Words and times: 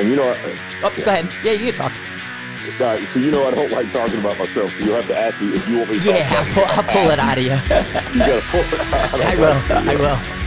and 0.00 0.08
you 0.08 0.16
know, 0.16 0.34
oh, 0.82 0.94
go 0.96 1.12
ahead. 1.12 1.28
Yeah, 1.44 1.52
you 1.52 1.66
can 1.66 1.74
talk. 1.74 1.92
Uh, 2.80 3.04
so 3.04 3.20
you 3.20 3.30
know 3.30 3.46
I 3.46 3.50
don't 3.50 3.70
like 3.70 3.92
talking 3.92 4.18
about 4.18 4.38
myself, 4.38 4.72
so 4.72 4.84
you'll 4.84 4.96
have 4.96 5.06
to 5.08 5.18
ask 5.18 5.38
me 5.42 5.52
if 5.52 5.68
you 5.68 5.78
want 5.78 5.90
me 5.90 6.00
to 6.00 6.06
Yeah, 6.06 6.26
I'll 6.30 6.54
pull, 6.54 6.64
I'll 6.66 6.84
pull 6.84 7.10
it 7.10 7.18
out 7.18 7.36
of 7.36 7.44
you. 7.44 7.50
you 7.50 8.20
gotta 8.20 8.42
pull 8.46 8.60
it 8.60 8.80
out. 8.80 9.14
I 9.20 9.36
will. 9.36 9.60
I 9.90 9.96
will. 9.96 10.40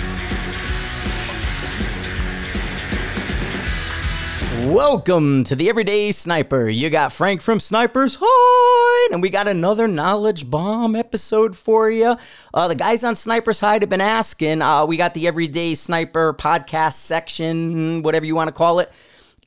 Welcome 4.74 5.44
to 5.44 5.56
the 5.56 5.70
Everyday 5.70 6.12
Sniper. 6.12 6.68
You 6.68 6.90
got 6.90 7.12
Frank 7.12 7.42
from 7.42 7.60
Snipers 7.60 8.18
Hide, 8.20 9.14
and 9.14 9.22
we 9.22 9.30
got 9.30 9.48
another 9.48 9.88
knowledge 9.88 10.50
bomb 10.50 10.96
episode 10.96 11.56
for 11.56 11.92
you. 11.92 12.16
Uh, 12.54 12.68
the 12.68 12.76
guys 12.76 13.04
on 13.04 13.16
Snipers 13.16 13.60
Hide 13.60 13.84
have 13.84 13.90
been 13.90 14.02
asking. 14.02 14.64
Uh, 14.64 14.86
we 14.88 14.98
got 14.98 15.14
the 15.14 15.28
Everyday 15.28 15.76
Sniper 15.76 16.34
podcast 16.34 16.94
section, 16.94 18.02
whatever 18.02 18.26
you 18.26 18.34
want 18.34 18.48
to 18.48 18.54
call 18.54 18.80
it, 18.80 18.92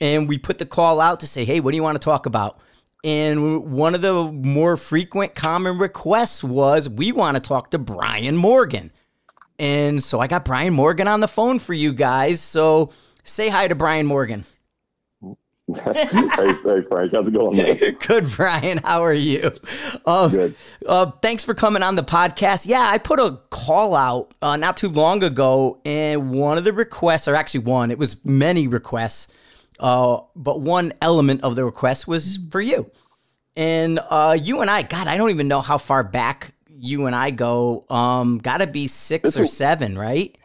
and 0.00 0.28
we 0.28 0.38
put 0.38 0.58
the 0.58 0.66
call 0.66 1.00
out 1.00 1.20
to 1.20 1.27
say, 1.27 1.45
"Hey, 1.45 1.60
what 1.60 1.70
do 1.73 1.77
you 1.77 1.82
want 1.82 2.00
to 2.00 2.04
talk 2.04 2.27
about?" 2.27 2.59
And 3.04 3.73
one 3.73 3.95
of 3.95 4.02
the 4.02 4.24
more 4.32 4.77
frequent 4.77 5.34
common 5.34 5.78
requests 5.78 6.42
was, 6.42 6.88
"We 6.88 7.12
want 7.12 7.37
to 7.37 7.41
talk 7.41 7.70
to 7.73 7.78
Bryan 7.78 8.37
Morgan." 8.37 8.90
And 9.59 10.02
so 10.02 10.20
I 10.20 10.27
got 10.27 10.45
Bryan 10.45 10.74
Morgan 10.74 11.09
on 11.09 11.20
the 11.20 11.28
phone 11.28 11.59
for 11.59 11.73
you 11.73 11.92
guys. 11.92 12.40
So 12.40 12.90
say 13.24 13.48
hi 13.48 13.68
to 13.68 13.74
Bryan 13.74 14.06
Morgan. 14.06 14.45
hey, 15.74 16.06
hey, 16.06 16.82
Frank, 16.88 17.12
how's 17.12 17.26
it 17.26 17.32
going? 17.32 17.56
Man? 17.56 17.76
Good, 18.06 18.28
Bryan. 18.30 18.78
How 18.78 19.02
are 19.02 19.15
you? 19.15 19.51
Uh, 20.04 20.28
Good. 20.28 20.54
Uh, 20.87 21.10
thanks 21.23 21.45
for 21.45 21.54
coming 21.54 21.82
on 21.82 21.96
the 21.96 22.04
podcast. 22.04 22.66
Yeah, 22.66 22.87
I 22.88 22.98
put 22.98 23.18
a 23.18 23.40
call 23.51 23.96
out 23.96 24.32
uh, 24.42 24.56
not 24.56 24.76
too 24.76 24.88
long 24.88 25.24
ago, 25.24 25.80
and 25.84 26.30
one 26.30 26.56
of 26.56 26.62
the 26.65 26.73
requests, 26.73 27.26
or 27.26 27.34
actually 27.34 27.65
one, 27.65 27.90
it 27.90 27.98
was 27.98 28.24
many 28.24 28.68
requests, 28.68 29.26
uh, 29.80 30.21
but 30.35 30.61
one 30.61 30.93
element 31.03 31.43
of 31.45 31.57
the 31.57 31.65
request 31.65 32.07
was 32.09 32.39
for 32.51 32.61
you. 32.61 32.91
And 33.57 33.99
uh, 34.10 34.37
you 34.41 34.60
and 34.60 34.71
I, 34.71 34.83
God, 34.83 35.07
I 35.07 35.16
don't 35.16 35.30
even 35.30 35.49
know 35.49 35.60
how 35.63 35.79
far 35.79 36.05
back 36.05 36.52
you 36.68 37.07
and 37.07 37.16
I 37.16 37.30
go. 37.30 37.85
Um, 37.88 38.38
Got 38.38 38.59
to 38.59 38.66
be 38.66 38.87
six 38.87 39.30
It's 39.30 39.41
or 39.41 39.45
a- 39.45 39.49
seven, 39.49 39.96
right? 39.99 40.37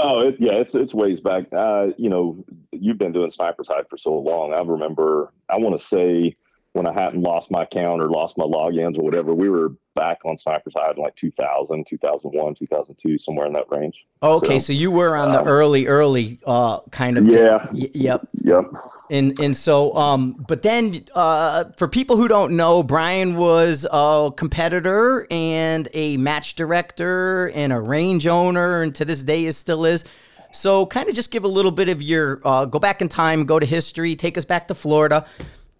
Oh, 0.00 0.20
it, 0.28 0.36
yeah, 0.38 0.52
it's 0.52 0.76
it's 0.76 0.94
ways 0.94 1.20
back. 1.20 1.46
Uh, 1.52 1.88
you 1.96 2.08
know, 2.08 2.44
you've 2.70 2.98
been 2.98 3.10
doing 3.12 3.30
Sniper's 3.32 3.66
Hide 3.66 3.88
for 3.90 3.98
so 3.98 4.16
long. 4.16 4.54
I 4.54 4.60
remember, 4.62 5.32
I 5.48 5.56
want 5.58 5.76
to 5.76 5.84
say 5.84 6.36
when 6.78 6.86
I 6.86 6.92
hadn't 6.92 7.22
lost 7.22 7.50
my 7.50 7.64
account 7.64 8.00
or 8.00 8.08
lost 8.08 8.38
my 8.38 8.44
logins 8.44 8.96
or 8.96 9.02
whatever, 9.02 9.34
we 9.34 9.48
were 9.48 9.70
back 9.96 10.18
on 10.24 10.38
Sniper's 10.38 10.72
Hide 10.76 10.96
in 10.96 11.02
like 11.02 11.16
2000, 11.16 11.84
2001, 11.88 12.54
2002, 12.54 13.18
somewhere 13.18 13.46
in 13.48 13.52
that 13.54 13.64
range. 13.68 13.96
Okay, 14.22 14.60
so, 14.60 14.66
So, 14.66 14.72
you 14.72 14.92
were 14.92 15.16
on 15.16 15.32
the 15.32 15.40
um, 15.40 15.48
early, 15.48 15.88
early 15.88 16.38
uh, 16.46 16.78
kind 16.92 17.18
of. 17.18 17.26
Yeah. 17.26 17.66
Y- 17.72 17.90
yep. 17.94 18.28
Yep. 18.44 18.72
And 19.10 19.38
and 19.40 19.56
so, 19.56 19.94
um, 19.96 20.44
but 20.46 20.62
then 20.62 21.04
uh, 21.14 21.64
for 21.76 21.88
people 21.88 22.16
who 22.16 22.28
don't 22.28 22.56
know, 22.56 22.84
Bryan 22.84 23.36
was 23.36 23.84
a 23.90 24.30
competitor 24.36 25.26
and 25.30 25.88
a 25.94 26.16
match 26.16 26.54
director 26.54 27.50
and 27.50 27.72
a 27.72 27.80
range 27.80 28.26
owner, 28.26 28.82
and 28.82 28.94
to 28.94 29.04
this 29.04 29.22
day 29.22 29.44
is 29.44 29.56
still 29.56 29.84
is. 29.84 30.04
So, 30.52 30.86
kind 30.86 31.08
of 31.08 31.14
just 31.14 31.30
give 31.30 31.44
a 31.44 31.48
little 31.48 31.72
bit 31.72 31.88
of 31.88 32.02
your 32.02 32.40
uh, 32.44 32.66
go 32.66 32.78
back 32.78 33.02
in 33.02 33.08
time, 33.08 33.44
go 33.44 33.58
to 33.58 33.66
history, 33.66 34.14
take 34.14 34.38
us 34.38 34.44
back 34.44 34.68
to 34.68 34.74
Florida, 34.74 35.26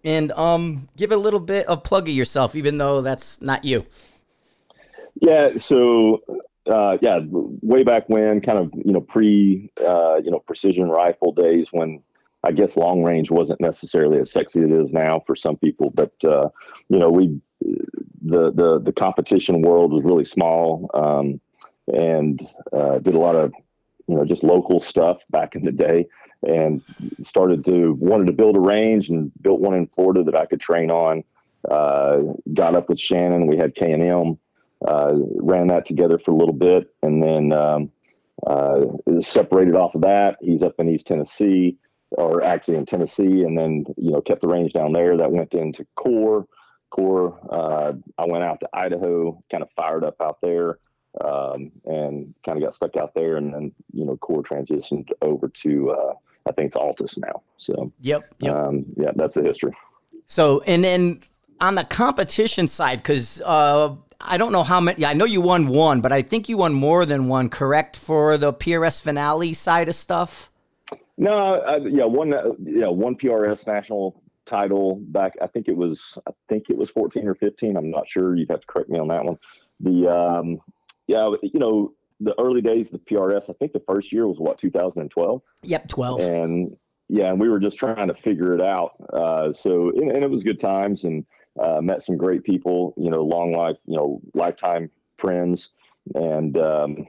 and 0.03 0.31
um, 0.31 0.87
give 0.95 1.11
a 1.11 1.17
little 1.17 1.39
bit 1.39 1.67
of 1.67 1.83
plug 1.83 2.07
of 2.07 2.13
yourself, 2.13 2.55
even 2.55 2.77
though 2.77 3.01
that's 3.01 3.41
not 3.41 3.65
you. 3.65 3.85
Yeah. 5.21 5.57
So, 5.57 6.23
uh, 6.65 6.97
yeah, 7.01 7.19
way 7.29 7.83
back 7.83 8.07
when, 8.07 8.41
kind 8.41 8.59
of, 8.59 8.71
you 8.73 8.93
know, 8.93 9.01
pre, 9.01 9.71
uh, 9.85 10.21
you 10.23 10.31
know, 10.31 10.39
precision 10.39 10.89
rifle 10.89 11.33
days 11.33 11.69
when 11.71 12.01
I 12.43 12.51
guess 12.53 12.77
long 12.77 13.03
range 13.03 13.29
wasn't 13.29 13.59
necessarily 13.59 14.19
as 14.19 14.31
sexy 14.31 14.61
as 14.61 14.69
it 14.69 14.71
is 14.71 14.93
now 14.93 15.21
for 15.25 15.35
some 15.35 15.57
people, 15.57 15.89
but, 15.89 16.13
uh, 16.23 16.49
you 16.87 16.97
know, 16.97 17.09
we, 17.09 17.41
the, 18.21 18.51
the, 18.51 18.79
the 18.79 18.93
competition 18.93 19.61
world 19.61 19.91
was 19.91 20.03
really 20.03 20.23
small, 20.23 20.89
um, 20.93 21.41
and, 21.93 22.39
uh, 22.71 22.99
did 22.99 23.15
a 23.15 23.19
lot 23.19 23.35
of, 23.35 23.51
you 24.07 24.15
know, 24.15 24.23
just 24.23 24.43
local 24.43 24.79
stuff 24.79 25.17
back 25.31 25.55
in 25.55 25.65
the 25.65 25.71
day 25.71 26.07
and 26.47 26.83
started 27.21 27.65
to, 27.65 27.93
wanted 27.93 28.27
to 28.27 28.33
build 28.33 28.55
a 28.55 28.61
range 28.61 29.09
and 29.09 29.31
built 29.41 29.59
one 29.59 29.75
in 29.75 29.87
Florida 29.87 30.23
that 30.23 30.35
I 30.35 30.45
could 30.45 30.61
train 30.61 30.89
on. 30.91 31.23
Uh, 31.69 32.19
got 32.53 32.75
up 32.75 32.87
with 32.87 32.99
Shannon. 32.99 33.47
We 33.47 33.57
had 33.57 33.75
K 33.75 33.91
and 33.91 34.03
M 34.03 34.37
uh, 34.87 35.13
ran 35.35 35.67
that 35.67 35.85
together 35.85 36.17
for 36.17 36.31
a 36.31 36.35
little 36.35 36.53
bit 36.53 36.93
and 37.03 37.21
then 37.21 37.51
um, 37.51 37.91
uh, 38.45 38.85
separated 39.19 39.75
off 39.75 39.95
of 39.95 40.01
that. 40.01 40.37
He's 40.41 40.63
up 40.63 40.75
in 40.79 40.89
East 40.89 41.07
Tennessee, 41.07 41.77
or 42.11 42.43
actually 42.43 42.77
in 42.77 42.85
Tennessee, 42.85 43.43
and 43.43 43.57
then 43.57 43.85
you 43.97 44.11
know 44.11 44.21
kept 44.21 44.41
the 44.41 44.47
range 44.47 44.73
down 44.73 44.93
there. 44.93 45.17
That 45.17 45.31
went 45.31 45.53
into 45.53 45.85
Core. 45.95 46.47
Core. 46.89 47.39
Uh, 47.51 47.93
I 48.17 48.25
went 48.25 48.43
out 48.43 48.59
to 48.61 48.69
Idaho, 48.73 49.43
kind 49.51 49.61
of 49.61 49.69
fired 49.75 50.03
up 50.03 50.15
out 50.21 50.39
there, 50.41 50.79
um, 51.21 51.71
and 51.85 52.33
kind 52.45 52.57
of 52.57 52.63
got 52.63 52.73
stuck 52.73 52.95
out 52.95 53.13
there. 53.13 53.37
And 53.37 53.53
then 53.53 53.71
you 53.93 54.05
know 54.05 54.17
Core 54.17 54.43
transitioned 54.43 55.09
over 55.21 55.49
to 55.49 55.91
uh, 55.91 56.13
I 56.49 56.51
think 56.51 56.67
it's 56.67 56.77
Altus 56.77 57.17
now. 57.17 57.41
So 57.57 57.91
Yep. 58.01 58.35
Yep. 58.39 58.55
um, 58.55 58.85
yeah, 58.97 59.11
that's 59.15 59.35
the 59.35 59.43
history. 59.43 59.71
So, 60.25 60.61
and 60.61 60.83
then 60.83 61.19
on 61.61 61.75
the 61.75 61.83
competition 61.83 62.67
side, 62.67 62.97
because 62.97 63.41
uh, 63.45 63.95
I 64.19 64.37
don't 64.37 64.51
know 64.51 64.63
how 64.63 64.81
many, 64.81 65.01
yeah, 65.01 65.09
I 65.09 65.13
know 65.13 65.25
you 65.25 65.41
won 65.41 65.67
one, 65.67 66.01
but 66.01 66.11
I 66.11 66.21
think 66.21 66.49
you 66.49 66.57
won 66.57 66.73
more 66.73 67.05
than 67.05 67.27
one, 67.27 67.49
correct, 67.49 67.97
for 67.97 68.37
the 68.37 68.51
PRS 68.51 69.01
finale 69.01 69.53
side 69.53 69.89
of 69.89 69.95
stuff? 69.95 70.51
No, 71.17 71.61
I, 71.61 71.77
yeah, 71.77 72.05
one, 72.05 72.33
uh, 72.33 72.53
yeah, 72.63 72.87
one 72.87 73.15
PRS 73.15 73.67
national 73.67 74.21
title 74.45 74.95
back. 75.07 75.33
I 75.41 75.47
think 75.47 75.67
it 75.67 75.75
was, 75.75 76.17
I 76.27 76.31
think 76.47 76.69
it 76.69 76.77
was 76.77 76.89
14 76.89 77.27
or 77.27 77.35
15. 77.35 77.77
I'm 77.77 77.91
not 77.91 78.07
sure. 78.07 78.35
You'd 78.35 78.49
have 78.49 78.61
to 78.61 78.67
correct 78.67 78.89
me 78.89 78.99
on 78.99 79.09
that 79.09 79.23
one. 79.23 79.37
The, 79.79 80.07
um, 80.07 80.61
yeah, 81.07 81.29
you 81.41 81.59
know, 81.59 81.93
the 82.19 82.39
early 82.39 82.61
days 82.61 82.87
of 82.87 82.93
the 82.93 83.15
PRS. 83.15 83.49
I 83.49 83.53
think 83.53 83.73
the 83.73 83.83
first 83.87 84.11
year 84.11 84.27
was 84.27 84.37
what 84.39 84.57
2012, 84.57 85.41
Yep, 85.63 85.87
12. 85.87 86.21
and 86.21 86.77
yeah, 87.09 87.31
and 87.31 87.39
we 87.39 87.49
were 87.49 87.59
just 87.59 87.79
trying 87.79 88.07
to 88.07 88.13
figure 88.13 88.53
it 88.53 88.61
out. 88.61 88.91
Uh, 89.11 89.51
so, 89.51 89.89
and, 89.89 90.11
and 90.11 90.23
it 90.23 90.29
was 90.29 90.43
good 90.43 90.59
times, 90.59 91.05
and 91.05 91.25
uh, 91.59 91.81
met 91.81 92.01
some 92.01 92.17
great 92.17 92.43
people. 92.43 92.93
You 92.97 93.09
know, 93.09 93.23
long 93.23 93.51
life, 93.51 93.77
you 93.85 93.97
know, 93.97 94.21
lifetime 94.35 94.91
friends, 95.17 95.71
and 96.13 96.55
um, 96.57 97.07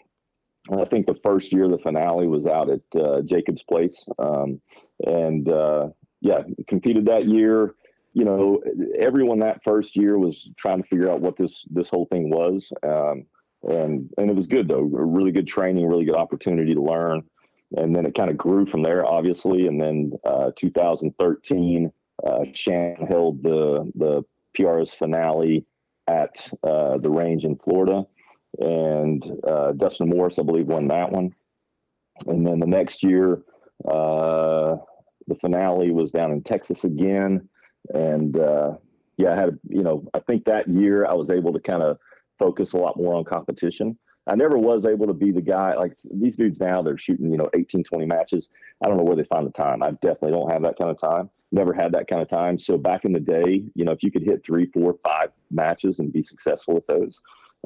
I 0.73 0.85
think 0.85 1.07
the 1.07 1.19
first 1.23 1.53
year 1.53 1.69
the 1.69 1.79
finale 1.79 2.27
was 2.27 2.47
out 2.47 2.71
at 2.71 3.01
uh, 3.01 3.21
Jacob's 3.23 3.63
Place, 3.63 4.09
um, 4.19 4.61
and 5.07 5.49
uh, 5.49 5.89
yeah, 6.21 6.43
competed 6.67 7.05
that 7.07 7.27
year. 7.27 7.75
You 8.13 8.25
know, 8.25 8.63
everyone 8.99 9.39
that 9.41 9.63
first 9.63 9.97
year 9.97 10.19
was 10.19 10.51
trying 10.59 10.83
to 10.83 10.89
figure 10.89 11.11
out 11.11 11.21
what 11.21 11.37
this 11.37 11.67
this 11.71 11.91
whole 11.91 12.07
thing 12.07 12.31
was, 12.31 12.73
um, 12.83 13.27
and 13.63 14.11
and 14.19 14.31
it 14.31 14.37
was 14.37 14.47
good 14.47 14.69
though. 14.69 14.81
Really 14.81 15.33
good 15.33 15.47
training, 15.47 15.87
really 15.87 16.05
good 16.05 16.17
opportunity 16.17 16.75
to 16.75 16.83
learn, 16.83 17.23
and 17.77 17.95
then 17.95 18.07
it 18.07 18.15
kind 18.15 18.31
of 18.31 18.37
grew 18.37 18.67
from 18.67 18.83
there, 18.83 19.05
obviously. 19.05 19.67
And 19.67 19.81
then 19.81 20.13
uh, 20.25 20.51
2013, 20.57 21.93
uh, 22.27 22.45
held 23.09 23.43
the 23.43 23.91
the 23.95 24.23
PRS 24.57 24.97
finale 24.97 25.67
at 26.09 26.51
uh, 26.65 26.99
the 26.99 27.11
range 27.11 27.45
in 27.45 27.57
Florida 27.57 28.05
and 28.59 29.25
uh, 29.47 29.73
Dustin 29.73 30.09
Morris, 30.09 30.39
I 30.39 30.43
believe, 30.43 30.67
won 30.67 30.89
that 30.89 31.13
one. 31.13 31.35
And 32.27 32.47
then 32.47 32.59
the 32.59 32.67
next 32.67 33.03
year, 33.03 33.43
uh, 33.89 34.77
the 35.27 35.37
finale 35.41 35.91
was 35.93 36.11
down 36.11 36.33
in 36.33 36.43
Texas 36.43 36.85
again, 36.85 37.49
and 37.95 38.39
uh, 38.39 38.73
yeah, 39.17 39.33
I 39.33 39.37
had 39.37 39.59
you 39.69 39.83
know, 39.83 40.05
I 40.13 40.19
think 40.21 40.45
that 40.45 40.69
year 40.69 41.07
I 41.07 41.15
was 41.15 41.31
able 41.31 41.53
to 41.53 41.61
kind 41.61 41.83
of 41.83 41.99
focus 42.41 42.73
a 42.73 42.79
lot 42.79 42.97
more 42.97 43.15
on 43.15 43.25
competition. 43.25 43.97
I 44.27 44.35
never 44.35 44.59
was 44.59 44.85
able 44.87 45.07
to 45.07 45.13
be 45.13 45.31
the 45.31 45.41
guy 45.41 45.75
like 45.77 45.95
these 46.13 46.37
dudes 46.37 46.59
now. 46.61 46.83
They're 46.83 46.99
shooting 46.99 47.31
you 47.31 47.37
know 47.37 47.49
18, 47.55 47.85
20 47.85 48.07
matches. 48.07 48.49
I 48.85 48.89
don't 48.89 48.97
know 48.97 49.05
where 49.05 49.17
they 49.17 49.25
find 49.25 49.47
the 49.47 49.53
time. 49.53 49.83
I 49.83 49.93
definitely 49.93 50.33
don't 50.33 50.51
have 50.53 50.63
that 50.63 50.77
kind 50.79 50.91
of 50.91 51.01
time. 51.01 51.31
Never 51.53 51.73
had 51.73 51.93
that 51.93 52.07
kind 52.09 52.23
of 52.23 52.29
time. 52.29 52.59
So 52.59 52.77
back 52.79 53.05
in 53.05 53.13
the 53.13 53.21
day, 53.21 53.65
you 53.75 53.85
know, 53.85 53.93
if 53.93 54.03
you 54.03 54.11
could 54.11 54.23
hit 54.23 54.45
three, 54.45 54.67
four, 54.67 54.97
five 55.05 55.31
matches 55.51 55.99
and 55.99 56.13
be 56.13 56.23
successful 56.23 56.75
with 56.75 56.87
those, 56.87 57.21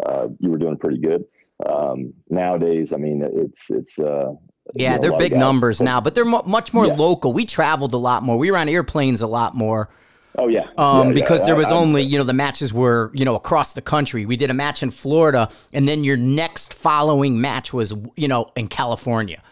uh, 0.06 0.28
you 0.38 0.50
were 0.50 0.58
doing 0.58 0.78
pretty 0.78 0.98
good. 0.98 1.24
Um, 1.66 2.12
nowadays, 2.30 2.92
I 2.92 2.96
mean, 2.96 3.22
it's 3.22 3.70
it's 3.70 3.98
uh, 3.98 4.30
you 4.74 4.82
Yeah, 4.82 4.94
know, 4.94 5.00
they're 5.02 5.16
big 5.16 5.36
numbers 5.36 5.80
now, 5.82 6.00
but 6.00 6.14
they're 6.14 6.24
mu 6.24 6.40
much 6.46 6.72
more 6.72 6.86
Yeah. 6.86 6.94
local. 6.94 7.32
We 7.32 7.44
traveled 7.44 7.94
a 7.94 7.98
lot 7.98 8.22
more. 8.22 8.36
We 8.38 8.50
were 8.50 8.56
on 8.56 8.68
airplanes 8.68 9.20
a 9.20 9.26
lot 9.26 9.54
more 9.54 9.90
Oh 10.36 10.48
yeah, 10.48 10.68
um, 10.76 10.98
Yeah, 10.98 11.04
yeah. 11.08 11.12
because 11.14 11.46
there 11.46 11.56
was 11.56 11.70
I- 11.70 11.76
only, 11.76 12.02
you 12.02 12.18
know, 12.18 12.24
the 12.24 12.32
matches 12.32 12.72
were, 12.74 13.10
you 13.14 13.24
know, 13.24 13.36
across 13.36 13.74
the 13.74 13.82
country. 13.82 14.26
We 14.26 14.36
did 14.36 14.50
a 14.50 14.54
match 14.54 14.82
in 14.82 14.90
Florida, 14.90 15.48
and 15.72 15.88
then 15.88 16.02
your 16.04 16.16
next 16.16 16.74
following 16.74 17.40
match 17.40 17.72
was, 17.72 17.94
you 18.16 18.26
know, 18.28 18.50
in 18.56 18.66
California. 18.66 19.42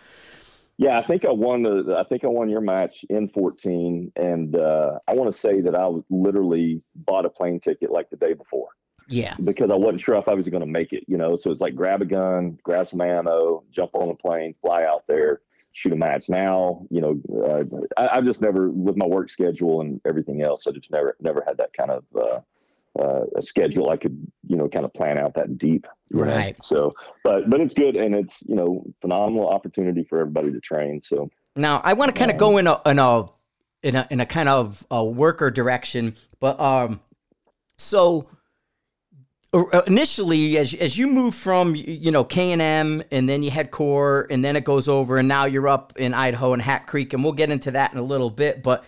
Yeah, 0.79 0.99
I 0.99 1.07
think 1.07 1.25
I 1.25 1.31
won 1.31 1.63
the. 1.63 1.97
I 1.99 2.03
think 2.09 2.25
I 2.25 2.29
won 2.29 2.49
your 2.49 2.61
match 2.63 3.05
in 3.09 3.29
14, 3.29 4.11
and 4.17 4.57
uh, 4.57 4.99
I 5.07 5.15
want 5.15 5.33
to 5.33 5.39
say 5.39 5.61
that 5.61 5.75
I 5.77 5.87
was 5.87 6.03
literally 6.11 6.83
bought 6.97 7.27
a 7.27 7.31
plane 7.31 7.61
ticket 7.61 7.93
like 7.93 8.11
the 8.11 8.17
day 8.17 8.33
before 8.33 8.69
Yeah. 9.07 9.35
because 9.45 9.71
I 9.71 9.75
wasn't 9.75 10.01
sure 10.01 10.17
if 10.17 10.27
I 10.27 10.35
was 10.35 10.49
going 10.49 10.63
to 10.63 10.67
make 10.67 10.93
it. 10.93 11.05
You 11.07 11.19
know, 11.19 11.37
so 11.37 11.53
it's 11.53 11.61
like 11.61 11.77
grab 11.77 12.03
a 12.03 12.07
gun, 12.07 12.59
grab 12.65 12.89
some 12.89 13.01
ammo, 13.03 13.63
jump 13.71 13.91
on 13.95 14.09
a 14.09 14.15
plane, 14.17 14.55
fly 14.61 14.83
out 14.85 15.05
there. 15.07 15.43
Shoot 15.73 15.93
a 15.93 15.97
match 15.97 16.29
now. 16.29 16.87
You 16.91 17.01
know, 17.01 17.21
uh, 17.45 17.65
I, 17.97 18.17
have 18.17 18.25
just 18.25 18.41
never 18.41 18.71
with 18.71 18.97
my 18.97 19.07
work 19.07 19.29
schedule 19.29 19.81
and 19.81 20.01
everything 20.07 20.43
else. 20.43 20.67
I 20.67 20.73
just 20.73 20.91
never 20.91 21.17
never 21.21 21.43
had 21.47 21.57
that 21.59 21.73
kind 21.73 21.91
of 21.91 22.05
uh, 22.15 22.41
uh, 22.99 23.25
a 23.37 23.43
schedule 23.43 23.91
I 23.91 23.97
could 23.97 24.27
you 24.47 24.57
know 24.57 24.69
kind 24.69 24.85
of 24.85 24.93
plan 24.93 25.19
out 25.19 25.35
that 25.35 25.59
deep. 25.59 25.87
Right. 26.13 26.57
Know? 26.59 26.63
So, 26.63 26.95
but 27.25 27.49
but 27.49 27.61
it's 27.61 27.75
good 27.75 27.97
and 27.97 28.15
it's 28.15 28.43
you 28.47 28.55
know 28.55 28.85
phenomenal 29.01 29.49
opportunity 29.49 30.05
for 30.05 30.21
everybody 30.21 30.53
to 30.53 30.61
train. 30.61 31.01
So 31.01 31.31
now 31.57 31.81
I 31.85 31.95
want 31.95 32.15
to 32.15 32.19
kind 32.19 32.31
of 32.31 32.39
go 32.39 32.59
in 32.59 32.67
a 32.67 32.81
in 32.87 32.99
a 32.99 33.27
in 33.83 33.97
a 33.97 34.07
in 34.11 34.21
a 34.21 34.27
kind 34.27 34.49
of 34.49 34.87
a 34.91 35.05
worker 35.05 35.51
direction, 35.51 36.15
but 36.39 36.61
um, 36.61 37.01
so 37.77 38.29
Uh, 39.55 39.65
uh, 39.73 39.83
initially 39.87 40.57
as 40.57 40.73
as 40.75 40.97
you 40.97 41.07
move 41.07 41.35
from 41.35 41.75
you 41.77 42.11
know 42.11 42.25
K&M 42.25 43.03
and 43.11 43.29
then 43.29 43.43
you 43.43 43.51
head 43.51 43.71
core 43.71 44.27
and 44.31 44.43
then 44.43 44.57
it 44.57 44.65
goes 44.65 44.89
over 44.89 45.19
and 45.19 45.29
now 45.29 45.45
you're 45.45 45.69
up 45.69 45.93
in 45.97 46.15
Idaho 46.15 46.55
and 46.55 46.63
Hatcreek 46.63 47.13
and 47.13 47.23
we'll 47.23 47.35
get 47.35 47.51
into 47.51 47.71
that 47.73 47.93
in 47.93 47.99
a 47.99 48.03
little 48.03 48.31
bit 48.31 48.63
but 48.63 48.83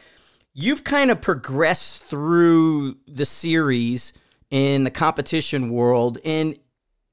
you've 0.55 0.83
kind 0.83 1.11
of 1.11 1.21
progressed 1.21 2.05
through 2.05 2.97
the 3.07 3.27
series 3.27 4.15
in 4.51 4.85
the 4.85 4.91
competition 4.91 5.69
world 5.69 6.17
and 6.25 6.59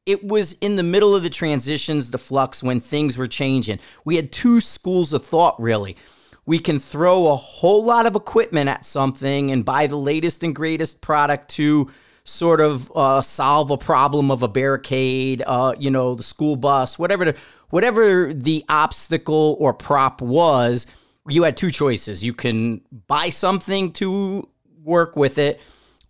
it 0.06 0.24
was 0.24 0.54
in 0.54 0.78
the 0.78 0.84
middle 0.84 1.14
of 1.14 1.24
the 1.24 1.30
transitions 1.30 2.12
the 2.12 2.18
flux 2.18 2.64
when 2.64 2.80
things 2.80 3.18
were 3.18 3.28
changing. 3.28 3.80
We 4.06 4.16
had 4.16 4.32
two 4.32 4.62
schools 4.62 5.12
of 5.12 5.26
thought 5.26 5.60
really. 5.60 5.98
We 6.46 6.58
can 6.58 6.80
throw 6.80 7.28
a 7.28 7.36
whole 7.36 7.84
lot 7.84 8.06
of 8.06 8.16
equipment 8.16 8.70
at 8.70 8.86
something 8.86 9.52
and 9.52 9.66
buy 9.66 9.88
the 9.88 9.98
latest 9.98 10.42
and 10.42 10.56
greatest 10.56 11.02
product 11.02 11.50
to 11.50 11.92
sort 12.24 12.62
of 12.62 12.92
uh, 12.96 13.22
solve 13.22 13.72
a 13.72 13.78
problem 13.78 14.32
of 14.32 14.44
a 14.44 14.48
barricade, 14.48 15.44
uh, 15.46 15.74
you 15.80 15.90
know, 15.90 16.16
the 16.16 16.24
school 16.24 16.56
bus, 16.56 17.00
whatever 17.00 17.26
the, 17.26 17.38
whatever 17.70 18.34
the 18.34 18.64
obstacle 18.70 19.58
or 19.60 19.74
prop 19.74 20.22
was, 20.22 20.86
you 21.28 21.44
had 21.44 21.58
two 21.58 21.72
choices. 21.72 22.24
You 22.24 22.34
can 22.34 22.82
buy 23.08 23.30
something 23.30 23.94
to 23.94 24.48
work 24.84 25.16
with 25.16 25.38
it, 25.38 25.62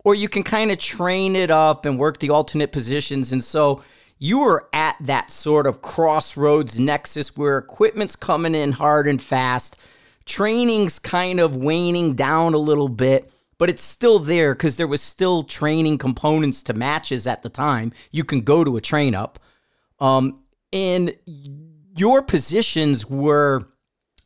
or 0.04 0.14
you 0.14 0.28
can 0.28 0.42
kind 0.42 0.70
of 0.70 0.78
train 0.78 1.36
it 1.36 1.50
up 1.50 1.84
and 1.84 1.98
work 1.98 2.18
the 2.18 2.30
alternate 2.30 2.72
positions. 2.72 3.32
And 3.32 3.42
so 3.42 3.82
you 4.18 4.40
were 4.40 4.68
at 4.72 4.96
that 5.00 5.30
sort 5.30 5.66
of 5.66 5.82
crossroads 5.82 6.78
nexus 6.78 7.36
where 7.36 7.58
equipment's 7.58 8.16
coming 8.16 8.54
in 8.54 8.72
hard 8.72 9.06
and 9.06 9.20
fast, 9.20 9.76
training's 10.24 10.98
kind 10.98 11.40
of 11.40 11.56
waning 11.56 12.14
down 12.14 12.54
a 12.54 12.58
little 12.58 12.88
bit 12.88 13.30
but 13.62 13.70
it's 13.70 13.84
still 13.84 14.18
there 14.18 14.56
because 14.56 14.76
there 14.76 14.88
was 14.88 15.00
still 15.00 15.44
training 15.44 15.96
components 15.96 16.64
to 16.64 16.74
matches 16.74 17.28
at 17.28 17.44
the 17.44 17.48
time. 17.48 17.92
You 18.10 18.24
can 18.24 18.40
go 18.40 18.64
to 18.64 18.76
a 18.76 18.80
train 18.80 19.14
up. 19.14 19.38
Um, 20.00 20.40
and 20.72 21.14
your 21.96 22.22
positions 22.22 23.08
were, 23.08 23.68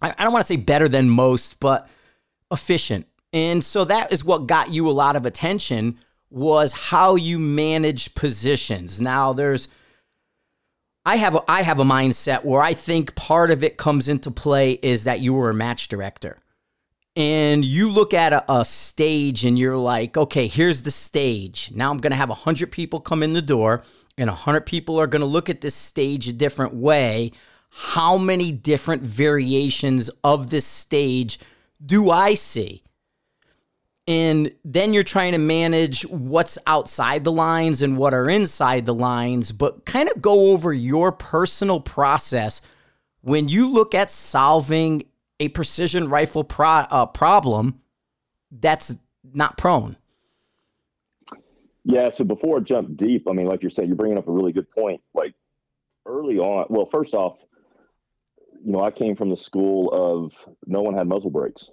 I, 0.00 0.15
I 0.17 0.25
don't 0.25 0.33
want 0.33 0.47
to 0.47 0.55
say 0.55 0.56
better 0.56 0.88
than 0.88 1.11
most, 1.11 1.61
but 1.61 1.87
efficient. 2.50 3.09
And 3.31 3.62
so 3.62 3.85
that 3.85 4.11
is 4.11 4.25
what 4.25 4.47
got 4.47 4.71
you 4.71 4.88
a 4.88 4.93
lot 4.93 5.17
of 5.17 5.27
attention 5.27 5.99
was 6.31 6.73
how 6.73 7.15
you 7.15 7.39
manage 7.39 8.15
positions. 8.15 9.03
Now 9.03 9.35
there's 9.35 9.69
I 11.05 11.17
have 11.17 11.35
a, 11.35 11.43
I 11.47 11.61
have 11.61 11.79
a 11.79 11.85
mindset 11.85 12.43
where 12.43 12.62
I 12.62 12.73
think 12.73 13.15
part 13.17 13.50
of 13.50 13.62
it 13.62 13.77
comes 13.77 14.09
into 14.09 14.31
play 14.31 14.79
is 14.81 15.05
that 15.05 15.21
you 15.21 15.35
were 15.35 15.50
a 15.50 15.55
match 15.55 15.89
director 15.89 16.39
and 17.17 17.65
you 17.65 17.91
look 17.91 18.13
at 18.13 18.35
a, 18.35 18.53
a, 18.53 18.65
stage 18.65 19.47
and 19.47 19.59
you're 19.59 19.77
like, 19.77 20.19
okay, 20.19 20.47
here's 20.47 20.83
the 20.83 20.91
stage. 20.91 21.73
Now 21.75 21.91
I'm 21.91 21.97
going 21.97 22.11
to 22.11 22.17
have 22.17 22.29
100 22.29 22.71
people 22.71 23.01
come 23.01 23.23
in 23.23 23.33
the 23.33 23.43
door, 23.43 23.83
and 24.19 24.29
100 24.29 24.67
people 24.67 25.01
are 25.01 25.07
going 25.07 25.21
to 25.21 25.27
look 25.27 25.49
at 25.49 25.63
this 25.63 25.75
stage 25.75 26.29
a 26.29 26.33
different 26.33 26.75
way. 26.75 27.33
How 27.71 28.19
many 28.19 28.53
different 28.53 29.03
variations 29.03 30.11
of 30.23 30.51
this 30.51 30.67
stage 30.67 31.39
do 31.85 32.11
I 32.11 32.35
see? 32.35 32.83
And 34.09 34.53
then 34.65 34.93
you're 34.93 35.03
trying 35.03 35.33
to 35.33 35.39
manage 35.39 36.03
what's 36.03 36.59
outside 36.67 37.25
the 37.25 37.33
lines 37.33 37.83
and 37.83 37.97
what 37.97 38.15
are 38.15 38.31
inside 38.31 38.87
the 38.87 38.95
lines, 38.95 39.53
but 39.53 39.85
kind 39.85 40.09
of 40.09 40.23
go 40.23 40.53
over 40.53 40.73
your 40.73 41.11
personal 41.13 41.81
process 41.81 42.63
when 43.23 43.49
you 43.49 43.69
look 43.69 43.95
at 43.95 44.11
solving 44.11 45.03
a 45.41 45.49
precision 45.49 46.09
rifle 46.09 46.44
pro- 46.44 46.87
uh, 46.91 47.06
problem 47.06 47.81
that's 48.50 48.97
not 49.35 49.59
prone. 49.59 49.97
Yeah. 51.85 52.11
So 52.11 52.25
before 52.25 52.59
I 52.59 52.61
jump 52.61 52.97
deep, 52.97 53.29
I 53.29 53.33
mean, 53.33 53.47
like 53.47 53.62
you're 53.62 53.71
saying, 53.71 53.88
you're 53.88 53.97
bringing 53.97 54.19
up 54.19 54.29
a 54.29 54.33
really 54.33 54.53
good 54.53 54.71
point. 54.71 55.00
Like 55.15 55.35
early 56.05 56.38
on, 56.38 56.67
well, 56.69 56.88
first 56.91 57.15
off, 57.15 57.38
you 58.65 58.73
know, 58.73 58.83
I 58.83 58.91
came 58.91 59.15
from 59.15 59.31
the 59.31 59.37
school 59.37 59.93
of 59.93 60.33
no 60.67 60.83
one 60.83 60.94
had 60.94 61.06
muzzle 61.06 61.31
brakes. 61.31 61.69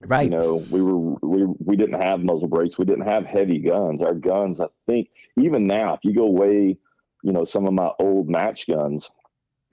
Right. 0.00 0.24
You 0.24 0.30
know, 0.30 0.64
we 0.70 0.82
were 0.82 0.96
we 1.22 1.44
we 1.58 1.76
didn't 1.76 2.00
have 2.00 2.20
muzzle 2.20 2.48
brakes. 2.48 2.78
We 2.78 2.84
didn't 2.84 3.06
have 3.06 3.24
heavy 3.24 3.58
guns. 3.58 4.02
Our 4.02 4.14
guns, 4.14 4.60
I 4.60 4.66
think, 4.86 5.10
even 5.36 5.66
now, 5.66 5.94
if 5.94 6.00
you 6.02 6.12
go 6.12 6.26
way, 6.28 6.76
you 7.22 7.32
know, 7.32 7.44
some 7.44 7.66
of 7.66 7.72
my 7.72 7.90
old 8.00 8.28
match 8.28 8.66
guns, 8.66 9.08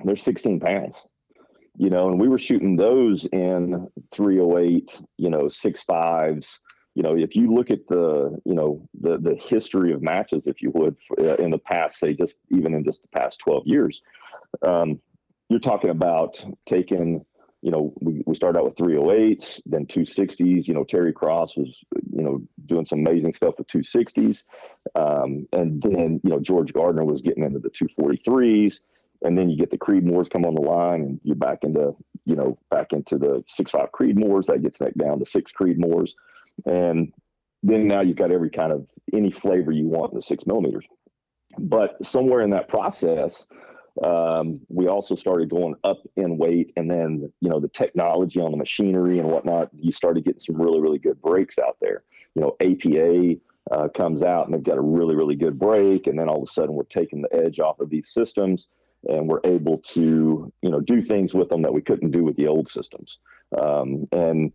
they're 0.03 0.15
16 0.15 0.59
pounds 0.59 1.03
you 1.79 1.89
know, 1.89 2.09
and 2.09 2.19
we 2.19 2.27
were 2.27 2.37
shooting 2.37 2.75
those 2.75 3.25
in 3.31 3.87
308, 4.11 5.01
you 5.17 5.29
know, 5.29 5.47
six 5.47 5.81
fives. 5.81 6.59
You 6.93 7.03
know, 7.03 7.15
if 7.15 7.37
you 7.37 7.53
look 7.53 7.71
at 7.71 7.87
the, 7.87 8.37
you 8.43 8.53
know, 8.53 8.85
the 8.99 9.17
the 9.17 9.35
history 9.35 9.93
of 9.93 10.01
matches, 10.01 10.45
if 10.45 10.61
you 10.61 10.71
would, 10.71 10.97
uh, 11.17 11.35
in 11.35 11.51
the 11.51 11.57
past, 11.57 11.97
say 11.97 12.13
just 12.13 12.37
even 12.51 12.73
in 12.73 12.83
just 12.83 13.01
the 13.03 13.07
past 13.17 13.39
12 13.39 13.63
years, 13.65 14.01
um, 14.67 14.99
you're 15.47 15.61
talking 15.61 15.89
about 15.89 16.43
taking, 16.67 17.25
you 17.61 17.71
know, 17.71 17.93
we, 18.01 18.23
we 18.25 18.35
started 18.35 18.59
out 18.59 18.65
with 18.65 18.75
308s, 18.75 19.61
then 19.65 19.85
260s. 19.85 20.67
You 20.67 20.73
know, 20.73 20.83
Terry 20.83 21.13
Cross 21.13 21.55
was, 21.55 21.79
you 22.11 22.23
know, 22.23 22.41
doing 22.65 22.85
some 22.85 22.99
amazing 22.99 23.31
stuff 23.31 23.53
with 23.57 23.67
260s. 23.67 24.43
Um, 24.95 25.47
and 25.53 25.81
then, 25.81 26.19
you 26.25 26.29
know, 26.29 26.41
George 26.41 26.73
Gardner 26.73 27.05
was 27.05 27.21
getting 27.21 27.45
into 27.45 27.59
the 27.59 27.69
243s 27.69 28.79
and 29.23 29.37
then 29.37 29.49
you 29.49 29.57
get 29.57 29.69
the 29.69 29.77
Creedmoors 29.77 30.29
come 30.29 30.45
on 30.45 30.55
the 30.55 30.61
line, 30.61 31.01
and 31.01 31.19
you're 31.23 31.35
back 31.35 31.63
into 31.63 31.95
you 32.25 32.35
know 32.35 32.57
back 32.69 32.93
into 32.93 33.17
the 33.17 33.43
six 33.47 33.71
five 33.71 33.91
Creedmoors. 33.91 34.45
That 34.45 34.61
gets 34.61 34.79
neck 34.81 34.93
down 34.97 35.19
to 35.19 35.25
six 35.25 35.51
Creedmoors, 35.51 36.11
and 36.65 37.11
then 37.63 37.87
now 37.87 38.01
you've 38.01 38.17
got 38.17 38.31
every 38.31 38.49
kind 38.49 38.71
of 38.71 38.87
any 39.13 39.31
flavor 39.31 39.71
you 39.71 39.87
want 39.87 40.13
in 40.13 40.17
the 40.17 40.21
six 40.21 40.45
millimeters. 40.45 40.85
But 41.57 42.03
somewhere 42.05 42.41
in 42.41 42.51
that 42.51 42.67
process, 42.67 43.45
um, 44.03 44.61
we 44.69 44.87
also 44.87 45.15
started 45.15 45.49
going 45.49 45.75
up 45.83 45.99
in 46.15 46.37
weight, 46.37 46.71
and 46.77 46.89
then 46.89 47.31
you 47.41 47.49
know 47.49 47.59
the 47.59 47.67
technology 47.69 48.39
on 48.39 48.51
the 48.51 48.57
machinery 48.57 49.19
and 49.19 49.29
whatnot. 49.29 49.69
You 49.73 49.91
started 49.91 50.23
getting 50.23 50.39
some 50.39 50.61
really 50.61 50.79
really 50.79 50.99
good 50.99 51.21
brakes 51.21 51.59
out 51.59 51.77
there. 51.81 52.03
You 52.35 52.41
know 52.41 52.55
APA. 52.61 53.39
Uh, 53.71 53.87
comes 53.89 54.23
out 54.23 54.45
and 54.45 54.53
they've 54.55 54.63
got 54.63 54.79
a 54.79 54.81
really 54.81 55.13
really 55.13 55.35
good 55.35 55.59
brake 55.59 56.07
and 56.07 56.17
then 56.17 56.27
all 56.27 56.37
of 56.37 56.49
a 56.49 56.51
sudden 56.51 56.73
we're 56.73 56.81
taking 56.85 57.21
the 57.21 57.31
edge 57.35 57.59
off 57.59 57.79
of 57.79 57.87
these 57.91 58.09
systems 58.09 58.69
and 59.07 59.27
we're 59.27 59.41
able 59.43 59.79
to 59.79 60.51
you 60.61 60.69
know 60.69 60.79
do 60.79 61.01
things 61.01 61.33
with 61.33 61.49
them 61.49 61.61
that 61.61 61.73
we 61.73 61.81
couldn't 61.81 62.11
do 62.11 62.23
with 62.23 62.35
the 62.35 62.47
old 62.47 62.67
systems. 62.67 63.19
Um, 63.57 64.07
and 64.11 64.51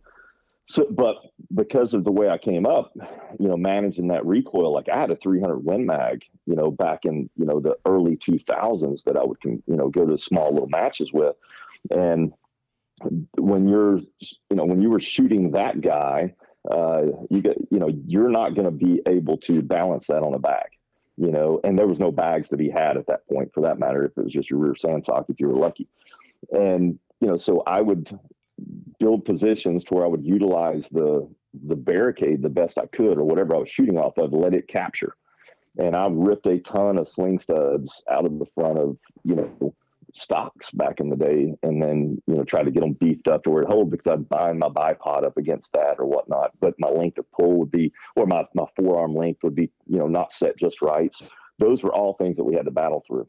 so 0.65 0.87
but 0.89 1.17
because 1.53 1.93
of 1.93 2.03
the 2.03 2.11
way 2.11 2.27
i 2.27 2.37
came 2.37 2.65
up 2.65 2.91
you 3.39 3.47
know 3.47 3.55
managing 3.55 4.07
that 4.07 4.25
recoil 4.25 4.73
like 4.73 4.89
i 4.89 4.97
had 4.97 5.11
a 5.11 5.15
300 5.15 5.59
win 5.59 5.85
mag 5.85 6.25
you 6.47 6.55
know 6.55 6.71
back 6.71 7.05
in 7.05 7.29
you 7.37 7.45
know 7.45 7.59
the 7.59 7.77
early 7.85 8.17
2000s 8.17 9.03
that 9.03 9.15
i 9.15 9.23
would 9.23 9.37
you 9.43 9.61
know 9.67 9.89
go 9.89 10.05
to 10.05 10.17
small 10.17 10.51
little 10.51 10.69
matches 10.69 11.13
with. 11.13 11.35
And 11.91 12.33
when 13.37 13.67
you're 13.67 13.99
you 13.99 14.55
know 14.55 14.65
when 14.65 14.81
you 14.81 14.89
were 14.89 14.99
shooting 14.99 15.51
that 15.51 15.81
guy 15.81 16.33
uh, 16.71 17.03
you 17.29 17.41
get 17.41 17.57
you 17.69 17.77
know 17.77 17.89
you're 18.07 18.29
not 18.29 18.55
going 18.55 18.65
to 18.65 18.71
be 18.71 19.01
able 19.05 19.37
to 19.37 19.61
balance 19.61 20.07
that 20.07 20.23
on 20.23 20.33
a 20.33 20.39
bag 20.39 20.69
you 21.17 21.31
know, 21.31 21.59
and 21.63 21.77
there 21.77 21.87
was 21.87 21.99
no 21.99 22.11
bags 22.11 22.49
to 22.49 22.57
be 22.57 22.69
had 22.69 22.97
at 22.97 23.07
that 23.07 23.27
point 23.27 23.53
for 23.53 23.61
that 23.61 23.79
matter, 23.79 24.03
if 24.03 24.17
it 24.17 24.23
was 24.23 24.33
just 24.33 24.49
your 24.49 24.59
rear 24.59 24.75
sandsock, 24.75 25.25
if 25.29 25.39
you 25.39 25.47
were 25.47 25.59
lucky. 25.59 25.87
And, 26.51 26.99
you 27.21 27.27
know, 27.27 27.37
so 27.37 27.63
I 27.65 27.81
would 27.81 28.17
build 28.99 29.25
positions 29.25 29.83
to 29.85 29.93
where 29.93 30.05
I 30.05 30.09
would 30.09 30.25
utilize 30.25 30.87
the 30.89 31.27
the 31.67 31.75
barricade 31.75 32.41
the 32.41 32.49
best 32.49 32.77
I 32.77 32.85
could 32.87 33.17
or 33.17 33.23
whatever 33.23 33.55
I 33.55 33.59
was 33.59 33.69
shooting 33.69 33.97
off 33.97 34.17
of, 34.17 34.33
let 34.33 34.53
it 34.53 34.67
capture. 34.67 35.15
And 35.77 35.95
I 35.95 36.07
ripped 36.09 36.47
a 36.47 36.59
ton 36.59 36.97
of 36.97 37.07
sling 37.07 37.39
studs 37.39 38.03
out 38.11 38.25
of 38.25 38.39
the 38.39 38.45
front 38.53 38.77
of, 38.77 38.97
you 39.23 39.35
know, 39.35 39.75
stocks 40.15 40.71
back 40.71 40.99
in 41.01 41.09
the 41.09 41.15
day 41.15 41.53
and 41.61 41.81
then 41.81 42.17
you 42.25 42.35
know 42.35 42.43
try 42.43 42.63
to 42.63 42.71
get 42.71 42.79
them 42.79 42.93
beefed 42.93 43.27
up 43.27 43.43
to 43.43 43.49
where 43.49 43.63
it 43.63 43.69
hold 43.69 43.91
because 43.91 44.07
I'd 44.07 44.29
bind 44.29 44.59
my 44.59 44.69
bipod 44.69 45.25
up 45.25 45.37
against 45.37 45.73
that 45.73 45.95
or 45.99 46.05
whatnot. 46.05 46.51
But 46.61 46.73
my 46.79 46.87
length 46.89 47.17
of 47.17 47.29
pull 47.31 47.59
would 47.59 47.71
be 47.71 47.91
or 48.15 48.25
my, 48.25 48.45
my 48.53 48.65
forearm 48.77 49.13
length 49.13 49.43
would 49.43 49.55
be 49.55 49.69
you 49.87 49.99
know 49.99 50.07
not 50.07 50.31
set 50.31 50.57
just 50.57 50.81
right. 50.81 51.13
Those 51.59 51.83
were 51.83 51.93
all 51.93 52.13
things 52.13 52.37
that 52.37 52.43
we 52.45 52.55
had 52.55 52.65
to 52.65 52.71
battle 52.71 53.03
through. 53.05 53.27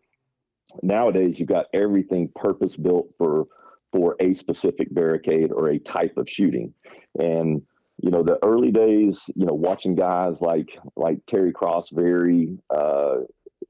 Nowadays 0.83 1.39
you've 1.39 1.49
got 1.49 1.67
everything 1.75 2.31
purpose 2.35 2.77
built 2.77 3.09
for 3.19 3.47
for 3.93 4.17
a 4.21 4.33
specific 4.33 4.93
barricade 4.95 5.51
or 5.53 5.71
a 5.71 5.79
type 5.79 6.17
of 6.17 6.31
shooting. 6.31 6.73
And 7.19 7.63
you 8.01 8.11
know 8.11 8.23
the 8.23 8.39
early 8.45 8.71
days 8.71 9.25
you 9.35 9.47
know 9.47 9.55
watching 9.55 9.97
guys 9.97 10.41
like 10.41 10.79
like 10.97 11.19
terry 11.27 11.51
cross 11.51 11.89
very 11.91 12.59
uh 12.69 13.17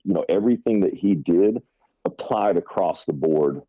you 0.05 0.13
know 0.13 0.25
everything 0.29 0.81
that 0.81 0.93
he 0.93 1.15
did 1.15 1.63
applied 2.07 2.57
across 2.57 3.05
the 3.05 3.13
board 3.13 3.61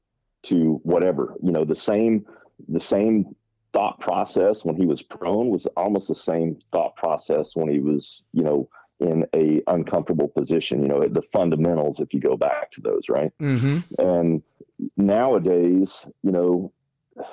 to 0.43 0.79
whatever. 0.83 1.35
You 1.43 1.51
know, 1.51 1.65
the 1.65 1.75
same 1.75 2.25
the 2.69 2.79
same 2.79 3.35
thought 3.73 3.99
process 3.99 4.63
when 4.65 4.75
he 4.75 4.85
was 4.85 5.01
prone 5.03 5.49
was 5.49 5.65
almost 5.75 6.07
the 6.07 6.15
same 6.15 6.57
thought 6.71 6.95
process 6.95 7.55
when 7.55 7.67
he 7.69 7.79
was, 7.79 8.23
you 8.33 8.43
know, 8.43 8.69
in 8.99 9.25
a 9.35 9.61
uncomfortable 9.67 10.27
position. 10.29 10.81
You 10.81 10.87
know, 10.87 11.07
the 11.07 11.21
fundamentals, 11.33 11.99
if 11.99 12.13
you 12.13 12.19
go 12.19 12.37
back 12.37 12.71
to 12.71 12.81
those, 12.81 13.09
right? 13.09 13.31
Mm-hmm. 13.41 13.79
And 13.99 14.41
nowadays, 14.95 16.05
you 16.23 16.31
know, 16.31 16.71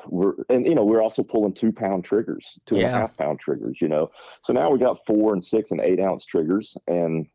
we're 0.07 0.33
and 0.49 0.67
you 0.67 0.75
know 0.75 0.85
we're 0.85 1.03
also 1.03 1.23
pulling 1.23 1.53
two 1.53 1.71
pound 1.73 2.05
triggers, 2.05 2.59
two 2.67 2.77
Yeah. 2.77 3.07
pound 3.19 3.39
triggers. 3.41 3.81
You 3.83 3.89
know, 3.89 4.11
so 4.43 4.53
now 4.53 4.71
we 4.71 4.79
got 4.79 5.05
four 5.07 5.35
and 5.35 5.45
six 5.45 5.71
and 5.71 5.81
eight 5.81 6.01
ounce 6.01 6.25
triggers, 6.25 6.77
and 6.89 7.27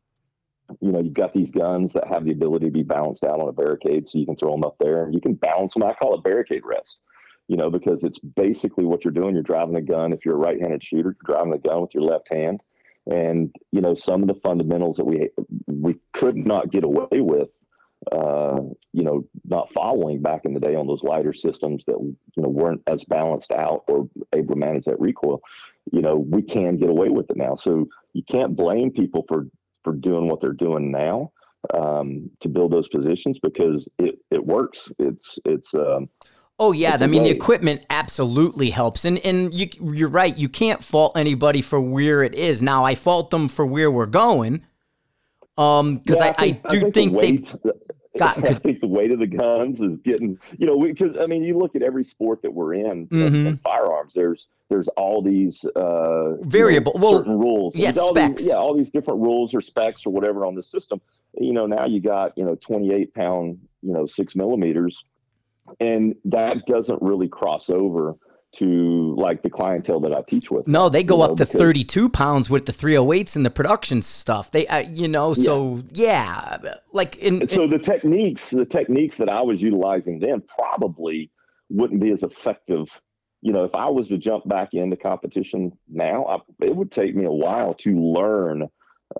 you 0.82 0.92
know 0.92 1.00
you've 1.00 1.14
got 1.14 1.34
these 1.34 1.52
guns 1.52 1.94
that 1.94 2.08
have 2.08 2.26
the 2.26 2.32
ability 2.32 2.66
to 2.66 2.72
be 2.72 2.84
balanced 2.84 3.24
out 3.24 3.40
on 3.40 3.50
a 3.50 3.54
barricade, 3.54 4.08
so 4.08 4.18
you 4.18 4.26
can 4.26 4.36
throw 4.36 4.52
them 4.52 4.64
up 4.64 4.78
there 4.80 5.10
you 5.12 5.22
can 5.22 5.34
balance 5.34 5.74
them. 5.74 5.84
I 5.84 5.94
call 5.94 6.16
it 6.16 6.24
barricade 6.24 6.64
rest. 6.66 7.00
You 7.48 7.58
know, 7.58 7.72
because 7.72 8.04
it's 8.04 8.20
basically 8.20 8.86
what 8.86 9.04
you're 9.04 9.12
doing. 9.12 9.34
You're 9.34 9.42
driving 9.42 9.76
a 9.76 9.82
gun. 9.82 10.14
If 10.14 10.24
you're 10.24 10.36
a 10.36 10.38
right-handed 10.38 10.84
shooter, 10.84 11.16
you're 11.18 11.36
driving 11.36 11.50
the 11.50 11.58
gun 11.58 11.82
with 11.82 11.96
your 11.96 12.04
left 12.04 12.32
hand. 12.32 12.62
And 13.12 13.56
you 13.72 13.82
know 13.82 13.96
some 13.96 14.22
of 14.22 14.28
the 14.28 14.40
fundamentals 14.44 14.98
that 14.98 15.06
we 15.06 15.30
we 15.66 15.96
could 16.14 16.38
not 16.38 16.72
get 16.72 16.84
away 16.84 17.22
with 17.22 17.52
uh, 18.12 18.62
you 18.94 19.04
know, 19.04 19.26
not 19.46 19.72
following 19.74 20.22
back 20.22 20.46
in 20.46 20.54
the 20.54 20.60
day 20.60 20.74
on 20.74 20.88
those 20.88 21.04
lighter 21.04 21.34
systems 21.34 21.84
that 21.86 21.98
you 22.00 22.44
know 22.44 22.50
weren't 22.50 22.82
as 22.88 23.04
balanced 23.04 23.52
out 23.52 23.84
or 23.88 24.10
able 24.34 24.54
to 24.54 24.60
manage 24.60 24.86
that 24.86 25.00
recoil. 25.00 25.42
You 25.92 26.02
know, 26.02 26.16
we 26.16 26.42
can 26.42 26.78
get 26.78 26.90
away 26.90 27.10
with 27.10 27.30
it 27.30 27.38
now. 27.38 27.56
So 27.56 27.88
you 28.14 28.24
can't 28.24 28.56
blame 28.56 28.92
people 28.92 29.26
for 29.28 29.48
for 29.84 29.94
doing 29.94 30.28
what 30.28 30.42
they're 30.42 30.54
doing 30.54 30.92
now 30.92 31.32
um, 31.74 32.30
to 32.40 32.50
build 32.50 32.72
those 32.72 32.88
positions 32.90 33.40
because 33.40 33.88
it 33.98 34.20
it 34.32 34.46
works. 34.46 34.92
It's 35.00 35.40
it's 35.46 35.74
um, 35.74 36.10
Oh 36.62 36.74
yeah, 36.74 36.96
It's 36.96 37.04
I 37.04 37.08
mean 37.08 37.24
the 37.24 37.30
equipment 37.30 37.86
absolutely 37.90 38.70
helps, 38.70 39.06
and 39.06 39.18
and 39.20 39.54
you 39.54 39.68
you're 39.82 40.10
right. 40.10 40.38
You 40.38 40.50
can't 40.50 40.84
fault 40.84 41.18
anybody 41.18 41.62
for 41.62 41.80
where 41.80 42.22
it 42.22 42.36
is. 42.36 42.62
Now 42.62 42.84
I 42.84 42.96
fault 42.96 43.30
them 43.32 43.48
for 43.48 43.66
where 43.66 43.90
we're 43.90 44.06
going, 44.06 44.66
um, 45.58 45.98
because 45.98 46.20
Yeah, 46.20 46.34
I, 46.38 46.46
I, 46.46 46.52
do 46.70 46.80
the 46.82 46.92
think 46.92 47.12
they 47.22 47.32
weight- 47.32 47.56
gotten 48.18 48.44
I 48.48 48.54
think 48.54 48.80
the 48.80 48.88
weight 48.88 49.12
of 49.12 49.20
the 49.20 49.28
guns 49.28 49.82
is 49.82 49.98
getting, 50.04 50.40
you 50.58 50.66
know, 50.66 50.80
because 50.82 51.16
I 51.18 51.28
mean, 51.28 51.44
you 51.44 51.58
look 51.58 51.76
at 51.76 51.82
every 51.84 52.04
sport 52.04 52.42
that 52.42 52.54
we're 52.54 52.74
in, 52.74 53.08
Mhm. 53.08 53.48
and 53.48 53.62
firearms. 53.62 54.14
There's 54.14 54.50
there's 54.70 54.88
all 54.90 55.22
these 55.22 55.64
uh, 55.76 55.80
you 55.80 55.84
know, 55.84 56.38
Variable- 56.44 56.94
well, 57.00 57.18
certain 57.18 57.38
rules. 57.40 57.76
yeah, 57.76 57.86
There's 57.86 57.98
all 57.98 58.14
these- 58.14 58.24
specs. 58.26 58.48
yeah, 58.48 58.54
all 58.56 58.76
these 58.76 58.90
different 58.92 59.20
rules 59.22 59.54
or 59.54 59.62
specs 59.62 60.06
or 60.06 60.12
whatever 60.12 60.46
on 60.46 60.56
the 60.56 60.64
system. 60.64 61.02
You 61.38 61.54
know, 61.54 61.66
now 61.66 61.86
you 61.86 62.00
got 62.00 62.38
you 62.38 62.46
know 62.46 62.56
28 62.56 63.14
pound, 63.14 63.60
you 63.82 63.94
know, 63.94 64.06
six 64.06 64.36
millimeters, 64.36 65.04
and 65.80 66.16
that 66.26 66.66
doesn't 66.66 67.02
really 67.02 67.28
cross 67.28 67.70
over 67.70 68.16
to 68.52 69.16
like 69.18 69.44
the 69.44 69.50
clientele 69.50 70.00
that 70.00 70.14
I 70.14 70.24
teach 70.28 70.50
with. 70.50 70.68
no, 70.68 70.90
they 70.90 71.04
go 71.04 71.18
you 71.18 71.24
up 71.24 71.30
know, 71.32 71.36
to 71.36 71.46
because- 71.46 71.60
32 71.62 72.10
pounds 72.10 72.50
with 72.50 72.66
the 72.66 72.72
308s 72.72 73.36
and 73.36 73.46
the 73.46 73.52
production 73.52 74.02
stuff. 74.02 74.50
They, 74.52 74.66
uh, 74.68 74.80
you 74.80 75.08
know, 75.08 75.34
so 75.36 75.84
yeah, 75.92 76.58
like 76.92 77.16
in, 77.18 77.48
so 77.48 77.68
the 77.68 77.80
techniques 77.80 78.50
the 78.50 78.66
techniques 78.66 79.18
that 79.18 79.30
i 79.30 79.42
was 79.42 79.62
utilizing 79.62 80.20
then 80.20 80.42
probably 80.42 81.32
wouldn't 81.70 82.02
be 82.02 82.12
as 82.12 82.24
effective 82.24 82.88
you 83.42 83.54
know 83.54 83.64
if 83.64 83.74
i 83.76 83.88
was 83.88 84.08
to 84.08 84.18
jump 84.18 84.48
back 84.48 84.74
into 84.74 84.96
competition 84.96 85.72
now 85.88 86.26
I, 86.26 86.66
it 86.66 86.76
would 86.76 86.92
take 86.92 87.16
me 87.16 87.26
a 87.26 87.32
while 87.32 87.74
to 87.76 87.96
learn 87.96 88.68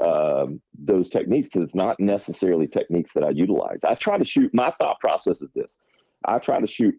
um, 0.02 0.62
those 0.78 1.10
techniques 1.10 1.48
because 1.48 1.64
it's 1.64 1.76
not 1.76 2.00
necessarily 2.00 2.68
techniques 2.68 3.14
that 3.14 3.24
i 3.24 3.30
utilize 3.30 3.80
i 3.84 3.96
try 3.96 4.18
to 4.18 4.26
shoot 4.26 4.52
my 4.54 4.74
thought 4.80 5.00
process 5.00 5.42
is 5.42 5.50
this 5.56 5.78
i 6.26 6.38
try 6.40 6.60
to 6.60 6.68
shoot 6.68 6.96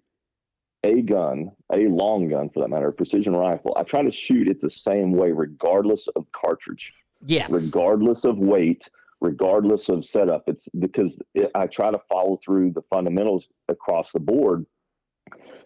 a 0.84 1.02
gun 1.02 1.50
a 1.72 1.88
long 1.88 2.28
gun 2.28 2.48
for 2.48 2.60
that 2.60 2.68
matter 2.68 2.88
a 2.88 2.92
precision 2.92 3.34
rifle 3.36 3.74
i 3.76 3.82
try 3.82 4.02
to 4.02 4.10
shoot 4.10 4.48
it 4.48 4.60
the 4.60 4.70
same 4.70 5.12
way 5.12 5.30
regardless 5.30 6.08
of 6.16 6.24
cartridge 6.32 6.92
yeah, 7.26 7.46
regardless 7.50 8.24
of 8.24 8.38
weight, 8.38 8.88
regardless 9.20 9.88
of 9.88 10.04
setup. 10.04 10.44
It's 10.46 10.68
because 10.78 11.18
it, 11.34 11.50
I 11.54 11.66
try 11.66 11.90
to 11.90 12.00
follow 12.10 12.38
through 12.44 12.72
the 12.72 12.82
fundamentals 12.82 13.48
across 13.68 14.12
the 14.12 14.20
board. 14.20 14.66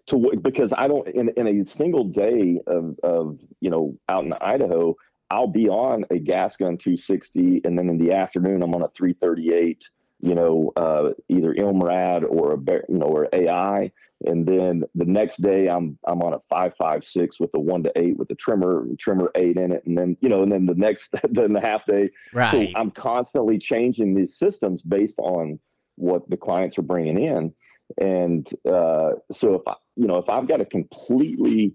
To 0.09 0.33
because 0.43 0.75
I 0.77 0.87
don't 0.87 1.09
in, 1.09 1.31
in 1.31 1.47
a 1.47 1.65
single 1.65 2.05
day 2.05 2.61
of 2.67 2.99
of 3.03 3.39
you 3.61 3.71
know 3.71 3.97
out 4.09 4.25
in 4.25 4.35
Idaho, 4.35 4.95
I'll 5.31 5.47
be 5.47 5.69
on 5.69 6.05
a 6.11 6.19
gas 6.19 6.57
gun 6.57 6.77
260, 6.77 7.63
and 7.65 7.79
then 7.79 7.89
in 7.89 7.99
the 7.99 8.13
afternoon 8.13 8.63
I'm 8.63 8.75
on 8.75 8.83
a 8.83 8.89
338. 8.89 9.89
You 10.21 10.35
know, 10.35 10.73
uh, 10.77 11.11
either 11.29 11.55
Ilmrad 11.55 12.25
or 12.29 12.53
a 12.53 12.59
Bear- 12.59 12.85
you 12.89 12.99
know 12.99 13.07
or 13.07 13.29
AI, 13.33 13.93
and 14.27 14.47
then 14.47 14.85
the 14.95 15.05
next 15.05 15.41
day 15.43 15.69
I'm 15.69 15.99
I'm 16.07 16.23
on 16.23 16.35
a 16.35 16.41
five 16.49 16.75
five 16.77 17.05
six 17.05 17.39
with 17.39 17.51
a 17.55 17.61
one 17.61 17.83
to 17.85 17.93
eight 17.97 18.17
with 18.17 18.29
the 18.29 18.35
trimmer 18.35 18.87
trimmer 18.99 19.31
eight 19.35 19.57
in 19.57 19.73
it, 19.73 19.85
and 19.87 19.97
then 19.97 20.17
you 20.21 20.29
know, 20.29 20.43
and 20.43 20.51
then 20.51 20.67
the 20.67 20.75
next 20.75 21.15
then 21.31 21.53
the 21.55 21.61
half 21.61 21.87
day. 21.87 22.11
right. 22.33 22.51
So 22.51 22.67
I'm 22.77 22.91
constantly 22.91 23.59
changing 23.59 24.15
these 24.15 24.37
systems 24.37 24.83
based 24.83 25.19
on 25.19 25.59
what 25.97 26.29
the 26.29 26.37
clients 26.37 26.79
are 26.79 26.83
bringing 26.83 27.19
in, 27.19 27.53
and 28.01 28.49
uh, 28.69 29.13
so 29.31 29.55
if 29.55 29.63
I, 29.67 29.75
you 29.97 30.07
know 30.07 30.17
if 30.17 30.29
I've 30.29 30.49
got 30.49 30.59
to 30.59 30.65
completely 30.65 31.75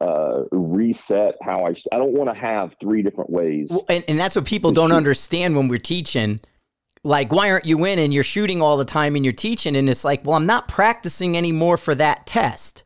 uh, 0.00 0.44
reset 0.50 1.36
how 1.42 1.66
I 1.66 1.74
I 1.92 1.98
don't 1.98 2.12
want 2.12 2.30
to 2.30 2.34
have 2.34 2.76
three 2.80 3.02
different 3.02 3.30
ways. 3.30 3.68
Well, 3.70 3.84
and, 3.88 4.04
and 4.08 4.18
that's 4.18 4.36
what 4.36 4.44
people 4.44 4.72
don't 4.72 4.92
understand 4.92 5.56
when 5.56 5.68
we're 5.68 5.78
teaching. 5.78 6.40
Like, 7.02 7.32
why 7.32 7.50
aren't 7.50 7.64
you 7.64 7.84
in 7.86 7.98
and 7.98 8.12
you're 8.12 8.22
shooting 8.22 8.60
all 8.60 8.76
the 8.76 8.84
time 8.84 9.16
and 9.16 9.24
you're 9.24 9.32
teaching? 9.32 9.74
And 9.76 9.88
it's 9.88 10.04
like, 10.04 10.24
well, 10.24 10.36
I'm 10.36 10.46
not 10.46 10.68
practicing 10.68 11.36
anymore 11.36 11.76
for 11.76 11.94
that 11.94 12.26
test. 12.26 12.82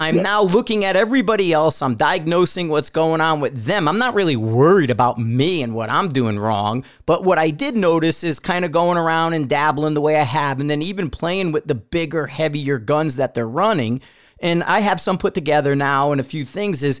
I'm 0.00 0.16
Yeah. 0.16 0.22
now 0.22 0.42
looking 0.42 0.84
at 0.84 0.94
everybody 0.94 1.52
else. 1.52 1.82
I'm 1.82 1.96
diagnosing 1.96 2.68
what's 2.68 2.88
going 2.88 3.20
on 3.20 3.40
with 3.40 3.64
them. 3.64 3.88
I'm 3.88 3.98
not 3.98 4.14
really 4.14 4.36
worried 4.36 4.90
about 4.90 5.18
me 5.18 5.60
and 5.60 5.74
what 5.74 5.90
I'm 5.90 6.08
doing 6.08 6.38
wrong. 6.38 6.84
But 7.04 7.24
what 7.24 7.36
I 7.36 7.50
did 7.50 7.76
notice 7.76 8.22
is 8.22 8.38
kind 8.38 8.64
of 8.64 8.70
going 8.72 8.96
around 8.96 9.34
and 9.34 9.48
dabbling 9.48 9.94
the 9.94 10.00
way 10.00 10.16
I 10.16 10.22
have, 10.22 10.60
and 10.60 10.70
then 10.70 10.82
even 10.82 11.10
playing 11.10 11.50
with 11.50 11.66
the 11.66 11.74
bigger, 11.74 12.28
heavier 12.28 12.78
guns 12.78 13.16
that 13.16 13.34
they're 13.34 13.48
running. 13.48 14.00
And 14.40 14.62
I 14.62 14.80
have 14.80 15.00
some 15.00 15.18
put 15.18 15.34
together 15.34 15.74
now, 15.74 16.12
and 16.12 16.20
a 16.20 16.24
few 16.24 16.44
things 16.44 16.84
is 16.84 17.00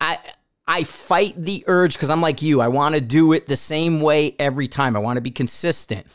I 0.00 0.18
I 0.72 0.84
fight 0.84 1.34
the 1.36 1.64
urge 1.66 1.92
because 1.92 2.08
I'm 2.08 2.22
like 2.22 2.40
you. 2.40 2.62
I 2.62 2.68
want 2.68 2.94
to 2.94 3.02
do 3.02 3.34
it 3.34 3.46
the 3.46 3.58
same 3.58 4.00
way 4.00 4.34
every 4.38 4.66
time. 4.66 4.96
I 4.96 5.00
want 5.00 5.18
to 5.18 5.20
be 5.20 5.30
consistent. 5.30 6.06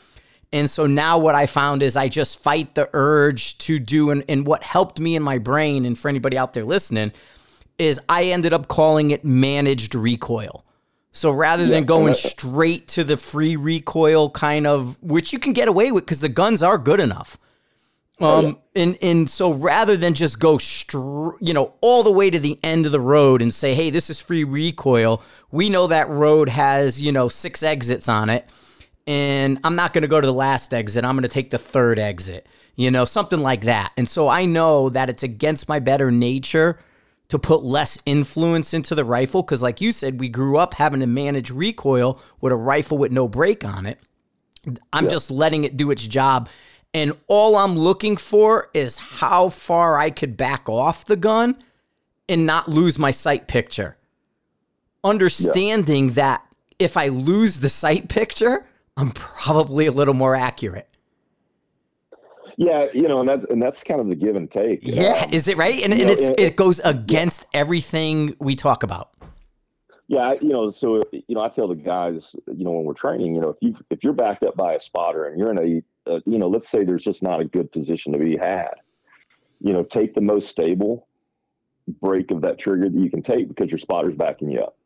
And 0.52 0.68
so 0.68 0.88
now 0.88 1.16
what 1.16 1.36
I 1.36 1.46
found 1.46 1.80
is 1.80 1.96
I 1.96 2.08
just 2.08 2.42
fight 2.42 2.74
the 2.74 2.90
urge 2.92 3.56
to 3.58 3.78
do 3.78 4.10
and, 4.10 4.24
and 4.28 4.44
what 4.44 4.64
helped 4.64 4.98
me 4.98 5.14
in 5.14 5.22
my 5.22 5.38
brain 5.38 5.84
and 5.84 5.96
for 5.96 6.08
anybody 6.08 6.36
out 6.36 6.54
there 6.54 6.64
listening 6.64 7.12
is 7.78 8.00
I 8.08 8.24
ended 8.24 8.52
up 8.52 8.66
calling 8.66 9.12
it 9.12 9.24
managed 9.24 9.94
recoil. 9.94 10.64
So 11.12 11.30
rather 11.30 11.62
than 11.62 11.84
Yeah, 11.84 11.86
going 11.86 12.14
straight 12.14 12.88
to 12.88 13.04
the 13.04 13.16
free 13.16 13.54
recoil 13.54 14.28
kind 14.28 14.66
of 14.66 15.00
which 15.00 15.32
you 15.32 15.38
can 15.38 15.52
get 15.52 15.68
away 15.68 15.92
with 15.92 16.04
because 16.04 16.20
the 16.20 16.28
guns 16.28 16.64
are 16.64 16.78
good 16.78 16.98
enough. 16.98 17.38
Oh, 18.20 18.46
Um, 18.46 18.58
and 18.74 18.98
and 19.00 19.30
so 19.30 19.52
rather 19.52 19.96
than 19.96 20.14
just 20.14 20.40
go 20.40 20.58
str- 20.58 21.36
you 21.40 21.54
know, 21.54 21.74
all 21.80 22.02
the 22.02 22.10
way 22.10 22.30
to 22.30 22.38
the 22.38 22.58
end 22.64 22.84
of 22.86 22.92
the 22.92 23.00
road 23.00 23.40
and 23.42 23.54
say, 23.54 23.74
"Hey, 23.74 23.90
this 23.90 24.10
is 24.10 24.20
free 24.20 24.44
recoil," 24.44 25.22
we 25.52 25.68
know 25.68 25.86
that 25.86 26.08
road 26.08 26.48
has 26.48 27.00
you 27.00 27.12
know 27.12 27.28
six 27.28 27.62
exits 27.62 28.08
on 28.08 28.28
it, 28.28 28.48
and 29.06 29.58
I'm 29.62 29.76
not 29.76 29.92
going 29.92 30.02
to 30.02 30.08
go 30.08 30.20
to 30.20 30.26
the 30.26 30.32
last 30.32 30.74
exit. 30.74 31.04
I'm 31.04 31.14
going 31.14 31.22
to 31.22 31.28
take 31.28 31.50
the 31.50 31.58
third 31.58 31.98
exit, 31.98 32.46
you 32.74 32.90
know, 32.90 33.04
something 33.04 33.40
like 33.40 33.62
that. 33.62 33.92
And 33.96 34.08
so 34.08 34.28
I 34.28 34.46
know 34.46 34.88
that 34.88 35.08
it's 35.08 35.22
against 35.22 35.68
my 35.68 35.78
better 35.78 36.10
nature 36.10 36.80
to 37.28 37.38
put 37.38 37.62
less 37.62 37.98
influence 38.04 38.74
into 38.74 38.94
the 38.94 39.04
rifle 39.04 39.42
because, 39.42 39.62
like 39.62 39.80
you 39.80 39.92
said, 39.92 40.18
we 40.18 40.28
grew 40.28 40.56
up 40.56 40.74
having 40.74 41.00
to 41.00 41.06
manage 41.06 41.50
recoil 41.50 42.20
with 42.40 42.52
a 42.52 42.56
rifle 42.56 42.98
with 42.98 43.12
no 43.12 43.28
brake 43.28 43.64
on 43.64 43.86
it. 43.86 44.00
I'm 44.92 45.08
just 45.08 45.30
letting 45.30 45.64
it 45.64 45.76
do 45.76 45.90
its 45.90 46.06
job. 46.06 46.48
And 46.94 47.12
all 47.26 47.56
I'm 47.56 47.76
looking 47.76 48.16
for 48.16 48.70
is 48.74 48.96
how 48.96 49.50
far 49.50 49.98
I 49.98 50.10
could 50.10 50.36
back 50.36 50.68
off 50.68 51.04
the 51.04 51.16
gun 51.16 51.56
and 52.28 52.46
not 52.46 52.68
lose 52.68 52.98
my 52.98 53.10
sight 53.10 53.46
picture. 53.46 53.96
Understanding 55.04 56.08
that 56.12 56.44
if 56.78 56.96
I 56.96 57.08
lose 57.08 57.60
the 57.60 57.68
sight 57.68 58.08
picture, 58.08 58.66
I'm 58.96 59.12
probably 59.12 59.86
a 59.86 59.92
little 59.92 60.14
more 60.14 60.34
accurate. 60.34 60.88
Yeah, 62.56 62.88
you 62.92 63.06
know, 63.06 63.20
and 63.20 63.28
that's 63.28 63.44
and 63.44 63.62
that's 63.62 63.84
kind 63.84 64.00
of 64.00 64.08
the 64.08 64.16
give 64.16 64.34
and 64.34 64.50
take. 64.50 64.80
Yeah, 64.82 65.22
Um, 65.26 65.32
is 65.32 65.46
it 65.46 65.56
right? 65.56 65.80
And, 65.84 65.92
and 65.92 66.02
know, 66.02 66.08
it's 66.12 66.22
it- 66.30 66.40
it 66.40 66.56
goes 66.56 66.80
against 66.82 67.46
everything 67.54 68.34
we 68.40 68.56
talk 68.56 68.82
about. 68.82 69.10
Yeah, 70.08 70.32
you 70.40 70.48
know, 70.48 70.70
so 70.70 71.04
you 71.12 71.22
know, 71.34 71.42
I 71.42 71.50
tell 71.50 71.68
the 71.68 71.76
guys, 71.76 72.34
you 72.52 72.64
know, 72.64 72.72
when 72.72 72.84
we're 72.84 72.94
training, 72.94 73.34
you 73.34 73.40
know, 73.40 73.50
if 73.50 73.56
you 73.60 73.76
if 73.90 74.02
you're 74.02 74.14
backed 74.14 74.42
up 74.42 74.56
by 74.56 74.72
a 74.74 74.80
spotter 74.80 75.26
and 75.26 75.38
you're 75.38 75.50
in 75.52 75.58
a, 75.58 75.82
uh, 76.08 76.20
you 76.26 76.38
know, 76.38 76.48
let's 76.48 76.68
say 76.68 76.84
there's 76.84 77.04
just 77.04 77.22
not 77.22 77.40
a 77.40 77.44
good 77.44 77.70
position 77.70 78.12
to 78.12 78.18
be 78.18 78.36
had, 78.36 78.70
you 79.60 79.72
know, 79.72 79.82
take 79.82 80.14
the 80.14 80.20
most 80.20 80.48
stable 80.48 81.06
break 82.00 82.30
of 82.30 82.42
that 82.42 82.58
trigger 82.58 82.88
that 82.88 82.98
you 82.98 83.10
can 83.10 83.22
take 83.22 83.48
because 83.48 83.70
your 83.70 83.78
spotter's 83.78 84.14
backing 84.14 84.50
you 84.50 84.60
up. 84.60 84.76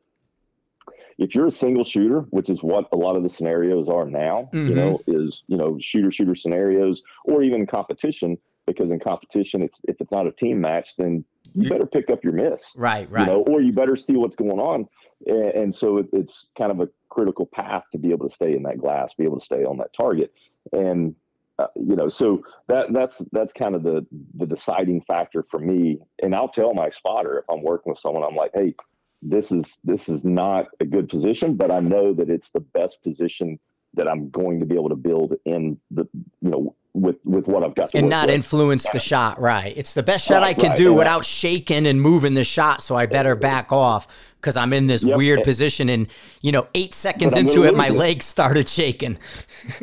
If 1.18 1.34
you're 1.34 1.46
a 1.46 1.52
single 1.52 1.84
shooter, 1.84 2.20
which 2.30 2.48
is 2.48 2.62
what 2.62 2.86
a 2.92 2.96
lot 2.96 3.16
of 3.16 3.22
the 3.22 3.28
scenarios 3.28 3.88
are 3.88 4.06
now, 4.06 4.50
Mhm. 4.52 4.68
you 4.68 4.74
know, 4.74 5.00
is 5.06 5.44
you 5.46 5.56
know 5.56 5.78
shooter 5.78 6.10
shooter 6.10 6.34
scenarios 6.34 7.02
or 7.24 7.42
even 7.42 7.66
competition, 7.66 8.38
because 8.66 8.90
in 8.90 8.98
competition, 8.98 9.62
it's 9.62 9.80
if 9.84 10.00
it's 10.00 10.12
not 10.12 10.26
a 10.26 10.32
team 10.32 10.60
match, 10.60 10.96
then 10.96 11.24
you 11.54 11.68
better 11.68 11.86
pick 11.86 12.10
up 12.10 12.24
your 12.24 12.32
miss, 12.32 12.72
right? 12.76 13.10
Right. 13.10 13.20
You 13.20 13.26
know, 13.26 13.42
or 13.42 13.60
you 13.60 13.72
better 13.72 13.96
see 13.96 14.16
what's 14.16 14.36
going 14.36 14.58
on, 14.58 14.88
and, 15.26 15.52
and 15.54 15.74
so 15.74 15.98
it, 15.98 16.06
it's 16.12 16.46
kind 16.56 16.72
of 16.72 16.80
a 16.80 16.88
critical 17.10 17.46
path 17.46 17.84
to 17.92 17.98
be 17.98 18.10
able 18.10 18.26
to 18.26 18.34
stay 18.34 18.56
in 18.56 18.62
that 18.62 18.78
glass, 18.78 19.12
be 19.12 19.24
able 19.24 19.38
to 19.38 19.44
stay 19.44 19.64
on 19.64 19.76
that 19.78 19.92
target, 19.92 20.32
and 20.72 21.14
uh, 21.58 21.66
you 21.76 21.96
know, 21.96 22.08
so 22.08 22.42
that 22.68 22.92
that's 22.92 23.22
that's 23.32 23.52
kind 23.52 23.74
of 23.74 23.82
the 23.82 24.06
the 24.34 24.46
deciding 24.46 25.00
factor 25.02 25.44
for 25.50 25.58
me. 25.58 25.98
And 26.22 26.34
I'll 26.34 26.48
tell 26.48 26.74
my 26.74 26.90
spotter 26.90 27.38
if 27.38 27.44
I'm 27.50 27.62
working 27.62 27.90
with 27.90 27.98
someone, 27.98 28.24
I'm 28.24 28.36
like, 28.36 28.52
hey, 28.54 28.74
this 29.20 29.52
is 29.52 29.78
this 29.84 30.08
is 30.08 30.24
not 30.24 30.66
a 30.80 30.84
good 30.84 31.08
position, 31.08 31.54
but 31.54 31.70
I 31.70 31.80
know 31.80 32.14
that 32.14 32.30
it's 32.30 32.50
the 32.50 32.60
best 32.60 33.02
position 33.02 33.58
that 33.94 34.08
I'm 34.08 34.30
going 34.30 34.60
to 34.60 34.66
be 34.66 34.74
able 34.74 34.88
to 34.88 34.96
build 34.96 35.34
in 35.44 35.78
the 35.90 36.08
you 36.14 36.50
know 36.50 36.74
with 36.94 37.16
with 37.24 37.46
what 37.46 37.64
I've 37.64 37.74
got 37.74 37.94
and 37.94 38.08
not 38.08 38.26
with. 38.26 38.34
influence 38.34 38.88
the 38.90 38.98
shot. 38.98 39.40
Right, 39.40 39.72
it's 39.76 39.94
the 39.94 40.02
best 40.02 40.26
shot 40.26 40.42
right, 40.42 40.56
I 40.56 40.60
can 40.60 40.70
right. 40.70 40.76
do 40.76 40.88
and 40.88 40.98
without 40.98 41.24
shaking 41.24 41.86
and 41.86 42.00
moving 42.00 42.34
the 42.34 42.44
shot. 42.44 42.82
So 42.82 42.96
I 42.96 43.06
better 43.06 43.34
back 43.34 43.72
off 43.72 44.06
because 44.42 44.56
I'm 44.56 44.72
in 44.72 44.88
this 44.88 45.04
yep. 45.04 45.16
weird 45.16 45.42
position. 45.44 45.88
And 45.88 46.08
you 46.42 46.52
know, 46.52 46.66
eight 46.74 46.92
seconds 46.92 47.36
into 47.36 47.64
it, 47.64 47.74
my 47.74 47.86
it. 47.86 47.92
legs 47.92 48.24
started 48.24 48.68
shaking. 48.68 49.18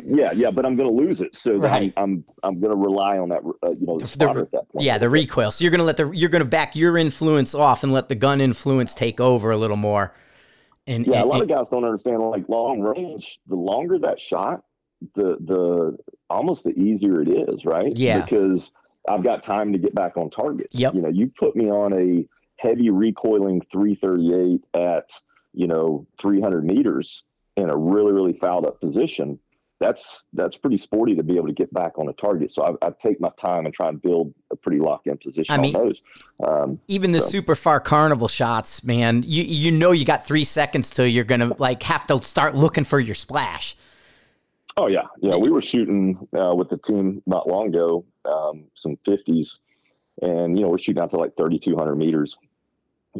yeah, 0.04 0.32
yeah, 0.32 0.50
but 0.50 0.64
I'm 0.64 0.76
going 0.76 0.88
to 0.88 0.94
lose 0.94 1.20
it. 1.20 1.34
So 1.34 1.56
right. 1.56 1.92
I'm 1.96 2.02
I'm, 2.02 2.24
I'm 2.44 2.60
going 2.60 2.70
to 2.70 2.76
rely 2.76 3.18
on 3.18 3.30
that 3.30 3.42
uh, 3.62 3.72
you 3.72 3.86
know 3.86 3.98
the, 3.98 4.18
the 4.18 4.40
at 4.40 4.50
that 4.52 4.68
point. 4.68 4.84
Yeah, 4.84 4.98
the 4.98 5.10
recoil. 5.10 5.50
So 5.50 5.64
you're 5.64 5.72
going 5.72 5.80
to 5.80 5.84
let 5.84 5.96
the 5.96 6.10
you're 6.10 6.30
going 6.30 6.44
to 6.44 6.48
back 6.48 6.76
your 6.76 6.96
influence 6.96 7.54
off 7.54 7.82
and 7.82 7.92
let 7.92 8.08
the 8.08 8.14
gun 8.14 8.40
influence 8.40 8.94
take 8.94 9.20
over 9.20 9.50
a 9.50 9.56
little 9.56 9.76
more. 9.76 10.14
And 10.86 11.06
yeah, 11.06 11.22
and, 11.22 11.24
a 11.24 11.26
lot 11.26 11.42
and, 11.42 11.50
of 11.50 11.56
guys 11.56 11.68
don't 11.68 11.84
understand 11.84 12.20
like 12.20 12.48
long 12.48 12.80
range. 12.80 13.40
The 13.48 13.56
longer 13.56 13.98
that 14.00 14.20
shot, 14.20 14.62
the 15.14 15.36
the 15.40 15.96
almost 16.30 16.64
the 16.64 16.70
easier 16.70 17.20
it 17.20 17.28
is, 17.28 17.64
right? 17.64 17.92
Yeah. 17.94 18.22
Because 18.22 18.70
I've 19.08 19.24
got 19.24 19.42
time 19.42 19.72
to 19.72 19.78
get 19.78 19.94
back 19.94 20.16
on 20.16 20.30
target. 20.30 20.68
Yep. 20.70 20.94
You 20.94 21.02
know, 21.02 21.08
you 21.08 21.30
put 21.38 21.56
me 21.56 21.70
on 21.70 21.92
a 21.92 22.26
heavy 22.56 22.90
recoiling 22.90 23.60
338 23.60 24.64
at, 24.74 25.10
you 25.52 25.66
know, 25.66 26.06
300 26.20 26.64
meters 26.64 27.24
in 27.56 27.68
a 27.68 27.76
really, 27.76 28.12
really 28.12 28.32
fouled 28.34 28.66
up 28.66 28.80
position. 28.80 29.38
That's 29.80 30.24
that's 30.34 30.58
pretty 30.58 30.76
sporty 30.76 31.14
to 31.14 31.22
be 31.22 31.36
able 31.36 31.46
to 31.46 31.54
get 31.54 31.72
back 31.72 31.98
on 31.98 32.06
a 32.06 32.12
target. 32.12 32.52
So 32.52 32.78
I, 32.82 32.86
I 32.86 32.90
take 32.90 33.18
my 33.18 33.30
time 33.38 33.64
and 33.64 33.74
try 33.74 33.88
and 33.88 34.00
build 34.00 34.34
a 34.52 34.56
pretty 34.56 34.78
locked 34.78 35.06
in 35.06 35.16
position 35.16 35.54
I 35.54 35.56
mean, 35.56 35.74
on 35.74 35.86
those. 35.86 36.02
Um, 36.46 36.80
even 36.86 37.12
the 37.12 37.20
so. 37.22 37.28
super 37.28 37.54
far 37.54 37.80
carnival 37.80 38.28
shots, 38.28 38.84
man, 38.84 39.22
you 39.26 39.42
you 39.42 39.70
know 39.70 39.92
you 39.92 40.04
got 40.04 40.26
three 40.26 40.44
seconds 40.44 40.90
till 40.90 41.06
you're 41.06 41.24
gonna 41.24 41.56
like 41.58 41.82
have 41.84 42.06
to 42.08 42.20
start 42.22 42.54
looking 42.54 42.84
for 42.84 43.00
your 43.00 43.14
splash. 43.14 43.74
Oh 44.76 44.86
yeah, 44.86 45.06
yeah. 45.20 45.36
We 45.36 45.50
were 45.50 45.60
shooting 45.60 46.16
uh, 46.38 46.54
with 46.54 46.68
the 46.68 46.78
team 46.78 47.22
not 47.26 47.48
long 47.48 47.68
ago, 47.68 48.04
um, 48.24 48.66
some 48.74 48.96
fifties, 49.04 49.60
and 50.22 50.58
you 50.58 50.64
know 50.64 50.70
we're 50.70 50.78
shooting 50.78 51.02
out 51.02 51.10
to 51.10 51.16
like 51.16 51.34
thirty 51.36 51.58
two 51.58 51.76
hundred 51.76 51.96
meters, 51.96 52.36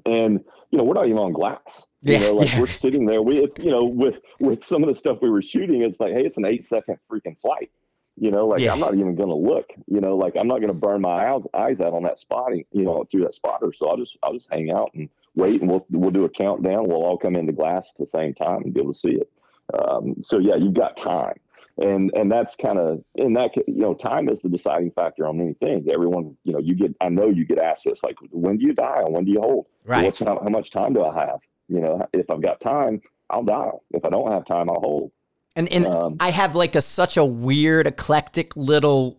and 0.07 0.45
you 0.71 0.78
know 0.78 0.85
we're 0.85 0.95
not 0.95 1.07
even 1.07 1.19
on 1.19 1.33
glass. 1.33 1.87
You 2.02 2.14
yeah, 2.14 2.19
know, 2.21 2.35
like 2.35 2.52
yeah. 2.52 2.61
we're 2.61 2.66
sitting 2.66 3.04
there. 3.04 3.21
We, 3.21 3.38
it's 3.38 3.59
you 3.62 3.71
know, 3.71 3.85
with 3.85 4.21
with 4.38 4.64
some 4.64 4.83
of 4.83 4.88
the 4.88 4.95
stuff 4.95 5.19
we 5.21 5.30
were 5.30 5.42
shooting, 5.42 5.83
it's 5.83 6.00
like, 6.00 6.12
hey, 6.12 6.25
it's 6.25 6.38
an 6.38 6.47
eight 6.47 6.64
second 6.64 6.99
freaking 7.11 7.38
flight. 7.40 7.71
You 8.16 8.30
know, 8.30 8.47
like 8.47 8.61
yeah. 8.61 8.73
I'm 8.73 8.80
not 8.80 8.95
even 8.95 9.14
going 9.14 9.28
to 9.28 9.35
look. 9.35 9.71
You 9.87 10.00
know, 10.00 10.16
like 10.16 10.37
I'm 10.37 10.49
not 10.49 10.59
going 10.59 10.69
to 10.69 10.75
burn 10.75 11.00
my 11.00 11.30
eyes, 11.30 11.42
eyes 11.54 11.80
out 11.80 11.95
on 11.95 12.02
that 12.04 12.19
spotting. 12.19 12.64
You 12.73 12.85
know, 12.85 13.04
through 13.11 13.23
that 13.23 13.35
spotter. 13.35 13.73
So 13.75 13.88
I'll 13.88 13.97
just 13.97 14.16
I'll 14.23 14.35
just 14.35 14.52
hang 14.52 14.71
out 14.71 14.90
and 14.95 15.09
wait, 15.35 15.61
and 15.61 15.71
we'll 15.71 15.87
we'll 15.90 16.11
do 16.11 16.25
a 16.25 16.30
countdown. 16.30 16.88
We'll 16.88 17.02
all 17.02 17.19
come 17.19 17.37
into 17.37 17.52
glass 17.52 17.88
at 17.90 17.99
the 17.99 18.07
same 18.07 18.35
time 18.35 18.62
and 18.62 18.73
be 18.73 18.80
able 18.80 18.92
to 18.92 18.99
see 18.99 19.12
it. 19.12 19.30
Um, 19.75 20.17
so 20.23 20.39
yeah, 20.39 20.57
you've 20.57 20.75
got 20.75 20.97
time. 20.97 21.35
And 21.79 22.11
and 22.15 22.31
that's 22.31 22.57
kind 22.57 22.79
of 22.79 23.03
in 23.15 23.33
that 23.35 23.57
you 23.57 23.65
know 23.67 23.95
time 23.95 24.29
is 24.29 24.41
the 24.41 24.49
deciding 24.49 24.91
factor 24.91 25.27
on 25.27 25.39
many 25.39 25.55
things. 25.55 25.87
Everyone 25.91 26.37
you 26.45 26.53
know 26.53 26.59
you 26.59 26.75
get 26.75 26.95
i 27.00 27.09
know 27.09 27.29
you 27.29 27.45
get 27.45 27.59
asked 27.59 27.85
this 27.85 28.03
like 28.03 28.17
when 28.33 28.59
do 28.59 28.67
you 28.67 28.75
die, 28.75 29.00
dial 29.00 29.12
when 29.12 29.25
do 29.25 29.31
you 29.31 29.41
hold? 29.41 29.67
Right. 29.85 30.05
What's 30.05 30.19
how, 30.19 30.39
how 30.43 30.50
much 30.50 30.71
time 30.71 30.93
do 30.93 31.05
i 31.05 31.15
have? 31.15 31.39
You 31.69 31.81
know 31.81 32.07
if 32.12 32.29
i've 32.31 32.43
got 32.43 32.61
time 32.61 33.00
i'll 33.31 33.45
dial 33.45 33.83
if 33.93 34.05
i 34.05 34.11
don't 34.11 34.30
have 34.30 34.45
time 34.45 34.69
i'll 34.69 34.80
hold. 34.80 35.13
And 35.56 35.73
and 35.73 35.87
um, 35.87 36.17
i 36.21 36.30
have 36.30 36.54
like 36.54 36.75
a 36.75 36.83
such 36.83 37.17
a 37.17 37.25
weird 37.25 37.87
eclectic 37.87 38.54
little 38.56 39.19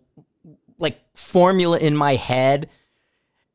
like 0.78 1.00
formula 1.16 1.78
in 1.78 1.96
my 1.96 2.14
head 2.14 2.68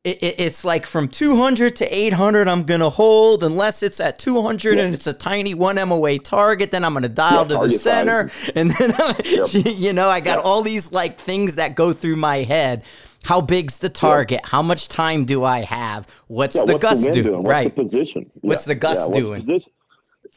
it, 0.04 0.22
it, 0.22 0.34
it's 0.38 0.64
like 0.64 0.86
from 0.86 1.08
200 1.08 1.76
to 1.76 1.84
800 1.86 2.48
i'm 2.48 2.62
gonna 2.62 2.88
hold 2.88 3.42
unless 3.42 3.82
it's 3.82 4.00
at 4.00 4.18
200 4.18 4.76
yep. 4.76 4.84
and 4.84 4.94
it's 4.94 5.06
a 5.06 5.12
tiny 5.12 5.54
1 5.54 5.76
moa 5.88 6.18
target 6.18 6.70
then 6.70 6.84
i'm 6.84 6.94
gonna 6.94 7.08
dial 7.08 7.46
to 7.46 7.58
the 7.58 7.70
center 7.70 8.28
size. 8.28 8.52
and 8.54 8.70
then 8.72 8.90
yep. 9.24 9.48
you 9.76 9.92
know 9.92 10.08
i 10.08 10.20
got 10.20 10.38
all 10.38 10.62
these 10.62 10.92
like 10.92 11.18
things 11.18 11.56
that 11.56 11.74
go 11.74 11.92
through 11.92 12.16
my 12.16 12.38
head 12.38 12.84
how 13.24 13.40
big's 13.40 13.80
the 13.80 13.88
target 13.88 14.40
how 14.44 14.62
much 14.62 14.88
time 14.88 15.24
do 15.24 15.44
i 15.44 15.60
have 15.62 16.06
what's 16.28 16.54
yeah, 16.54 16.64
the 16.64 16.74
what's 16.74 16.82
gust 16.82 17.02
the 17.02 17.12
doing? 17.12 17.24
doing? 17.24 17.42
What's 17.42 17.50
right 17.50 17.76
the 17.76 17.82
position 17.82 18.30
yeah. 18.34 18.48
what's 18.48 18.64
the 18.64 18.74
gust 18.76 19.10
yeah, 19.12 19.20
doing 19.20 19.60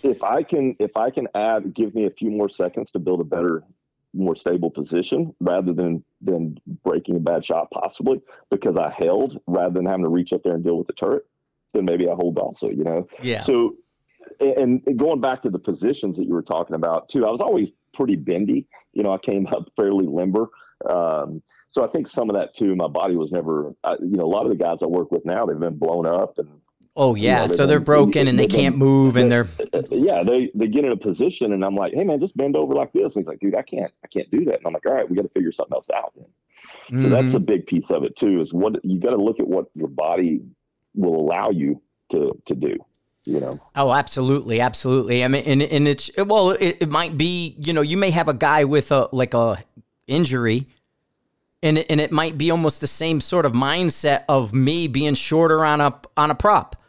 if 0.03 0.23
i 0.23 0.41
can 0.41 0.75
if 0.79 0.97
i 0.97 1.11
can 1.11 1.27
add 1.35 1.73
give 1.73 1.93
me 1.93 2.05
a 2.05 2.11
few 2.11 2.31
more 2.31 2.49
seconds 2.49 2.89
to 2.91 2.99
build 2.99 3.21
a 3.21 3.25
better 3.25 3.63
more 4.13 4.35
stable 4.35 4.71
position 4.71 5.33
rather 5.39 5.71
than 5.71 6.03
than 6.21 6.57
breaking 6.83 7.15
a 7.15 7.19
bad 7.19 7.43
shot 7.43 7.69
possibly 7.71 8.21
because 8.49 8.77
I 8.77 8.91
held 8.91 9.39
rather 9.47 9.73
than 9.73 9.85
having 9.85 10.03
to 10.03 10.09
reach 10.09 10.33
up 10.33 10.43
there 10.43 10.53
and 10.53 10.63
deal 10.63 10.77
with 10.77 10.87
the 10.87 10.93
turret, 10.93 11.25
then 11.73 11.85
maybe 11.85 12.07
I 12.09 12.13
hold 12.13 12.37
also, 12.37 12.69
you 12.69 12.83
know. 12.83 13.07
Yeah. 13.21 13.41
So 13.41 13.75
and, 14.39 14.81
and 14.85 14.99
going 14.99 15.21
back 15.21 15.41
to 15.41 15.49
the 15.49 15.59
positions 15.59 16.17
that 16.17 16.25
you 16.25 16.33
were 16.33 16.41
talking 16.41 16.75
about 16.75 17.09
too, 17.09 17.25
I 17.25 17.31
was 17.31 17.41
always 17.41 17.69
pretty 17.93 18.15
bendy. 18.15 18.67
You 18.93 19.03
know, 19.03 19.13
I 19.13 19.17
came 19.17 19.47
up 19.47 19.69
fairly 19.75 20.07
limber. 20.07 20.49
Um, 20.89 21.43
so 21.69 21.83
I 21.83 21.87
think 21.87 22.07
some 22.07 22.29
of 22.29 22.35
that 22.35 22.55
too, 22.55 22.75
my 22.75 22.87
body 22.87 23.15
was 23.15 23.31
never, 23.31 23.75
I, 23.83 23.93
you 23.93 24.17
know, 24.17 24.25
a 24.25 24.33
lot 24.33 24.45
of 24.45 24.49
the 24.49 24.55
guys 24.55 24.79
I 24.81 24.87
work 24.87 25.11
with 25.11 25.25
now, 25.25 25.45
they've 25.45 25.59
been 25.59 25.77
blown 25.77 26.05
up 26.05 26.37
and 26.37 26.60
Oh 26.95 27.15
yeah, 27.15 27.43
you 27.43 27.47
know, 27.47 27.53
so 27.55 27.65
they're 27.65 27.79
broken 27.79 28.27
and 28.27 28.37
they 28.37 28.47
can't 28.47 28.77
move 28.77 29.15
and 29.15 29.31
they're 29.31 29.47
yeah 29.89 30.23
they 30.23 30.51
they 30.53 30.67
get 30.67 30.83
in 30.83 30.91
a 30.91 30.97
position 30.97 31.53
and 31.53 31.63
I'm 31.63 31.75
like, 31.75 31.93
hey 31.93 32.03
man, 32.03 32.19
just 32.19 32.35
bend 32.35 32.57
over 32.57 32.73
like 32.73 32.91
this. 32.91 33.15
And 33.15 33.23
he's 33.23 33.27
like, 33.27 33.39
dude, 33.39 33.55
I 33.55 33.61
can't 33.61 33.91
I 34.03 34.07
can't 34.07 34.29
do 34.29 34.43
that. 34.45 34.55
And 34.55 34.67
I'm 34.67 34.73
like, 34.73 34.85
all 34.85 34.93
right, 34.93 35.09
we 35.09 35.15
got 35.15 35.21
to 35.21 35.29
figure 35.29 35.51
something 35.51 35.73
else 35.73 35.89
out. 35.89 36.13
Then. 36.15 36.25
Mm-hmm. 36.89 37.03
So 37.03 37.09
that's 37.09 37.33
a 37.33 37.39
big 37.39 37.65
piece 37.65 37.91
of 37.91 38.03
it 38.03 38.17
too. 38.17 38.41
Is 38.41 38.53
what 38.53 38.83
you 38.83 38.99
got 38.99 39.11
to 39.11 39.23
look 39.23 39.39
at 39.39 39.47
what 39.47 39.67
your 39.73 39.87
body 39.87 40.41
will 40.93 41.15
allow 41.15 41.49
you 41.49 41.81
to 42.11 42.37
to 42.45 42.55
do. 42.55 42.75
You 43.23 43.39
know. 43.39 43.59
Oh, 43.75 43.93
absolutely, 43.93 44.59
absolutely. 44.59 45.23
I 45.23 45.29
mean, 45.29 45.43
and 45.45 45.61
and 45.61 45.87
it's 45.87 46.11
well, 46.17 46.51
it, 46.51 46.77
it 46.81 46.89
might 46.89 47.17
be 47.17 47.55
you 47.59 47.71
know 47.71 47.81
you 47.81 47.95
may 47.95 48.11
have 48.11 48.27
a 48.27 48.33
guy 48.33 48.65
with 48.65 48.91
a 48.91 49.07
like 49.13 49.33
a 49.33 49.63
injury 50.07 50.67
and 51.63 51.77
it, 51.77 51.85
and 51.89 52.01
it 52.01 52.11
might 52.11 52.37
be 52.37 52.51
almost 52.51 52.81
the 52.81 52.87
same 52.87 53.21
sort 53.21 53.45
of 53.45 53.53
mindset 53.53 54.23
of 54.27 54.53
me 54.53 54.87
being 54.87 55.13
shorter 55.13 55.63
on 55.63 55.79
a 55.79 55.99
on 56.17 56.31
a 56.31 56.35
prop 56.35 56.80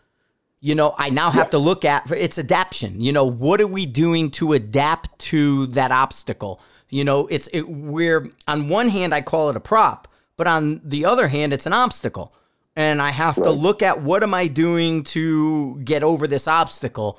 you 0.64 0.76
know, 0.76 0.94
I 0.96 1.10
now 1.10 1.30
have 1.30 1.46
yeah. 1.46 1.50
to 1.50 1.58
look 1.58 1.84
at 1.84 2.10
it's 2.12 2.38
adaptation. 2.38 3.00
You 3.00 3.12
know, 3.12 3.24
what 3.24 3.60
are 3.60 3.66
we 3.66 3.84
doing 3.84 4.30
to 4.32 4.52
adapt 4.52 5.18
to 5.18 5.66
that 5.66 5.90
obstacle? 5.90 6.60
You 6.88 7.02
know, 7.02 7.26
it's 7.26 7.48
it, 7.48 7.62
we're 7.68 8.30
on 8.46 8.68
one 8.68 8.88
hand 8.88 9.12
I 9.12 9.22
call 9.22 9.50
it 9.50 9.56
a 9.56 9.60
prop, 9.60 10.06
but 10.36 10.46
on 10.46 10.80
the 10.84 11.04
other 11.04 11.26
hand 11.26 11.52
it's 11.52 11.66
an 11.66 11.72
obstacle. 11.72 12.32
And 12.76 13.02
I 13.02 13.10
have 13.10 13.36
right. 13.38 13.44
to 13.44 13.50
look 13.50 13.82
at 13.82 14.02
what 14.02 14.22
am 14.22 14.34
I 14.34 14.46
doing 14.46 15.02
to 15.04 15.80
get 15.80 16.04
over 16.04 16.28
this 16.28 16.46
obstacle 16.46 17.18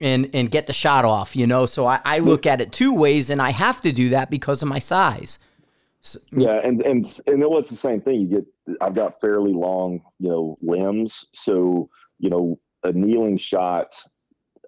and 0.00 0.30
and 0.32 0.50
get 0.50 0.66
the 0.66 0.72
shot 0.72 1.04
off, 1.04 1.36
you 1.36 1.46
know? 1.46 1.66
So 1.66 1.84
I, 1.84 2.00
I 2.06 2.20
hmm. 2.20 2.26
look 2.26 2.46
at 2.46 2.62
it 2.62 2.72
two 2.72 2.94
ways 2.94 3.28
and 3.28 3.42
I 3.42 3.50
have 3.50 3.82
to 3.82 3.92
do 3.92 4.08
that 4.08 4.30
because 4.30 4.62
of 4.62 4.68
my 4.68 4.78
size. 4.78 5.38
So, 6.00 6.20
mm. 6.32 6.42
yeah, 6.42 6.60
and 6.64 6.80
and 6.82 7.04
and 7.26 7.42
it's 7.42 7.68
the 7.68 7.76
same 7.76 8.00
thing. 8.00 8.20
You 8.20 8.28
get 8.28 8.76
I've 8.80 8.94
got 8.94 9.20
fairly 9.20 9.52
long, 9.52 10.00
you 10.18 10.28
know, 10.28 10.56
limbs, 10.62 11.26
so 11.34 11.90
you 12.18 12.30
know 12.30 12.58
a 12.88 12.92
kneeling 12.92 13.36
shot, 13.36 13.94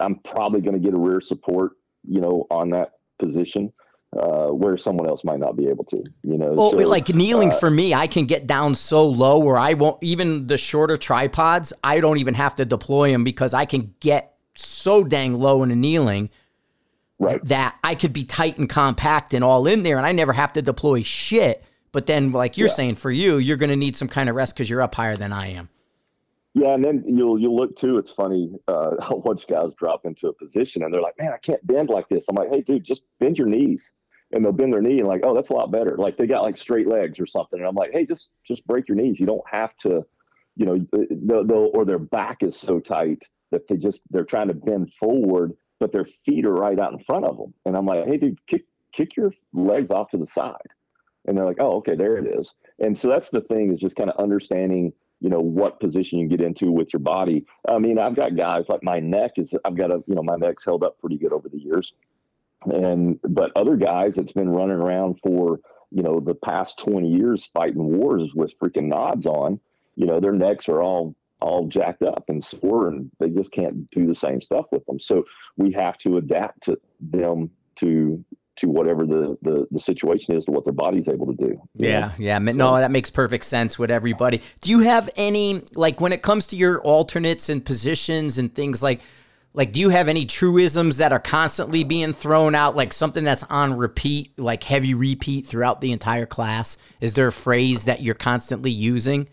I'm 0.00 0.16
probably 0.16 0.60
going 0.60 0.74
to 0.74 0.80
get 0.80 0.94
a 0.94 0.98
rear 0.98 1.20
support, 1.20 1.72
you 2.06 2.20
know, 2.20 2.46
on 2.50 2.70
that 2.70 2.92
position. 3.18 3.72
Uh, 4.18 4.48
where 4.48 4.76
someone 4.76 5.08
else 5.08 5.22
might 5.22 5.38
not 5.38 5.54
be 5.54 5.68
able 5.68 5.84
to, 5.84 6.02
you 6.24 6.36
know. 6.36 6.52
Well, 6.54 6.72
so, 6.72 6.78
like 6.78 7.10
kneeling 7.10 7.50
uh, 7.50 7.58
for 7.60 7.70
me, 7.70 7.94
I 7.94 8.08
can 8.08 8.24
get 8.24 8.44
down 8.44 8.74
so 8.74 9.06
low 9.08 9.38
where 9.38 9.56
I 9.56 9.74
won't 9.74 10.02
even 10.02 10.48
the 10.48 10.58
shorter 10.58 10.96
tripods. 10.96 11.72
I 11.84 12.00
don't 12.00 12.18
even 12.18 12.34
have 12.34 12.56
to 12.56 12.64
deploy 12.64 13.12
them 13.12 13.22
because 13.22 13.54
I 13.54 13.66
can 13.66 13.94
get 14.00 14.34
so 14.56 15.04
dang 15.04 15.36
low 15.36 15.62
in 15.62 15.70
a 15.70 15.76
kneeling 15.76 16.28
right. 17.20 17.44
that 17.44 17.78
I 17.84 17.94
could 17.94 18.12
be 18.12 18.24
tight 18.24 18.58
and 18.58 18.68
compact 18.68 19.32
and 19.32 19.44
all 19.44 19.68
in 19.68 19.84
there, 19.84 19.96
and 19.96 20.04
I 20.04 20.10
never 20.10 20.32
have 20.32 20.54
to 20.54 20.62
deploy 20.62 21.02
shit. 21.02 21.62
But 21.92 22.06
then, 22.06 22.32
like 22.32 22.56
you're 22.56 22.66
yeah. 22.66 22.74
saying, 22.74 22.94
for 22.96 23.12
you, 23.12 23.38
you're 23.38 23.56
going 23.56 23.70
to 23.70 23.76
need 23.76 23.94
some 23.94 24.08
kind 24.08 24.28
of 24.28 24.34
rest 24.34 24.54
because 24.54 24.68
you're 24.68 24.82
up 24.82 24.96
higher 24.96 25.16
than 25.16 25.32
I 25.32 25.52
am. 25.52 25.68
Yeah, 26.54 26.74
and 26.74 26.84
then 26.84 27.04
you'll 27.06 27.38
you'll 27.38 27.56
look 27.56 27.76
too. 27.76 27.98
It's 27.98 28.12
funny. 28.12 28.50
Uh, 28.66 28.96
I'll 29.00 29.20
watch 29.20 29.46
guys 29.46 29.74
drop 29.74 30.04
into 30.04 30.28
a 30.28 30.32
position, 30.32 30.82
and 30.82 30.92
they're 30.92 31.00
like, 31.00 31.18
"Man, 31.18 31.32
I 31.32 31.38
can't 31.38 31.64
bend 31.66 31.88
like 31.88 32.08
this." 32.08 32.26
I'm 32.28 32.34
like, 32.34 32.50
"Hey, 32.50 32.62
dude, 32.62 32.84
just 32.84 33.02
bend 33.20 33.38
your 33.38 33.46
knees." 33.46 33.92
And 34.32 34.44
they'll 34.44 34.52
bend 34.52 34.72
their 34.72 34.82
knee, 34.82 34.98
and 34.98 35.08
like, 35.08 35.22
"Oh, 35.24 35.34
that's 35.34 35.50
a 35.50 35.54
lot 35.54 35.70
better." 35.70 35.96
Like 35.96 36.16
they 36.16 36.26
got 36.26 36.42
like 36.42 36.56
straight 36.56 36.86
legs 36.88 37.20
or 37.20 37.26
something, 37.26 37.58
and 37.58 37.68
I'm 37.68 37.74
like, 37.74 37.92
"Hey, 37.92 38.04
just 38.04 38.32
just 38.46 38.66
break 38.66 38.88
your 38.88 38.96
knees. 38.96 39.20
You 39.20 39.26
don't 39.26 39.48
have 39.50 39.76
to, 39.78 40.04
you 40.56 40.66
know, 40.66 40.78
they'll, 41.10 41.44
they'll 41.44 41.70
or 41.74 41.84
their 41.84 41.98
back 41.98 42.42
is 42.42 42.56
so 42.56 42.80
tight 42.80 43.22
that 43.52 43.68
they 43.68 43.76
just 43.76 44.02
they're 44.10 44.24
trying 44.24 44.48
to 44.48 44.54
bend 44.54 44.92
forward, 44.94 45.52
but 45.78 45.92
their 45.92 46.06
feet 46.24 46.44
are 46.46 46.54
right 46.54 46.78
out 46.78 46.92
in 46.92 46.98
front 46.98 47.24
of 47.26 47.36
them." 47.36 47.54
And 47.64 47.76
I'm 47.76 47.86
like, 47.86 48.06
"Hey, 48.06 48.16
dude, 48.18 48.44
kick 48.46 48.64
kick 48.92 49.16
your 49.16 49.32
legs 49.52 49.90
off 49.90 50.10
to 50.10 50.18
the 50.18 50.26
side." 50.26 50.56
and 51.26 51.36
they're 51.36 51.44
like, 51.44 51.58
oh, 51.60 51.76
okay, 51.76 51.94
there 51.94 52.16
it 52.16 52.26
is. 52.26 52.54
And 52.78 52.98
so 52.98 53.08
that's 53.08 53.30
the 53.30 53.42
thing 53.42 53.72
is 53.72 53.80
just 53.80 53.96
kind 53.96 54.10
of 54.10 54.16
understanding, 54.18 54.92
you 55.20 55.28
know, 55.28 55.40
what 55.40 55.80
position 55.80 56.18
you 56.18 56.26
get 56.26 56.40
into 56.40 56.72
with 56.72 56.92
your 56.92 57.00
body. 57.00 57.44
I 57.68 57.78
mean, 57.78 57.98
I've 57.98 58.16
got 58.16 58.36
guys 58.36 58.64
like 58.68 58.82
my 58.82 59.00
neck 59.00 59.32
is, 59.36 59.54
I've 59.64 59.76
got 59.76 59.90
a, 59.90 60.02
you 60.06 60.14
know, 60.14 60.22
my 60.22 60.36
neck's 60.36 60.64
held 60.64 60.82
up 60.82 60.98
pretty 61.00 61.18
good 61.18 61.32
over 61.32 61.48
the 61.48 61.58
years. 61.58 61.92
And, 62.64 63.18
but 63.22 63.52
other 63.56 63.76
guys 63.76 64.14
that's 64.14 64.32
been 64.32 64.48
running 64.48 64.76
around 64.76 65.18
for, 65.22 65.60
you 65.90 66.02
know, 66.02 66.20
the 66.20 66.34
past 66.34 66.78
20 66.78 67.08
years 67.08 67.48
fighting 67.52 67.98
wars 67.98 68.30
with 68.34 68.58
freaking 68.58 68.88
nods 68.88 69.26
on, 69.26 69.60
you 69.94 70.06
know, 70.06 70.20
their 70.20 70.32
necks 70.32 70.68
are 70.68 70.82
all, 70.82 71.14
all 71.40 71.66
jacked 71.68 72.02
up 72.02 72.24
and 72.28 72.44
sore 72.44 72.88
and 72.88 73.10
they 73.18 73.28
just 73.28 73.50
can't 73.50 73.90
do 73.90 74.06
the 74.06 74.14
same 74.14 74.40
stuff 74.40 74.66
with 74.72 74.84
them. 74.86 74.98
So 74.98 75.24
we 75.56 75.72
have 75.72 75.98
to 75.98 76.16
adapt 76.16 76.64
to 76.64 76.78
them 77.00 77.50
to 77.76 78.24
to 78.60 78.68
whatever 78.68 79.06
the, 79.06 79.36
the, 79.42 79.66
the 79.70 79.80
situation 79.80 80.36
is 80.36 80.44
to 80.44 80.50
what 80.50 80.64
their 80.64 80.72
body's 80.72 81.08
able 81.08 81.26
to 81.26 81.34
do. 81.34 81.60
Yeah, 81.74 82.00
know? 82.00 82.12
yeah. 82.18 82.38
No, 82.38 82.76
that 82.76 82.90
makes 82.90 83.10
perfect 83.10 83.44
sense 83.44 83.78
with 83.78 83.90
everybody. 83.90 84.42
Do 84.60 84.70
you 84.70 84.80
have 84.80 85.10
any 85.16 85.62
like 85.74 86.00
when 86.00 86.12
it 86.12 86.22
comes 86.22 86.46
to 86.48 86.56
your 86.56 86.80
alternates 86.82 87.48
and 87.48 87.64
positions 87.64 88.38
and 88.38 88.54
things 88.54 88.82
like 88.82 89.00
like 89.52 89.72
do 89.72 89.80
you 89.80 89.88
have 89.88 90.08
any 90.08 90.26
truisms 90.26 90.98
that 90.98 91.12
are 91.12 91.18
constantly 91.18 91.84
being 91.84 92.12
thrown 92.12 92.54
out 92.54 92.76
like 92.76 92.92
something 92.92 93.24
that's 93.24 93.42
on 93.44 93.76
repeat 93.76 94.38
like 94.38 94.62
heavy 94.62 94.94
repeat 94.94 95.46
throughout 95.46 95.80
the 95.80 95.92
entire 95.92 96.26
class? 96.26 96.76
Is 97.00 97.14
there 97.14 97.28
a 97.28 97.32
phrase 97.32 97.86
that 97.86 98.02
you're 98.02 98.14
constantly 98.14 98.70
using? 98.70 99.28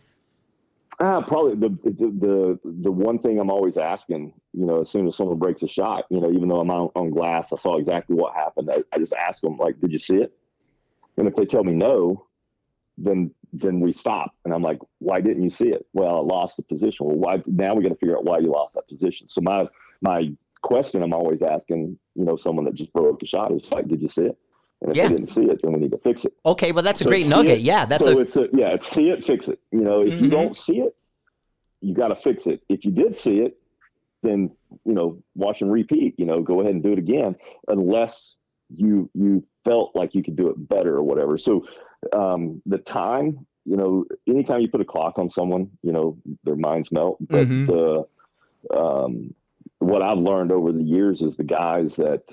Uh, 1.00 1.22
probably 1.22 1.54
the, 1.54 1.70
the, 1.84 2.60
the 2.64 2.92
one 2.92 3.20
thing 3.20 3.40
I'm 3.40 3.52
always 3.52 3.78
asking, 3.78 4.34
you 4.54 4.66
know, 4.66 4.82
as 4.82 4.90
soon 4.90 5.08
as 5.08 5.16
someone 5.16 5.38
breaks 5.38 5.62
a 5.62 5.68
shot, 5.68 6.06
you 6.10 6.20
know, 6.20 6.32
even 6.32 6.50
though 6.50 6.60
I'm 6.60 6.72
on, 6.72 6.90
on 6.96 7.12
glass, 7.12 7.54
I 7.54 7.56
saw 7.58 7.78
exactly 7.78 8.16
what 8.16 8.34
happened. 8.34 8.72
I, 8.72 8.78
I 8.92 8.98
just 8.98 9.14
ask 9.14 9.42
them 9.42 9.58
like, 9.58 9.80
"Did 9.80 9.92
you 9.92 10.00
see 10.00 10.18
it?" 10.18 10.34
And 11.18 11.28
if 11.28 11.36
they 11.36 11.46
tell 11.46 11.64
me 11.64 11.74
no, 11.74 12.26
then 12.98 13.32
then 13.54 13.80
we 13.80 13.92
stop, 13.92 14.32
and 14.44 14.52
I'm 14.52 14.64
like, 14.64 14.80
"Why 14.98 15.22
didn't 15.22 15.44
you 15.44 15.52
see 15.52 15.70
it?" 15.70 15.86
Well, 15.94 16.16
I 16.16 16.20
lost 16.20 16.58
the 16.58 16.64
position. 16.64 17.06
Well, 17.06 17.18
why? 17.18 17.44
Now 17.46 17.76
we 17.76 17.84
got 17.84 17.90
to 17.90 17.96
figure 17.96 18.18
out 18.18 18.26
why 18.26 18.40
you 18.40 18.52
lost 18.52 18.74
that 18.74 18.88
position. 18.88 19.28
So 19.28 19.42
my 19.42 19.68
my 20.02 20.32
question 20.64 21.04
I'm 21.04 21.14
always 21.14 21.44
asking, 21.44 22.00
you 22.16 22.26
know, 22.26 22.38
someone 22.38 22.66
that 22.66 22.74
just 22.74 22.92
broke 22.92 23.22
a 23.22 23.28
shot 23.28 23.52
is 23.52 23.72
like, 23.72 23.88
"Did 23.88 24.02
you 24.02 24.08
see 24.08 24.24
it?" 24.24 24.38
And 24.82 24.92
if 24.92 24.98
yeah. 24.98 25.08
they 25.08 25.16
didn't 25.16 25.30
see 25.30 25.44
it, 25.44 25.60
then 25.62 25.74
we 25.74 25.80
need 25.80 25.92
to 25.92 25.98
fix 25.98 26.26
it. 26.26 26.34
Okay, 26.46 26.72
well 26.72 26.84
that's 26.84 27.00
so 27.00 27.06
a 27.06 27.10
great 27.10 27.28
nugget. 27.28 27.60
It. 27.60 27.62
Yeah, 27.62 27.86
that's 27.86 28.04
so 28.04 28.18
a... 28.18 28.22
it's 28.22 28.38
a 28.38 28.48
yeah, 28.54 28.70
it's 28.70 28.88
see 28.88 29.10
it, 29.10 29.26
fix 29.26 29.48
it. 29.48 29.60
You 29.72 29.82
know, 29.82 30.02
if 30.02 30.14
mm-hmm. 30.14 30.26
you 30.26 30.30
don't 30.30 30.56
see 30.56 30.80
it, 30.82 30.96
you 31.82 31.94
got 31.94 32.10
to 32.10 32.16
fix 32.16 32.46
it. 32.48 32.62
If 32.70 32.86
you 32.86 32.92
did 32.92 33.16
see 33.16 33.42
it, 33.42 33.58
then 34.24 34.52
you 34.86 34.94
know, 34.94 35.22
watch 35.36 35.62
and 35.62 35.72
repeat. 35.72 36.20
You 36.20 36.26
know, 36.26 36.42
go 36.42 36.62
ahead 36.62 36.74
and 36.74 36.84
do 36.84 36.94
it 36.94 37.00
again, 37.00 37.36
unless 37.68 38.36
you 38.76 39.10
you 39.14 39.44
felt 39.66 39.96
like 39.96 40.14
you 40.14 40.24
could 40.24 40.36
do 40.36 40.50
it 40.50 40.70
better 40.70 40.96
or 40.96 41.04
whatever. 41.04 41.38
So 41.38 41.66
um, 42.14 42.62
the 42.66 42.78
time, 42.78 43.46
you 43.66 43.78
know, 43.78 44.06
anytime 44.28 44.62
you 44.62 44.70
put 44.70 44.82
a 44.82 44.86
clock 44.86 45.18
on 45.18 45.30
someone, 45.30 45.72
you 45.82 45.92
know, 45.92 46.18
their 46.44 46.56
minds 46.56 46.92
melt. 46.92 47.18
But 47.20 47.48
mm-hmm. 47.48 47.66
the 47.66 48.08
um, 48.78 49.34
what 49.80 50.02
I've 50.02 50.18
learned 50.18 50.52
over 50.52 50.72
the 50.72 50.84
years 50.84 51.22
is 51.22 51.36
the 51.36 51.44
guys 51.44 51.96
that 51.96 52.24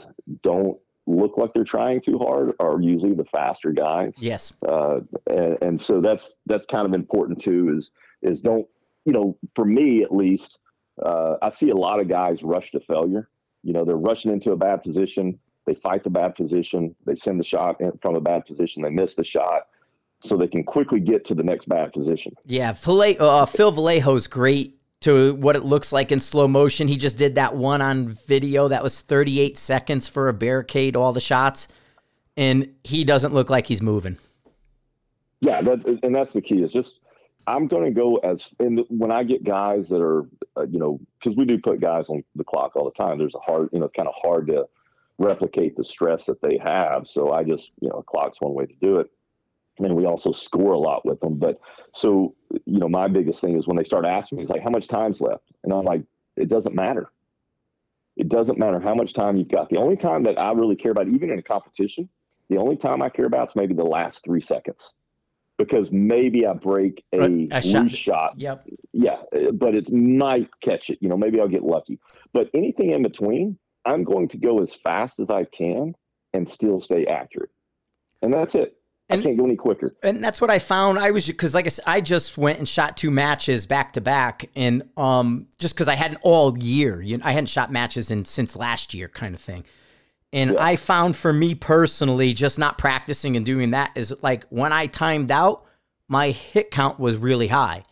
don't 0.43 0.79
look 1.07 1.37
like 1.37 1.53
they're 1.53 1.65
trying 1.65 2.01
too 2.01 2.19
hard 2.19 2.53
are 2.61 2.81
usually 2.81 3.15
the 3.15 3.25
faster 3.25 3.73
guys. 3.73 4.15
Yes. 4.19 4.53
Uh, 4.67 5.01
and, 5.27 5.59
and, 5.61 5.81
so 5.81 6.01
that's 6.01 6.37
that's 6.47 6.67
kind 6.67 6.87
of 6.87 6.95
important 6.95 7.41
too. 7.41 7.75
Is 7.77 7.91
is 8.23 8.41
don't 8.41 8.67
you 9.05 9.13
know 9.13 9.37
for 9.55 9.65
me 9.65 10.03
at 10.03 10.15
least, 10.15 10.59
uh, 11.05 11.37
I 11.43 11.51
see 11.51 11.71
a 11.71 11.77
lot 11.77 12.01
of 12.01 12.09
guys 12.09 12.43
rush 12.43 12.71
to 12.73 12.81
failure. 12.81 13.29
You 13.63 13.73
know 13.73 13.85
they're 13.85 13.97
rushing 13.97 14.33
into 14.33 14.53
a 14.53 14.57
bad 14.57 14.83
position. 14.83 15.39
They 15.67 15.75
fight 15.75 16.05
the 16.05 16.11
bad 16.11 16.35
position. 16.35 16.95
They 17.07 17.15
send 17.15 17.41
the 17.41 17.45
shot 17.45 17.81
in, 17.81 17.93
from 18.03 18.17
a 18.17 18.21
bad 18.21 18.45
position. 18.45 18.83
They 18.83 18.91
miss 18.91 19.15
the 19.15 19.25
shot. 19.25 19.69
So 20.21 20.39
they 20.39 20.49
can 20.49 20.65
quickly 20.65 21.01
get 21.01 21.27
to 21.27 21.35
the 21.35 21.43
next 21.43 21.69
bad 21.69 21.93
position. 21.93 22.35
Yeah, 22.47 22.73
Filet, 22.73 23.19
uh, 23.19 23.45
Phil 23.45 23.71
Velayo's 23.73 24.27
great 24.27 24.79
to 25.01 25.35
what 25.35 25.57
it 25.57 25.65
looks 25.65 25.93
like 25.93 26.11
in 26.11 26.21
slow 26.21 26.49
motion. 26.49 26.89
He 26.89 26.97
just 26.97 27.19
did 27.19 27.35
that 27.35 27.55
one 27.55 27.83
on 27.83 28.09
video 28.27 28.69
that 28.69 28.83
was 28.83 29.01
38 29.01 29.59
seconds 29.59 30.09
for 30.09 30.29
a 30.29 30.33
barricade, 30.33 30.97
all 30.97 31.13
the 31.13 31.21
shots, 31.21 31.69
and 32.37 32.75
he 32.85 33.05
doesn't 33.05 33.35
look 33.35 33.51
like 33.51 33.67
he's 33.67 33.83
moving. 33.83 34.17
Yeah, 35.41 35.61
that, 35.63 36.01
and 36.03 36.15
that's 36.15 36.33
the 36.33 36.41
key. 36.41 36.63
Is 36.63 36.73
just 36.73 37.01
I'm 37.47 37.67
going 37.67 37.85
to 37.85 37.91
go 37.91 38.17
as 38.17 38.49
and 38.59 38.85
when 38.89 39.13
I 39.13 39.25
get 39.25 39.45
guys 39.45 39.89
that 39.89 40.01
are, 40.01 40.27
uh, 40.57 40.67
you 40.71 40.79
know, 40.79 41.01
because 41.19 41.37
we 41.37 41.45
do 41.45 41.59
put 41.59 41.81
guys 41.81 42.09
on 42.09 42.25
the 42.35 42.45
clock 42.45 42.77
all 42.77 42.85
the 42.85 43.03
time. 43.03 43.19
There's 43.19 43.35
a 43.35 43.41
hard, 43.41 43.69
you 43.73 43.81
know, 43.81 43.85
it's 43.85 43.95
kind 43.95 44.09
of 44.09 44.15
hard 44.17 44.47
to 44.49 44.67
replicate 45.19 45.77
the 45.77 45.85
stress 45.85 46.27
that 46.27 46.41
they 46.41 46.59
have. 46.65 47.07
So 47.07 47.33
I 47.33 47.45
just, 47.45 47.71
you 47.81 47.89
know, 47.89 48.03
clock's 48.03 48.41
one 48.41 48.55
way 48.55 48.67
to 48.67 48.75
do 48.81 48.99
it 48.99 49.11
and 49.79 49.95
we 49.95 50.07
also 50.07 50.33
score 50.33 50.73
a 50.73 50.79
lot 50.79 51.05
with 51.05 51.21
them. 51.21 51.35
But 51.35 51.61
so, 51.93 52.35
you 52.51 52.79
know, 52.79 52.89
my 52.89 53.09
biggest 53.09 53.41
thing 53.41 53.57
is 53.57 53.67
when 53.67 53.77
they 53.77 53.85
start 53.85 54.05
asking 54.05 54.37
me, 54.37 54.43
it's 54.43 54.51
like, 54.51 54.63
how 54.63 54.71
much 54.71 54.89
time's 54.89 55.21
left? 55.21 55.45
And 55.63 55.73
I'm 55.73 55.85
like, 55.85 56.03
it 56.37 56.49
doesn't 56.49 56.75
matter. 56.75 57.11
It 58.17 58.29
doesn't 58.29 58.59
matter 58.59 58.79
how 58.79 58.95
much 58.95 59.13
time 59.13 59.37
you've 59.37 59.49
got. 59.49 59.71
The 59.71 59.79
only 59.79 59.97
time 59.97 60.23
that 60.25 60.39
I 60.39 60.53
really 60.53 60.77
care 60.77 60.93
about, 60.93 61.09
even 61.09 61.31
in 61.31 61.39
a 61.39 61.43
competition, 61.43 62.09
the 62.49 62.59
only 62.59 62.77
time 62.77 63.03
I 63.03 63.09
care 63.09 63.27
about 63.27 63.49
is 63.49 63.57
maybe 63.57 63.75
the 63.75 63.85
last 63.85 64.25
three 64.25 64.41
seconds. 64.41 64.93
Because 65.57 65.93
maybe 65.93 66.47
I 66.47 66.53
break 66.53 67.05
a, 67.13 67.49
a 67.53 67.63
shot. 67.63 67.83
loose 67.85 67.95
shot. 67.95 68.35
Yep. 68.37 68.69
Yeah, 68.93 69.23
but 69.53 69.77
it 69.77 69.93
might 69.93 70.49
catch 70.61 70.91
it. 70.91 70.99
You 71.01 71.09
know, 71.09 71.17
maybe 71.17 71.41
I'll 71.41 71.49
get 71.49 71.63
lucky. 71.63 72.01
But 72.33 72.51
anything 72.55 72.91
in 72.91 73.05
between, 73.05 73.57
I'm 73.85 74.03
going 74.03 74.29
to 74.29 74.37
go 74.37 74.61
as 74.63 74.75
fast 74.75 75.21
as 75.21 75.31
I 75.31 75.45
can 75.45 75.95
and 76.33 76.49
still 76.49 76.81
stay 76.81 77.07
accurate. 77.07 77.51
And 78.21 78.35
that's 78.35 78.57
it. 78.57 78.77
And, 79.11 79.21
I 79.21 79.25
can't 79.25 79.37
go 79.37 79.45
any 79.45 79.57
quicker. 79.57 79.95
And 80.03 80.25
that's 80.25 80.41
what 80.41 80.51
I 80.51 80.59
found. 80.59 80.99
I 80.99 81.11
was 81.11 81.27
because, 81.27 81.55
like 81.55 81.67
I 81.67 81.69
said, 81.69 81.85
I 81.87 82.01
just 82.01 82.39
went 82.39 82.59
and 82.59 82.67
shot 82.67 82.97
two 82.97 83.11
matches 83.11 83.67
back 83.67 83.93
to 83.93 84.01
back, 84.01 84.49
and 84.57 84.83
um, 84.97 85.47
just 85.59 85.75
because 85.75 85.89
I 85.89 85.95
hadn't 85.95 86.21
all 86.23 86.57
year, 86.57 87.03
you 87.03 87.19
know, 87.19 87.25
I 87.27 87.33
hadn't 87.33 87.49
shot 87.49 87.71
matches 87.71 88.11
in 88.11 88.25
since 88.25 88.57
last 88.57 88.95
year, 88.95 89.09
kind 89.09 89.35
of 89.35 89.41
thing. 89.41 89.65
And 90.33 90.53
yeah. 90.53 90.65
I 90.65 90.77
found 90.77 91.17
for 91.17 91.33
me 91.33 91.55
personally, 91.55 92.35
just 92.35 92.59
not 92.59 92.77
practicing 92.77 93.37
and 93.37 93.47
doing 93.47 93.71
that 93.71 93.93
is 93.95 94.13
like 94.21 94.47
when 94.49 94.73
I 94.73 94.87
timed 94.87 95.31
out, 95.31 95.65
my 96.09 96.31
hit 96.31 96.73
count 96.73 96.99
was 96.99 97.17
really 97.17 97.47
high. 97.47 97.85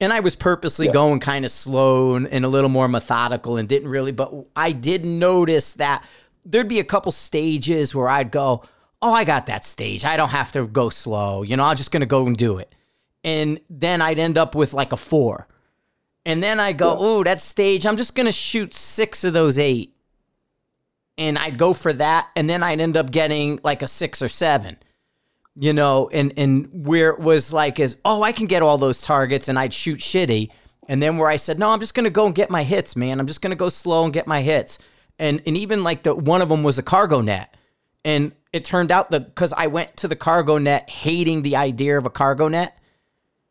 And 0.00 0.12
I 0.12 0.20
was 0.20 0.36
purposely 0.36 0.86
yeah. 0.86 0.92
going 0.92 1.18
kind 1.18 1.44
of 1.44 1.50
slow 1.50 2.14
and, 2.14 2.28
and 2.28 2.44
a 2.44 2.48
little 2.48 2.70
more 2.70 2.86
methodical 2.86 3.56
and 3.56 3.68
didn't 3.68 3.88
really, 3.88 4.12
but 4.12 4.32
I 4.54 4.70
did 4.72 5.04
notice 5.04 5.72
that 5.74 6.04
there'd 6.44 6.68
be 6.68 6.78
a 6.78 6.84
couple 6.84 7.10
stages 7.10 7.94
where 7.94 8.08
I'd 8.08 8.30
go, 8.30 8.62
oh, 9.02 9.12
I 9.12 9.24
got 9.24 9.46
that 9.46 9.64
stage. 9.64 10.04
I 10.04 10.16
don't 10.16 10.30
have 10.30 10.52
to 10.52 10.66
go 10.66 10.88
slow. 10.88 11.42
You 11.42 11.56
know, 11.56 11.64
I'm 11.64 11.76
just 11.76 11.90
going 11.90 12.00
to 12.00 12.06
go 12.06 12.26
and 12.26 12.36
do 12.36 12.58
it. 12.58 12.74
And 13.22 13.60
then 13.68 14.00
I'd 14.00 14.18
end 14.18 14.38
up 14.38 14.54
with 14.54 14.72
like 14.72 14.92
a 14.92 14.96
four. 14.96 15.48
And 16.24 16.42
then 16.42 16.58
I 16.58 16.72
go, 16.72 16.96
oh, 16.98 17.24
that 17.24 17.40
stage, 17.40 17.86
I'm 17.86 17.96
just 17.96 18.14
going 18.14 18.26
to 18.26 18.32
shoot 18.32 18.74
six 18.74 19.22
of 19.24 19.32
those 19.32 19.58
eight. 19.58 19.94
And 21.18 21.38
I'd 21.38 21.56
go 21.56 21.72
for 21.72 21.92
that. 21.92 22.28
And 22.34 22.50
then 22.50 22.62
I'd 22.62 22.80
end 22.80 22.96
up 22.96 23.10
getting 23.10 23.60
like 23.62 23.82
a 23.82 23.86
six 23.86 24.22
or 24.22 24.28
seven, 24.28 24.76
you 25.54 25.72
know, 25.72 26.10
and, 26.12 26.32
and 26.36 26.86
where 26.86 27.10
it 27.10 27.20
was 27.20 27.52
like, 27.52 27.78
is, 27.78 27.96
oh, 28.04 28.22
I 28.22 28.32
can 28.32 28.46
get 28.46 28.62
all 28.62 28.76
those 28.76 29.02
targets 29.02 29.48
and 29.48 29.58
I'd 29.58 29.72
shoot 29.72 30.00
shitty. 30.00 30.50
And 30.88 31.02
then 31.02 31.16
where 31.16 31.28
I 31.28 31.36
said, 31.36 31.58
no, 31.58 31.70
I'm 31.70 31.80
just 31.80 31.94
going 31.94 32.04
to 32.04 32.10
go 32.10 32.26
and 32.26 32.34
get 32.34 32.50
my 32.50 32.62
hits, 32.64 32.96
man. 32.96 33.20
I'm 33.20 33.26
just 33.26 33.40
going 33.40 33.50
to 33.52 33.56
go 33.56 33.68
slow 33.68 34.04
and 34.04 34.12
get 34.12 34.26
my 34.26 34.42
hits. 34.42 34.78
And, 35.18 35.42
and 35.46 35.56
even 35.56 35.82
like 35.82 36.02
the 36.02 36.14
one 36.14 36.42
of 36.42 36.48
them 36.48 36.62
was 36.62 36.78
a 36.78 36.82
cargo 36.82 37.20
net. 37.20 37.56
And 38.06 38.32
it 38.52 38.64
turned 38.64 38.92
out 38.92 39.10
that 39.10 39.26
because 39.26 39.52
I 39.52 39.66
went 39.66 39.96
to 39.98 40.08
the 40.08 40.14
cargo 40.14 40.58
net 40.58 40.88
hating 40.88 41.42
the 41.42 41.56
idea 41.56 41.98
of 41.98 42.06
a 42.06 42.10
cargo 42.10 42.48
net. 42.48 42.78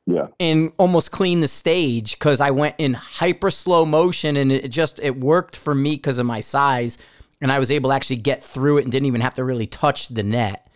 Yeah. 0.08 0.28
And 0.40 0.72
almost 0.78 1.12
cleaned 1.12 1.44
the 1.44 1.48
stage 1.48 2.18
because 2.18 2.40
I 2.40 2.52
went 2.52 2.76
in 2.78 2.94
hyper 2.94 3.52
slow 3.52 3.86
motion 3.86 4.38
and 4.38 4.52
it 4.52 4.70
just 4.70 5.00
it 5.00 5.18
worked 5.18 5.56
for 5.58 5.76
me 5.76 5.92
because 5.96 6.20
of 6.20 6.26
my 6.26 6.40
size. 6.40 6.98
And 7.42 7.52
I 7.52 7.60
was 7.60 7.70
able 7.70 7.90
to 7.90 7.96
actually 7.96 8.18
get 8.18 8.42
through 8.42 8.78
it 8.78 8.84
and 8.84 8.92
didn't 8.92 9.08
even 9.08 9.22
have 9.22 9.34
to 9.34 9.44
really 9.44 9.68
touch 9.68 10.08
the 10.08 10.24
net. 10.24 10.68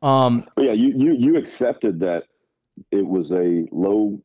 Um 0.00 0.48
yeah, 0.56 0.72
you 0.72 0.94
you 0.96 1.12
you 1.12 1.36
accepted 1.36 2.00
that 2.00 2.24
it 2.90 3.06
was 3.06 3.32
a 3.32 3.66
low 3.72 4.22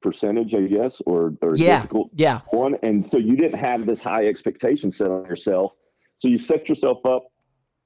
percentage, 0.00 0.54
I 0.54 0.62
guess, 0.62 1.02
or 1.04 1.34
or 1.42 1.56
yeah, 1.56 1.82
difficult 1.82 2.10
yeah. 2.14 2.40
one. 2.50 2.76
And 2.82 3.04
so 3.04 3.18
you 3.18 3.36
didn't 3.36 3.58
have 3.58 3.86
this 3.86 4.02
high 4.02 4.28
expectation 4.28 4.92
set 4.92 5.10
on 5.10 5.26
yourself. 5.26 5.72
So 6.14 6.28
you 6.28 6.38
set 6.38 6.68
yourself 6.68 7.04
up 7.04 7.24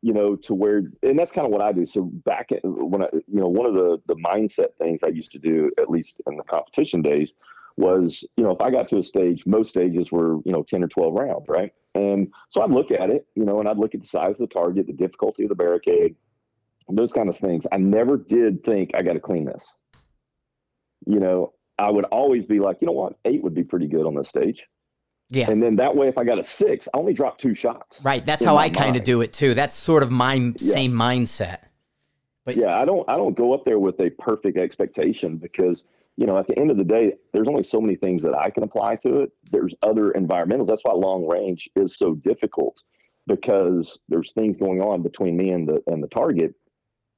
you 0.02 0.12
know, 0.12 0.36
to 0.36 0.54
where, 0.54 0.82
and 1.02 1.18
that's 1.18 1.32
kind 1.32 1.46
of 1.46 1.52
what 1.52 1.62
I 1.62 1.72
do. 1.72 1.84
So 1.84 2.04
back 2.04 2.52
at, 2.52 2.60
when 2.64 3.02
I, 3.02 3.08
you 3.12 3.40
know, 3.40 3.48
one 3.48 3.66
of 3.66 3.74
the 3.74 4.00
the 4.06 4.16
mindset 4.16 4.74
things 4.78 5.00
I 5.02 5.08
used 5.08 5.32
to 5.32 5.38
do, 5.38 5.70
at 5.78 5.90
least 5.90 6.20
in 6.26 6.36
the 6.36 6.44
competition 6.44 7.02
days, 7.02 7.32
was, 7.76 8.24
you 8.36 8.44
know, 8.44 8.50
if 8.50 8.60
I 8.60 8.70
got 8.70 8.88
to 8.88 8.98
a 8.98 9.02
stage, 9.02 9.46
most 9.46 9.70
stages 9.70 10.10
were, 10.10 10.38
you 10.44 10.52
know, 10.52 10.62
ten 10.62 10.82
or 10.82 10.88
twelve 10.88 11.14
rounds, 11.14 11.46
right? 11.48 11.72
And 11.94 12.32
so 12.48 12.62
I'd 12.62 12.70
look 12.70 12.90
at 12.90 13.10
it, 13.10 13.26
you 13.34 13.44
know, 13.44 13.60
and 13.60 13.68
I'd 13.68 13.78
look 13.78 13.94
at 13.94 14.00
the 14.00 14.06
size 14.06 14.40
of 14.40 14.48
the 14.48 14.54
target, 14.54 14.86
the 14.86 14.92
difficulty 14.92 15.42
of 15.42 15.48
the 15.48 15.54
barricade, 15.54 16.14
those 16.88 17.12
kind 17.12 17.28
of 17.28 17.36
things. 17.36 17.66
I 17.72 17.76
never 17.76 18.16
did 18.16 18.64
think 18.64 18.92
I 18.94 19.02
got 19.02 19.14
to 19.14 19.20
clean 19.20 19.44
this. 19.44 19.74
You 21.06 21.20
know, 21.20 21.52
I 21.78 21.90
would 21.90 22.04
always 22.06 22.46
be 22.46 22.60
like, 22.60 22.78
you 22.80 22.86
know 22.86 22.92
what, 22.92 23.14
eight 23.24 23.42
would 23.42 23.54
be 23.54 23.64
pretty 23.64 23.86
good 23.86 24.06
on 24.06 24.14
this 24.14 24.28
stage. 24.28 24.66
Yeah. 25.30 25.50
And 25.50 25.62
then 25.62 25.76
that 25.76 25.94
way, 25.94 26.08
if 26.08 26.18
I 26.18 26.24
got 26.24 26.38
a 26.38 26.44
six, 26.44 26.88
I 26.92 26.98
only 26.98 27.14
drop 27.14 27.38
two 27.38 27.54
shots. 27.54 28.02
Right. 28.02 28.26
That's 28.26 28.44
how 28.44 28.56
I 28.56 28.68
kind 28.68 28.96
of 28.96 29.04
do 29.04 29.20
it 29.20 29.32
too. 29.32 29.54
That's 29.54 29.74
sort 29.74 30.02
of 30.02 30.10
my 30.10 30.34
yeah. 30.34 30.52
same 30.56 30.92
mindset. 30.92 31.60
But 32.44 32.56
yeah, 32.56 32.78
I 32.80 32.84
don't 32.84 33.08
I 33.08 33.16
don't 33.16 33.36
go 33.36 33.52
up 33.52 33.64
there 33.64 33.78
with 33.78 34.00
a 34.00 34.10
perfect 34.10 34.58
expectation 34.58 35.36
because 35.36 35.84
you 36.16 36.26
know 36.26 36.36
at 36.36 36.48
the 36.48 36.58
end 36.58 36.70
of 36.70 36.78
the 36.78 36.84
day, 36.84 37.14
there's 37.32 37.48
only 37.48 37.62
so 37.62 37.80
many 37.80 37.96
things 37.96 38.22
that 38.22 38.34
I 38.36 38.50
can 38.50 38.64
apply 38.64 38.96
to 38.96 39.20
it. 39.20 39.32
There's 39.52 39.74
other 39.82 40.12
environmentals. 40.12 40.66
That's 40.66 40.82
why 40.82 40.92
long 40.94 41.26
range 41.28 41.70
is 41.76 41.96
so 41.96 42.14
difficult 42.14 42.82
because 43.26 44.00
there's 44.08 44.32
things 44.32 44.56
going 44.56 44.80
on 44.80 45.02
between 45.02 45.36
me 45.36 45.50
and 45.50 45.68
the 45.68 45.82
and 45.86 46.02
the 46.02 46.08
target 46.08 46.54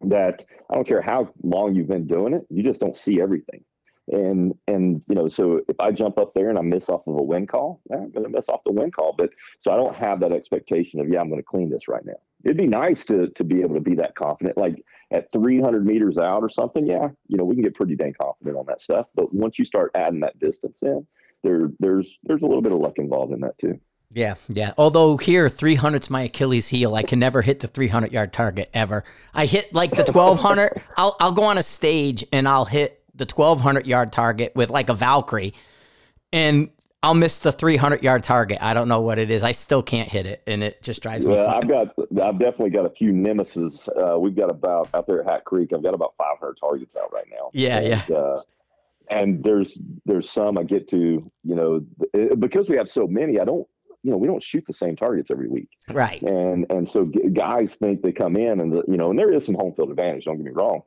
that 0.02 0.44
I 0.68 0.74
don't 0.74 0.86
care 0.86 1.00
how 1.00 1.32
long 1.42 1.74
you've 1.74 1.88
been 1.88 2.06
doing 2.06 2.34
it, 2.34 2.44
you 2.50 2.62
just 2.62 2.80
don't 2.80 2.96
see 2.96 3.20
everything. 3.20 3.64
And 4.08 4.52
and 4.66 5.00
you 5.08 5.14
know, 5.14 5.28
so 5.28 5.60
if 5.68 5.78
I 5.78 5.92
jump 5.92 6.18
up 6.18 6.34
there 6.34 6.50
and 6.50 6.58
I 6.58 6.62
miss 6.62 6.88
off 6.88 7.06
of 7.06 7.16
a 7.16 7.22
wind 7.22 7.48
call, 7.48 7.80
I'm 7.92 8.10
going 8.10 8.24
to 8.24 8.28
miss 8.28 8.48
off 8.48 8.64
the 8.64 8.72
wind 8.72 8.94
call. 8.94 9.14
But 9.16 9.30
so 9.58 9.72
I 9.72 9.76
don't 9.76 9.94
have 9.94 10.20
that 10.20 10.32
expectation 10.32 11.00
of 11.00 11.08
yeah, 11.08 11.20
I'm 11.20 11.28
going 11.28 11.40
to 11.40 11.46
clean 11.46 11.70
this 11.70 11.86
right 11.86 12.04
now. 12.04 12.14
It'd 12.44 12.56
be 12.56 12.66
nice 12.66 13.04
to 13.06 13.28
to 13.28 13.44
be 13.44 13.60
able 13.60 13.76
to 13.76 13.80
be 13.80 13.94
that 13.96 14.16
confident, 14.16 14.58
like 14.58 14.84
at 15.12 15.30
300 15.32 15.86
meters 15.86 16.18
out 16.18 16.42
or 16.42 16.48
something. 16.48 16.84
Yeah, 16.84 17.08
you 17.28 17.36
know, 17.36 17.44
we 17.44 17.54
can 17.54 17.62
get 17.62 17.76
pretty 17.76 17.94
dang 17.94 18.14
confident 18.20 18.56
on 18.56 18.66
that 18.66 18.80
stuff. 18.80 19.06
But 19.14 19.32
once 19.32 19.58
you 19.58 19.64
start 19.64 19.92
adding 19.94 20.20
that 20.20 20.38
distance 20.40 20.82
in, 20.82 21.06
there 21.44 21.70
there's 21.78 22.18
there's 22.24 22.42
a 22.42 22.46
little 22.46 22.62
bit 22.62 22.72
of 22.72 22.80
luck 22.80 22.98
involved 22.98 23.32
in 23.32 23.40
that 23.40 23.56
too. 23.58 23.78
Yeah, 24.14 24.34
yeah. 24.48 24.72
Although 24.76 25.16
here, 25.16 25.48
300's 25.48 26.10
my 26.10 26.22
Achilles 26.22 26.68
heel. 26.68 26.94
I 26.94 27.02
can 27.02 27.18
never 27.18 27.40
hit 27.40 27.60
the 27.60 27.66
300 27.66 28.12
yard 28.12 28.32
target 28.32 28.68
ever. 28.74 29.04
I 29.32 29.46
hit 29.46 29.72
like 29.72 29.90
the 29.90 30.04
1200. 30.04 30.82
I'll 30.96 31.16
I'll 31.18 31.32
go 31.32 31.44
on 31.44 31.56
a 31.56 31.62
stage 31.62 32.24
and 32.32 32.46
I'll 32.46 32.66
hit 32.66 33.01
the 33.22 33.34
1200 33.34 33.86
yard 33.86 34.12
target 34.12 34.52
with 34.56 34.70
like 34.70 34.88
a 34.88 34.94
Valkyrie, 34.94 35.54
and 36.32 36.70
I'll 37.02 37.14
miss 37.14 37.38
the 37.38 37.52
300 37.52 38.02
yard 38.02 38.24
target. 38.24 38.58
I 38.60 38.74
don't 38.74 38.88
know 38.88 39.00
what 39.00 39.18
it 39.18 39.30
is. 39.30 39.44
I 39.44 39.52
still 39.52 39.82
can't 39.82 40.08
hit 40.08 40.26
it, 40.26 40.42
and 40.46 40.62
it 40.62 40.82
just 40.82 41.02
drives 41.02 41.24
me. 41.24 41.34
Well, 41.34 41.48
I've 41.48 41.68
got, 41.68 41.94
I've 42.20 42.38
definitely 42.38 42.70
got 42.70 42.86
a 42.86 42.90
few 42.90 43.12
nemesis. 43.12 43.88
Uh, 43.88 44.18
we've 44.18 44.34
got 44.34 44.50
about 44.50 44.88
out 44.94 45.06
there 45.06 45.20
at 45.20 45.44
Hatcreek. 45.44 45.72
I've 45.72 45.82
got 45.82 45.94
about 45.94 46.14
500 46.18 46.56
targets 46.60 46.96
out 46.96 47.12
right 47.12 47.26
now. 47.30 47.50
Yeah, 47.52 47.78
and, 47.78 48.08
yeah. 48.08 48.16
Uh, 48.16 48.42
and 49.10 49.44
there's 49.44 49.80
there's 50.04 50.30
some 50.30 50.58
I 50.58 50.64
get 50.64 50.88
to, 50.88 51.30
you 51.44 51.54
know, 51.54 51.84
because 52.38 52.68
we 52.68 52.76
have 52.76 52.88
so 52.88 53.06
many. 53.06 53.38
I 53.38 53.44
don't 53.44 53.66
you 54.02 54.10
know, 54.10 54.16
we 54.16 54.26
don't 54.26 54.42
shoot 54.42 54.64
the 54.66 54.72
same 54.72 54.96
targets 54.96 55.30
every 55.30 55.48
week. 55.48 55.68
Right. 55.92 56.20
And 56.22 56.66
and 56.70 56.88
so 56.88 57.04
guys 57.32 57.76
think 57.76 58.02
they 58.02 58.12
come 58.12 58.36
in 58.36 58.60
and 58.60 58.72
the, 58.72 58.82
you 58.88 58.96
know, 58.96 59.10
and 59.10 59.18
there 59.18 59.32
is 59.32 59.46
some 59.46 59.54
home 59.54 59.74
field 59.74 59.90
advantage. 59.90 60.24
Don't 60.24 60.36
get 60.36 60.46
me 60.46 60.52
wrong. 60.52 60.82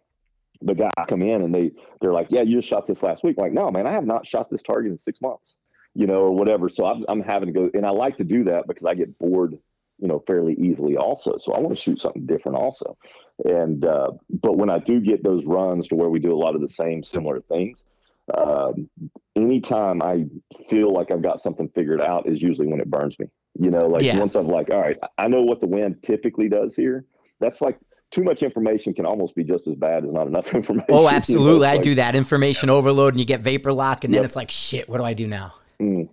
But 0.61 0.77
guys 0.77 0.91
come 1.07 1.21
in 1.21 1.41
and 1.41 1.53
they 1.53 1.71
they're 2.01 2.13
like, 2.13 2.27
yeah, 2.29 2.41
you 2.41 2.57
just 2.57 2.67
shot 2.67 2.87
this 2.87 3.03
last 3.03 3.23
week. 3.23 3.35
I'm 3.37 3.43
like, 3.43 3.53
no, 3.53 3.69
man, 3.71 3.87
I 3.87 3.91
have 3.91 4.05
not 4.05 4.25
shot 4.25 4.49
this 4.49 4.63
target 4.63 4.91
in 4.91 4.97
six 4.97 5.21
months. 5.21 5.55
You 5.97 6.07
know, 6.07 6.23
or 6.23 6.31
whatever. 6.31 6.67
So 6.67 6.85
I'm, 6.85 7.05
I'm 7.07 7.21
having 7.21 7.47
to 7.47 7.53
go, 7.53 7.69
and 7.73 7.85
I 7.85 7.89
like 7.89 8.17
to 8.17 8.25
do 8.25 8.43
that 8.43 8.67
because 8.67 8.85
I 8.85 8.95
get 8.95 9.17
bored, 9.17 9.57
you 9.97 10.09
know, 10.09 10.21
fairly 10.27 10.53
easily 10.55 10.97
also. 10.97 11.37
So 11.37 11.53
I 11.53 11.61
want 11.61 11.73
to 11.73 11.81
shoot 11.81 12.01
something 12.01 12.25
different 12.25 12.57
also. 12.57 12.97
And 13.45 13.85
uh, 13.85 14.11
but 14.29 14.57
when 14.57 14.69
I 14.69 14.79
do 14.79 14.99
get 14.99 15.23
those 15.23 15.45
runs 15.45 15.87
to 15.87 15.95
where 15.95 16.09
we 16.09 16.19
do 16.19 16.33
a 16.33 16.35
lot 16.35 16.53
of 16.53 16.59
the 16.59 16.67
same 16.67 17.01
similar 17.01 17.39
things, 17.39 17.85
um, 18.33 18.89
anytime 19.35 20.01
I 20.01 20.25
feel 20.69 20.91
like 20.91 21.11
I've 21.11 21.21
got 21.21 21.39
something 21.39 21.69
figured 21.69 22.01
out 22.01 22.27
is 22.27 22.41
usually 22.41 22.67
when 22.67 22.81
it 22.81 22.89
burns 22.89 23.17
me. 23.19 23.27
You 23.57 23.71
know, 23.71 23.87
like 23.87 24.01
yeah. 24.01 24.19
once 24.19 24.35
I'm 24.35 24.47
like, 24.47 24.69
all 24.71 24.81
right, 24.81 24.97
I 25.17 25.29
know 25.29 25.43
what 25.43 25.61
the 25.61 25.67
wind 25.67 26.03
typically 26.03 26.49
does 26.49 26.75
here. 26.75 27.05
That's 27.39 27.61
like 27.61 27.79
too 28.11 28.23
much 28.23 28.43
information 28.43 28.93
can 28.93 29.05
almost 29.05 29.35
be 29.35 29.43
just 29.43 29.67
as 29.67 29.75
bad 29.75 30.05
as 30.05 30.11
not 30.11 30.27
enough 30.27 30.53
information. 30.53 30.85
Oh, 30.89 31.09
absolutely. 31.09 31.45
You 31.47 31.51
know? 31.53 31.61
like, 31.61 31.79
I 31.79 31.81
do 31.81 31.95
that 31.95 32.15
information 32.15 32.69
overload 32.69 33.13
and 33.13 33.19
you 33.19 33.25
get 33.25 33.41
vapor 33.41 33.73
lock 33.73 34.03
and 34.03 34.13
yep. 34.13 34.19
then 34.19 34.25
it's 34.25 34.35
like, 34.35 34.51
shit, 34.51 34.87
what 34.87 34.97
do 34.97 35.03
I 35.03 35.13
do 35.13 35.27
now? 35.27 35.53
Mm. 35.81 36.09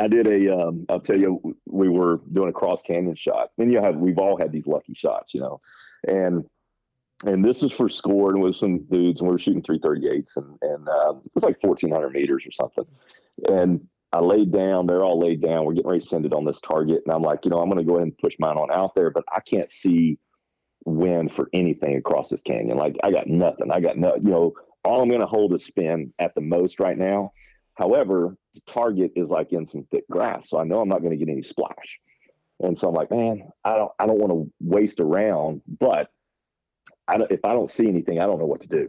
I 0.00 0.08
did 0.08 0.26
a. 0.26 0.38
will 0.38 0.84
um, 0.88 1.00
tell 1.02 1.18
you, 1.18 1.56
we 1.66 1.88
were 1.88 2.18
doing 2.32 2.48
a 2.48 2.52
cross 2.52 2.82
canyon 2.82 3.14
shot 3.14 3.50
and 3.58 3.70
you 3.70 3.80
have, 3.80 3.96
we've 3.96 4.18
all 4.18 4.36
had 4.36 4.50
these 4.52 4.66
lucky 4.66 4.94
shots, 4.94 5.32
you 5.32 5.40
know, 5.40 5.60
and 6.08 6.44
and 7.24 7.42
this 7.42 7.62
is 7.62 7.72
for 7.72 7.88
score 7.88 8.30
and 8.30 8.42
with 8.42 8.56
some 8.56 8.84
dudes 8.84 9.20
and 9.20 9.28
we 9.28 9.32
were 9.32 9.38
shooting 9.38 9.62
338s 9.62 10.36
and 10.36 10.58
and 10.62 10.88
uh, 10.88 11.14
it 11.14 11.30
was 11.34 11.44
like 11.44 11.56
1400 11.62 12.10
meters 12.10 12.46
or 12.46 12.52
something 12.52 12.84
and 13.48 13.80
i 14.12 14.20
laid 14.20 14.52
down 14.52 14.86
they're 14.86 15.04
all 15.04 15.18
laid 15.18 15.40
down 15.40 15.64
we're 15.64 15.72
getting 15.72 15.88
ready 15.88 16.00
to 16.00 16.06
send 16.06 16.26
it 16.26 16.34
on 16.34 16.44
this 16.44 16.60
target 16.60 17.02
and 17.06 17.14
i'm 17.14 17.22
like 17.22 17.44
you 17.44 17.50
know 17.50 17.58
i'm 17.58 17.70
going 17.70 17.78
to 17.78 17.84
go 17.84 17.96
ahead 17.96 18.04
and 18.08 18.18
push 18.18 18.36
mine 18.38 18.56
on 18.56 18.70
out 18.70 18.94
there 18.94 19.10
but 19.10 19.24
i 19.34 19.40
can't 19.40 19.70
see 19.70 20.18
wind 20.86 21.32
for 21.32 21.48
anything 21.52 21.96
across 21.96 22.30
this 22.30 22.42
canyon. 22.42 22.76
Like 22.76 22.96
i 23.02 23.10
got 23.10 23.26
nothing. 23.26 23.70
I 23.70 23.80
got 23.80 23.96
no 23.96 24.14
you 24.16 24.30
know 24.30 24.54
all 24.84 25.02
i'm 25.02 25.08
going 25.08 25.20
to 25.20 25.26
hold 25.26 25.52
is 25.52 25.64
spin 25.64 26.12
at 26.18 26.34
the 26.34 26.40
most 26.40 26.80
right 26.80 26.96
now. 26.96 27.32
However 27.74 28.36
the 28.54 28.60
target 28.62 29.12
is 29.16 29.28
like 29.28 29.52
in 29.52 29.66
some 29.66 29.86
thick 29.90 30.04
grass 30.10 30.48
so 30.48 30.58
i 30.58 30.64
know 30.64 30.80
i'm 30.80 30.88
not 30.88 31.02
going 31.02 31.10
to 31.10 31.22
get 31.22 31.30
any 31.30 31.42
splash. 31.42 32.00
And 32.60 32.78
so 32.78 32.88
i'm 32.88 32.94
like 32.94 33.10
man 33.10 33.50
i 33.64 33.76
don't 33.76 33.92
i 33.98 34.06
don't 34.06 34.18
want 34.18 34.32
to 34.32 34.52
waste 34.60 35.00
around 35.00 35.60
but 35.66 36.10
I 37.08 37.18
don't, 37.18 37.30
if 37.30 37.44
I 37.44 37.52
don't 37.52 37.70
see 37.70 37.88
anything, 37.88 38.20
I 38.20 38.26
don't 38.26 38.38
know 38.38 38.46
what 38.46 38.60
to 38.62 38.68
do. 38.68 38.88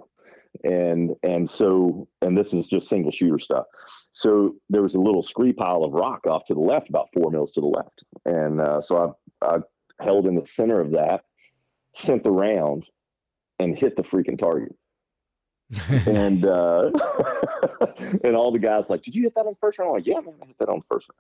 And 0.64 1.16
and 1.22 1.48
so 1.48 2.08
and 2.22 2.36
this 2.36 2.54
is 2.54 2.68
just 2.68 2.90
single 2.90 3.12
shooter 3.12 3.38
stuff. 3.38 3.66
So 4.12 4.56
there 4.70 4.82
was 4.82 4.96
a 4.96 5.00
little 5.00 5.22
scree 5.22 5.54
pile 5.54 5.84
of 5.84 5.94
rock 5.94 6.26
off 6.26 6.46
to 6.46 6.56
the 6.56 6.60
left, 6.60 6.90
about 6.90 7.10
four 7.14 7.30
mils 7.30 7.52
to 7.54 7.62
the 7.62 7.68
left, 7.68 8.04
and 8.26 8.60
uh, 8.60 8.82
so 8.82 9.16
I 9.42 9.46
I 9.46 9.60
held 10.00 10.26
in 10.26 10.36
the 10.36 10.48
center 10.48 10.80
of 10.80 10.92
that, 10.92 11.26
sent 11.98 12.24
the 12.24 12.32
round, 12.32 12.86
and 13.60 13.78
hit 13.78 13.96
the 13.96 14.04
freaking 14.04 14.38
target. 14.38 14.76
and 15.90 16.46
uh, 16.46 16.92
and 18.24 18.36
all 18.36 18.52
the 18.52 18.60
guys 18.60 18.90
like, 18.90 19.02
did 19.02 19.16
you 19.16 19.24
hit 19.24 19.36
that 19.36 19.42
on 19.42 19.54
the 19.54 19.60
first 19.60 19.80
round? 19.80 19.90
I'm 19.90 19.96
like, 19.96 20.08
yeah, 20.08 20.20
man, 20.20 20.36
I 20.42 20.48
hit 20.48 20.58
that 20.60 20.70
on 20.70 20.80
the 20.80 20.96
first 20.96 21.08
round. 21.10 21.20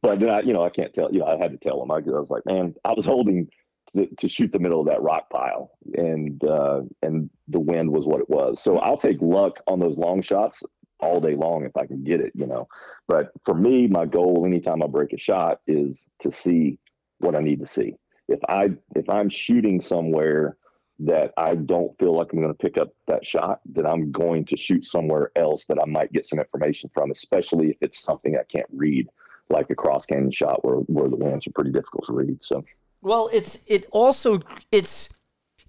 But 0.00 0.20
then 0.20 0.30
I, 0.30 0.40
you 0.40 0.52
know, 0.52 0.64
I 0.64 0.70
can't 0.70 0.92
tell. 0.94 1.12
You 1.12 1.20
know, 1.20 1.26
I 1.26 1.36
had 1.36 1.52
to 1.52 1.58
tell 1.58 1.78
them. 1.78 1.90
I, 1.90 1.98
was 1.98 2.30
like, 2.30 2.46
man, 2.46 2.74
I 2.84 2.92
was 2.92 3.04
holding 3.04 3.48
to, 3.94 4.06
to 4.06 4.28
shoot 4.28 4.52
the 4.52 4.58
middle 4.58 4.80
of 4.80 4.86
that 4.86 5.02
rock 5.02 5.28
pile, 5.30 5.72
and 5.94 6.42
uh, 6.44 6.82
and 7.02 7.28
the 7.48 7.60
wind 7.60 7.90
was 7.90 8.06
what 8.06 8.20
it 8.20 8.30
was. 8.30 8.62
So 8.62 8.78
I'll 8.78 8.96
take 8.96 9.20
luck 9.20 9.58
on 9.66 9.78
those 9.78 9.98
long 9.98 10.22
shots 10.22 10.62
all 11.00 11.20
day 11.20 11.34
long 11.34 11.64
if 11.64 11.76
I 11.76 11.86
can 11.86 12.02
get 12.02 12.20
it, 12.20 12.32
you 12.34 12.46
know. 12.46 12.68
But 13.08 13.32
for 13.44 13.54
me, 13.54 13.88
my 13.88 14.06
goal 14.06 14.44
anytime 14.46 14.82
I 14.82 14.86
break 14.86 15.12
a 15.12 15.18
shot 15.18 15.58
is 15.66 16.06
to 16.20 16.32
see 16.32 16.78
what 17.18 17.36
I 17.36 17.40
need 17.40 17.60
to 17.60 17.66
see. 17.66 17.96
If 18.28 18.40
I 18.48 18.70
if 18.96 19.08
I'm 19.08 19.28
shooting 19.28 19.80
somewhere 19.80 20.56
that 21.00 21.32
I 21.36 21.54
don't 21.54 21.96
feel 21.98 22.16
like 22.16 22.32
I'm 22.32 22.40
going 22.40 22.54
to 22.54 22.58
pick 22.58 22.78
up 22.78 22.90
that 23.08 23.24
shot, 23.26 23.60
then 23.66 23.86
I'm 23.86 24.12
going 24.12 24.44
to 24.46 24.56
shoot 24.56 24.84
somewhere 24.84 25.32
else 25.36 25.66
that 25.66 25.78
I 25.80 25.86
might 25.86 26.12
get 26.12 26.26
some 26.26 26.38
information 26.38 26.90
from, 26.94 27.10
especially 27.10 27.70
if 27.70 27.76
it's 27.80 28.00
something 28.00 28.36
I 28.36 28.44
can't 28.44 28.68
read, 28.72 29.08
like 29.50 29.68
a 29.70 29.74
cross 29.74 30.06
canyon 30.06 30.30
shot 30.30 30.64
where 30.64 30.76
where 30.76 31.08
the 31.08 31.16
winds 31.16 31.46
are 31.46 31.52
pretty 31.52 31.72
difficult 31.72 32.06
to 32.06 32.12
read. 32.12 32.38
So 32.42 32.64
well, 33.00 33.28
it's 33.32 33.64
it 33.66 33.86
also 33.90 34.40
it's 34.70 35.08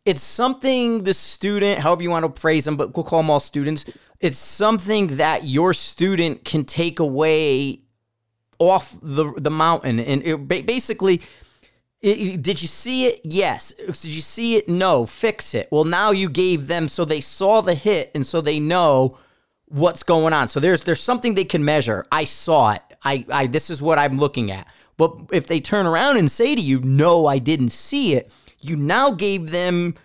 it's 0.06 0.22
something 0.22 1.04
the 1.04 1.14
student, 1.14 1.80
however 1.80 2.04
you 2.04 2.10
want 2.10 2.36
to 2.36 2.42
phrase 2.42 2.66
them, 2.66 2.78
but 2.78 2.96
we'll 2.96 3.06
call 3.06 3.20
them 3.20 3.30
all 3.30 3.40
students. 3.40 3.86
It's 4.20 4.38
something 4.38 5.08
that 5.18 5.46
your 5.46 5.74
student 5.74 6.46
can 6.46 6.66
take 6.66 7.00
away 7.00 7.82
off 8.60 8.98
the 9.02 9.34
the 9.36 9.50
mountain, 9.50 10.00
and 10.00 10.22
it, 10.24 10.48
basically, 10.48 11.22
did 12.04 12.62
you 12.62 12.68
see 12.68 13.06
it? 13.06 13.22
Yes. 13.24 13.72
Did 13.72 14.14
you 14.14 14.22
see 14.22 14.56
it? 14.56 14.68
No. 14.68 15.06
Fix 15.06 15.56
it. 15.56 15.70
Well, 15.72 15.86
now 15.86 16.12
you 16.12 16.30
gave 16.30 16.68
them 16.68 16.90
so 16.90 17.06
they 17.06 17.22
saw 17.22 17.62
the 17.62 17.76
hit, 17.76 18.12
and 18.14 18.26
so 18.26 18.42
they 18.42 18.60
know 18.60 19.18
what's 19.68 20.04
going 20.04 20.34
on. 20.34 20.50
So 20.50 20.60
there's 20.60 20.84
there's 20.84 21.02
something 21.02 21.34
they 21.34 21.46
can 21.46 21.64
measure. 21.64 22.06
I 22.12 22.26
saw 22.26 22.74
it. 22.74 22.82
I, 23.04 23.26
I 23.32 23.48
this 23.48 23.70
is 23.70 23.82
what 23.82 23.98
I'm 24.00 24.18
looking 24.18 24.52
at. 24.52 24.68
But 24.98 25.16
if 25.32 25.48
they 25.48 25.60
turn 25.60 25.86
around 25.86 26.18
and 26.18 26.30
say 26.30 26.56
to 26.56 26.62
you, 26.62 26.80
no, 26.82 27.26
I 27.26 27.40
didn't 27.40 27.72
see 27.72 28.14
it, 28.14 28.32
you 28.60 28.76
now 28.76 29.12
gave 29.12 29.50
them 29.50 29.96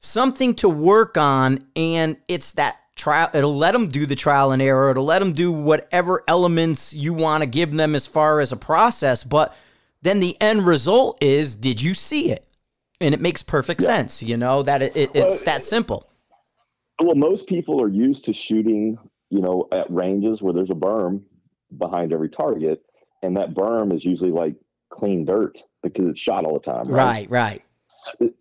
something 0.00 0.54
to 0.56 0.68
work 0.68 1.16
on. 1.16 1.66
And 1.76 2.16
it's 2.28 2.52
that 2.52 2.78
trial, 2.96 3.28
it'll 3.34 3.56
let 3.56 3.72
them 3.72 3.88
do 3.88 4.06
the 4.06 4.14
trial 4.14 4.52
and 4.52 4.62
error, 4.62 4.90
it'll 4.90 5.04
let 5.04 5.18
them 5.18 5.32
do 5.32 5.52
whatever 5.52 6.24
elements 6.26 6.94
you 6.94 7.12
want 7.12 7.42
to 7.42 7.46
give 7.46 7.72
them 7.72 7.94
as 7.94 8.06
far 8.06 8.40
as 8.40 8.52
a 8.52 8.56
process. 8.56 9.22
But 9.22 9.54
then 10.02 10.20
the 10.20 10.40
end 10.40 10.66
result 10.66 11.22
is, 11.22 11.54
did 11.54 11.80
you 11.80 11.94
see 11.94 12.30
it? 12.30 12.46
And 13.00 13.14
it 13.14 13.20
makes 13.20 13.42
perfect 13.42 13.80
yeah. 13.80 13.86
sense, 13.86 14.22
you 14.22 14.36
know, 14.36 14.62
that 14.62 14.82
it, 14.82 14.96
it, 14.96 15.10
it's 15.14 15.36
well, 15.36 15.44
that 15.44 15.62
simple. 15.62 16.10
Well, 17.02 17.16
most 17.16 17.46
people 17.46 17.80
are 17.80 17.88
used 17.88 18.24
to 18.26 18.32
shooting, 18.32 18.98
you 19.30 19.40
know, 19.40 19.66
at 19.72 19.90
ranges 19.90 20.40
where 20.40 20.52
there's 20.52 20.70
a 20.70 20.74
berm 20.74 21.22
behind 21.76 22.12
every 22.12 22.28
target 22.28 22.84
and 23.22 23.36
that 23.36 23.54
berm 23.54 23.94
is 23.94 24.04
usually 24.04 24.32
like 24.32 24.54
clean 24.90 25.24
dirt 25.24 25.62
because 25.82 26.08
it's 26.08 26.18
shot 26.18 26.44
all 26.44 26.54
the 26.54 26.60
time. 26.60 26.88
Right, 26.88 27.30
right. 27.30 27.62
right. 28.20 28.32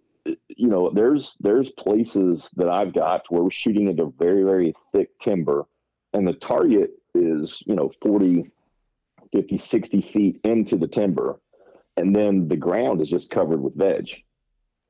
you 0.49 0.67
know, 0.67 0.91
there's 0.93 1.35
there's 1.39 1.69
places 1.69 2.49
that 2.55 2.69
I've 2.69 2.93
got 2.93 3.25
where 3.29 3.43
we're 3.43 3.51
shooting 3.51 3.87
into 3.87 4.13
very 4.17 4.43
very 4.43 4.73
thick 4.91 5.17
timber, 5.19 5.65
and 6.13 6.27
the 6.27 6.33
target 6.33 6.91
is 7.13 7.61
you 7.65 7.75
know 7.75 7.91
40, 8.01 8.49
50, 9.31 9.57
60 9.57 10.01
feet 10.01 10.39
into 10.43 10.77
the 10.77 10.87
timber, 10.87 11.39
and 12.01 12.15
then 12.15 12.47
the 12.47 12.57
ground 12.57 13.01
is 13.01 13.09
just 13.09 13.29
covered 13.29 13.61
with 13.61 13.75
veg. 13.75 14.09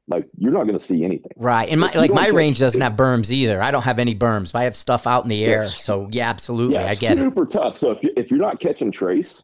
Like 0.07 0.27
you're 0.37 0.51
not 0.51 0.63
going 0.63 0.77
to 0.77 0.83
see 0.83 1.05
anything. 1.05 1.31
Right, 1.35 1.69
and 1.69 1.79
my 1.79 1.91
like 1.93 2.11
my 2.11 2.29
range 2.29 2.59
doesn't 2.59 2.81
have 2.81 2.93
berms 2.93 3.31
either. 3.31 3.61
I 3.61 3.71
don't 3.71 3.83
have 3.83 3.99
any 3.99 4.15
berms, 4.15 4.51
but 4.51 4.59
I 4.59 4.63
have 4.63 4.75
stuff 4.75 5.05
out 5.05 5.23
in 5.23 5.29
the 5.29 5.45
air. 5.45 5.63
So 5.63 6.07
yeah, 6.11 6.29
absolutely, 6.29 6.75
yeah, 6.75 6.87
I 6.87 6.95
get 6.95 7.17
super 7.17 7.21
it. 7.21 7.23
Super 7.25 7.45
tough. 7.45 7.77
So 7.77 7.91
if 7.91 8.03
you, 8.03 8.11
if 8.17 8.31
you're 8.31 8.39
not 8.39 8.59
catching 8.59 8.91
trace, 8.91 9.43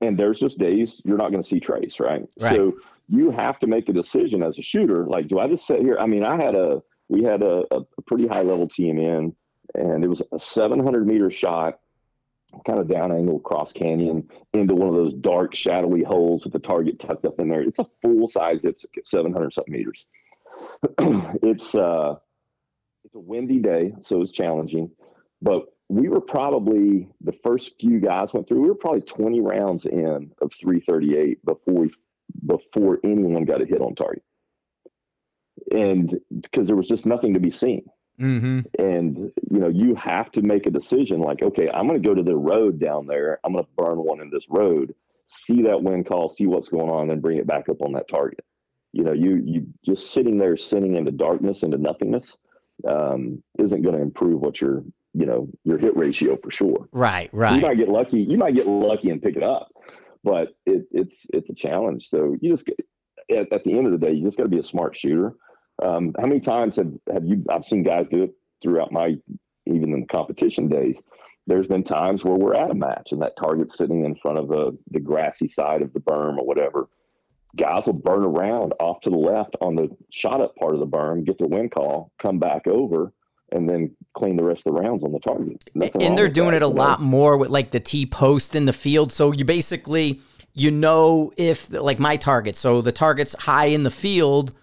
and 0.00 0.18
there's 0.18 0.40
just 0.40 0.58
days 0.58 1.00
you're 1.04 1.16
not 1.16 1.30
going 1.30 1.42
to 1.42 1.48
see 1.48 1.60
trace, 1.60 2.00
right? 2.00 2.24
Right. 2.40 2.56
So 2.56 2.74
you 3.08 3.30
have 3.30 3.58
to 3.60 3.66
make 3.66 3.88
a 3.88 3.92
decision 3.92 4.42
as 4.42 4.58
a 4.58 4.62
shooter. 4.62 5.06
Like, 5.06 5.28
do 5.28 5.38
I 5.38 5.46
just 5.46 5.66
sit 5.66 5.80
here? 5.80 5.96
I 5.98 6.06
mean, 6.06 6.24
I 6.24 6.36
had 6.36 6.54
a 6.54 6.82
we 7.08 7.22
had 7.22 7.42
a, 7.42 7.62
a 7.70 8.02
pretty 8.06 8.26
high 8.26 8.42
level 8.42 8.68
team 8.68 8.98
in, 8.98 9.34
and 9.74 10.04
it 10.04 10.08
was 10.08 10.22
a 10.32 10.38
700 10.38 11.06
meter 11.06 11.30
shot, 11.30 11.78
kind 12.66 12.78
of 12.78 12.88
down 12.88 13.12
angle 13.12 13.40
cross 13.40 13.72
canyon 13.72 14.28
into 14.52 14.74
one 14.74 14.88
of 14.88 14.94
those 14.94 15.14
dark 15.14 15.54
shadowy 15.54 16.02
holes 16.02 16.44
with 16.44 16.52
the 16.52 16.58
target 16.58 16.98
tucked 16.98 17.24
up 17.24 17.40
in 17.40 17.48
there. 17.48 17.62
It's 17.62 17.78
a 17.78 17.86
full 18.02 18.28
size. 18.28 18.64
It's 18.64 18.86
700 19.04 19.52
something 19.52 19.72
meters. 19.72 20.06
it's 21.42 21.74
uh, 21.74 22.16
it's 23.04 23.14
a 23.14 23.20
windy 23.20 23.58
day, 23.58 23.94
so 24.02 24.20
it's 24.20 24.32
challenging, 24.32 24.90
but 25.40 25.64
we 25.88 26.08
were 26.08 26.20
probably 26.20 27.08
the 27.20 27.34
first 27.44 27.74
few 27.80 28.00
guys 28.00 28.32
went 28.32 28.48
through. 28.48 28.62
We 28.62 28.68
were 28.68 28.74
probably 28.74 29.02
20 29.02 29.40
rounds 29.40 29.84
in 29.86 30.32
of 30.40 30.52
338 30.54 31.44
before 31.44 31.74
we 31.74 31.94
before 32.46 32.98
anyone 33.04 33.44
got 33.44 33.60
a 33.60 33.66
hit 33.66 33.80
on 33.80 33.94
target, 33.94 34.22
and 35.70 36.18
because 36.40 36.66
there 36.66 36.76
was 36.76 36.88
just 36.88 37.06
nothing 37.06 37.34
to 37.34 37.40
be 37.40 37.50
seen. 37.50 37.84
Mm-hmm. 38.20 38.60
And 38.78 39.32
you 39.50 39.58
know, 39.58 39.68
you 39.68 39.94
have 39.94 40.30
to 40.32 40.42
make 40.42 40.66
a 40.66 40.70
decision. 40.70 41.20
Like, 41.20 41.42
okay, 41.42 41.70
I'm 41.70 41.88
going 41.88 42.00
to 42.00 42.08
go 42.08 42.14
to 42.14 42.22
the 42.22 42.36
road 42.36 42.78
down 42.78 43.06
there. 43.06 43.40
I'm 43.44 43.52
going 43.52 43.64
to 43.64 43.70
burn 43.76 43.98
one 43.98 44.20
in 44.20 44.30
this 44.30 44.46
road. 44.48 44.94
See 45.24 45.62
that 45.62 45.82
wind 45.82 46.06
call. 46.06 46.28
See 46.28 46.46
what's 46.46 46.68
going 46.68 46.90
on, 46.90 47.10
and 47.10 47.22
bring 47.22 47.38
it 47.38 47.46
back 47.46 47.68
up 47.68 47.80
on 47.80 47.92
that 47.92 48.08
target. 48.08 48.44
You 48.92 49.04
know, 49.04 49.12
you 49.12 49.42
you 49.44 49.66
just 49.84 50.12
sitting 50.12 50.38
there, 50.38 50.56
sitting 50.56 50.96
into 50.96 51.10
darkness, 51.10 51.62
into 51.62 51.78
nothingness, 51.78 52.36
um, 52.86 53.42
isn't 53.58 53.82
going 53.82 53.96
to 53.96 54.02
improve 54.02 54.40
what 54.40 54.60
you're 54.60 54.84
you 55.14 55.26
know 55.26 55.48
your 55.64 55.78
hit 55.78 55.96
ratio 55.96 56.36
for 56.36 56.50
sure. 56.50 56.88
Right, 56.92 57.30
right. 57.32 57.56
You 57.56 57.62
might 57.62 57.76
get 57.76 57.88
lucky. 57.88 58.20
You 58.20 58.38
might 58.38 58.54
get 58.54 58.66
lucky 58.66 59.10
and 59.10 59.22
pick 59.22 59.36
it 59.36 59.42
up, 59.42 59.72
but 60.22 60.54
it, 60.66 60.84
it's 60.90 61.26
it's 61.32 61.50
a 61.50 61.54
challenge. 61.54 62.08
So 62.08 62.36
you 62.40 62.50
just 62.50 62.68
at, 63.30 63.52
at 63.52 63.64
the 63.64 63.76
end 63.76 63.86
of 63.86 63.92
the 63.92 63.98
day, 63.98 64.12
you 64.12 64.24
just 64.24 64.36
got 64.36 64.44
to 64.44 64.48
be 64.48 64.58
a 64.58 64.64
smart 64.64 64.96
shooter. 64.96 65.34
Um, 65.82 66.14
how 66.18 66.26
many 66.26 66.40
times 66.40 66.76
have 66.76 66.92
have 67.12 67.24
you? 67.24 67.44
I've 67.50 67.64
seen 67.64 67.82
guys 67.82 68.08
do 68.08 68.22
it 68.22 68.34
throughout 68.62 68.92
my 68.92 69.16
even 69.66 69.92
in 69.92 70.00
the 70.00 70.06
competition 70.06 70.68
days. 70.68 71.00
There's 71.46 71.66
been 71.66 71.82
times 71.82 72.24
where 72.24 72.36
we're 72.36 72.54
at 72.54 72.70
a 72.70 72.74
match 72.74 73.08
and 73.10 73.20
that 73.22 73.36
target's 73.36 73.76
sitting 73.76 74.04
in 74.04 74.14
front 74.16 74.38
of 74.38 74.48
the 74.48 74.78
the 74.90 75.00
grassy 75.00 75.48
side 75.48 75.82
of 75.82 75.92
the 75.92 76.00
berm 76.00 76.38
or 76.38 76.46
whatever. 76.46 76.88
Guys 77.56 77.86
will 77.86 77.94
burn 77.94 78.24
around 78.24 78.72
off 78.80 79.00
to 79.02 79.10
the 79.10 79.16
left 79.16 79.56
on 79.60 79.74
the 79.74 79.88
shot 80.10 80.40
up 80.40 80.54
part 80.56 80.72
of 80.72 80.80
the 80.80 80.86
berm, 80.86 81.26
get 81.26 81.36
the 81.38 81.46
wind 81.46 81.70
call, 81.72 82.10
come 82.18 82.38
back 82.38 82.66
over, 82.66 83.12
and 83.50 83.68
then 83.68 83.94
clean 84.16 84.36
the 84.36 84.44
rest 84.44 84.66
of 84.66 84.74
the 84.74 84.80
rounds 84.80 85.02
on 85.02 85.12
the 85.12 85.18
target. 85.18 85.62
Nothing 85.74 86.02
and 86.02 86.16
they're 86.16 86.28
doing 86.28 86.52
that, 86.52 86.58
it 86.58 86.62
a 86.62 86.68
you 86.68 86.74
know? 86.74 86.80
lot 86.80 87.00
more 87.00 87.36
with 87.36 87.50
like 87.50 87.72
the 87.72 87.80
T 87.80 88.06
post 88.06 88.54
in 88.54 88.64
the 88.64 88.72
field. 88.72 89.12
So 89.12 89.32
you 89.32 89.44
basically 89.44 90.20
you 90.54 90.70
know 90.70 91.32
if 91.36 91.72
like 91.72 91.98
my 91.98 92.16
target, 92.16 92.56
so 92.56 92.82
the 92.82 92.92
target's 92.92 93.34
high 93.40 93.66
in 93.66 93.82
the 93.82 93.90
field 93.90 94.54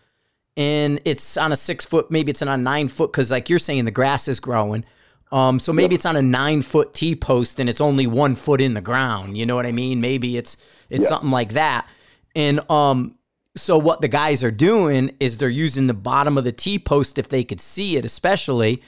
and 0.60 1.00
it's 1.06 1.38
on 1.38 1.54
a 1.54 1.56
six 1.56 1.86
foot, 1.86 2.12
maybe 2.12 2.30
it's 2.32 2.42
on 2.42 2.50
a 2.50 2.58
nine 2.58 2.90
foot 2.90 3.12
because 3.14 3.32
like 3.32 3.50
you're 3.50 3.60
saying 3.60 3.86
the 3.86 3.92
grass 3.92 4.28
is 4.28 4.42
growing. 4.42 4.84
Um, 5.32 5.58
so 5.60 5.72
maybe 5.72 5.94
Yep. 5.94 6.00
it's 6.00 6.06
on 6.06 6.16
a 6.18 6.22
nine 6.22 6.62
foot 6.62 6.94
T 6.94 7.16
post 7.16 7.60
and 7.62 7.70
it's 7.70 7.80
only 7.80 8.06
one 8.08 8.36
foot 8.36 8.60
in 8.60 8.74
the 8.74 8.82
ground. 8.82 9.38
You 9.38 9.46
know 9.46 9.56
what 9.56 9.66
I 9.66 9.72
mean? 9.72 10.02
Maybe 10.02 10.38
it's 10.38 10.58
it's 10.90 11.04
Yeah. 11.04 11.08
something 11.10 11.30
like 11.32 11.54
that. 11.54 11.88
And 12.36 12.60
um, 12.70 13.16
so 13.56 13.78
what 13.78 14.02
the 14.02 14.08
guys 14.10 14.44
are 14.44 14.52
doing 14.52 15.16
is 15.22 15.38
they're 15.38 15.50
using 15.50 15.88
the 15.88 15.94
bottom 15.94 16.38
of 16.38 16.44
the 16.44 16.52
T 16.52 16.78
post 16.78 17.18
if 17.18 17.30
they 17.30 17.44
could 17.46 17.62
see 17.62 17.96
it, 17.96 18.04
especially, 18.04 18.82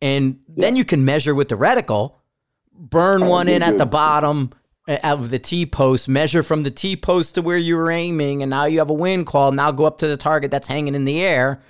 and 0.00 0.38
then 0.48 0.76
you 0.76 0.84
can 0.84 1.04
measure 1.04 1.34
with 1.34 1.48
the 1.48 1.56
reticle, 1.56 2.14
burn 2.72 3.26
one 3.26 3.48
in 3.48 3.62
at 3.62 3.76
the 3.76 3.86
bottom 3.86 4.50
uh, 4.88 4.96
of 5.04 5.30
the 5.30 5.38
T 5.38 5.66
post, 5.66 6.08
measure 6.08 6.42
from 6.42 6.62
the 6.64 6.70
T 6.70 6.96
post 6.96 7.34
to 7.36 7.42
where 7.42 7.56
you 7.58 7.76
were 7.76 7.90
aiming, 7.90 8.42
and 8.42 8.50
now 8.50 8.64
you 8.64 8.78
have 8.78 8.90
a 8.90 8.94
wind 8.94 9.26
call. 9.26 9.52
Now 9.52 9.70
go 9.70 9.84
up 9.84 9.98
to 9.98 10.08
the 10.08 10.16
target 10.16 10.50
that's 10.50 10.66
hanging 10.66 10.94
in 10.94 11.04
the 11.04 11.20
air, 11.20 11.60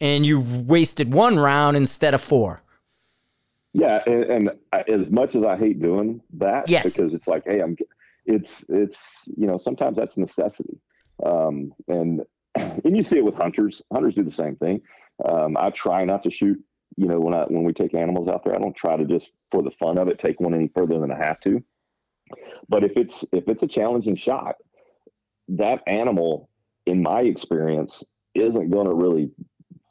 and 0.00 0.24
you 0.24 0.40
wasted 0.40 1.12
one 1.12 1.38
round 1.38 1.76
instead 1.76 2.14
of 2.14 2.20
four. 2.20 2.62
Yeah, 3.72 4.02
and, 4.06 4.24
and 4.24 4.50
as 4.88 5.10
much 5.10 5.34
as 5.36 5.44
I 5.44 5.56
hate 5.56 5.80
doing 5.80 6.20
that, 6.34 6.68
Yes. 6.68 6.94
because 6.94 7.14
it's 7.14 7.28
like, 7.28 7.44
hey, 7.46 7.60
I'm, 7.60 7.76
it's 8.26 8.64
it's 8.68 9.28
you 9.36 9.46
know 9.46 9.56
sometimes 9.56 9.96
that's 9.96 10.16
necessity, 10.16 10.78
um, 11.24 11.72
and 11.88 12.22
and 12.56 12.96
you 12.96 13.02
see 13.02 13.18
it 13.18 13.24
with 13.24 13.34
hunters. 13.36 13.82
Hunters 13.92 14.14
do 14.14 14.24
the 14.24 14.30
same 14.30 14.56
thing. 14.56 14.80
Um, 15.24 15.56
I 15.58 15.70
try 15.70 16.04
not 16.04 16.22
to 16.24 16.30
shoot. 16.30 16.58
You 16.96 17.06
know, 17.06 17.20
when 17.20 17.34
I 17.34 17.44
when 17.44 17.62
we 17.64 17.72
take 17.72 17.94
animals 17.94 18.28
out 18.28 18.44
there, 18.44 18.54
I 18.54 18.58
don't 18.58 18.74
try 18.76 18.96
to 18.96 19.04
just 19.04 19.32
for 19.52 19.62
the 19.62 19.70
fun 19.70 19.98
of 19.98 20.08
it 20.08 20.18
take 20.18 20.40
one 20.40 20.54
any 20.54 20.68
further 20.68 20.98
than 20.98 21.10
I 21.12 21.16
have 21.16 21.40
to. 21.40 21.62
But 22.68 22.84
if 22.84 22.92
it's 22.96 23.24
if 23.32 23.48
it's 23.48 23.62
a 23.62 23.66
challenging 23.68 24.16
shot, 24.16 24.56
that 25.48 25.80
animal, 25.86 26.48
in 26.86 27.02
my 27.02 27.20
experience, 27.22 28.02
isn't 28.34 28.70
going 28.70 28.86
to 28.86 28.94
really 28.94 29.30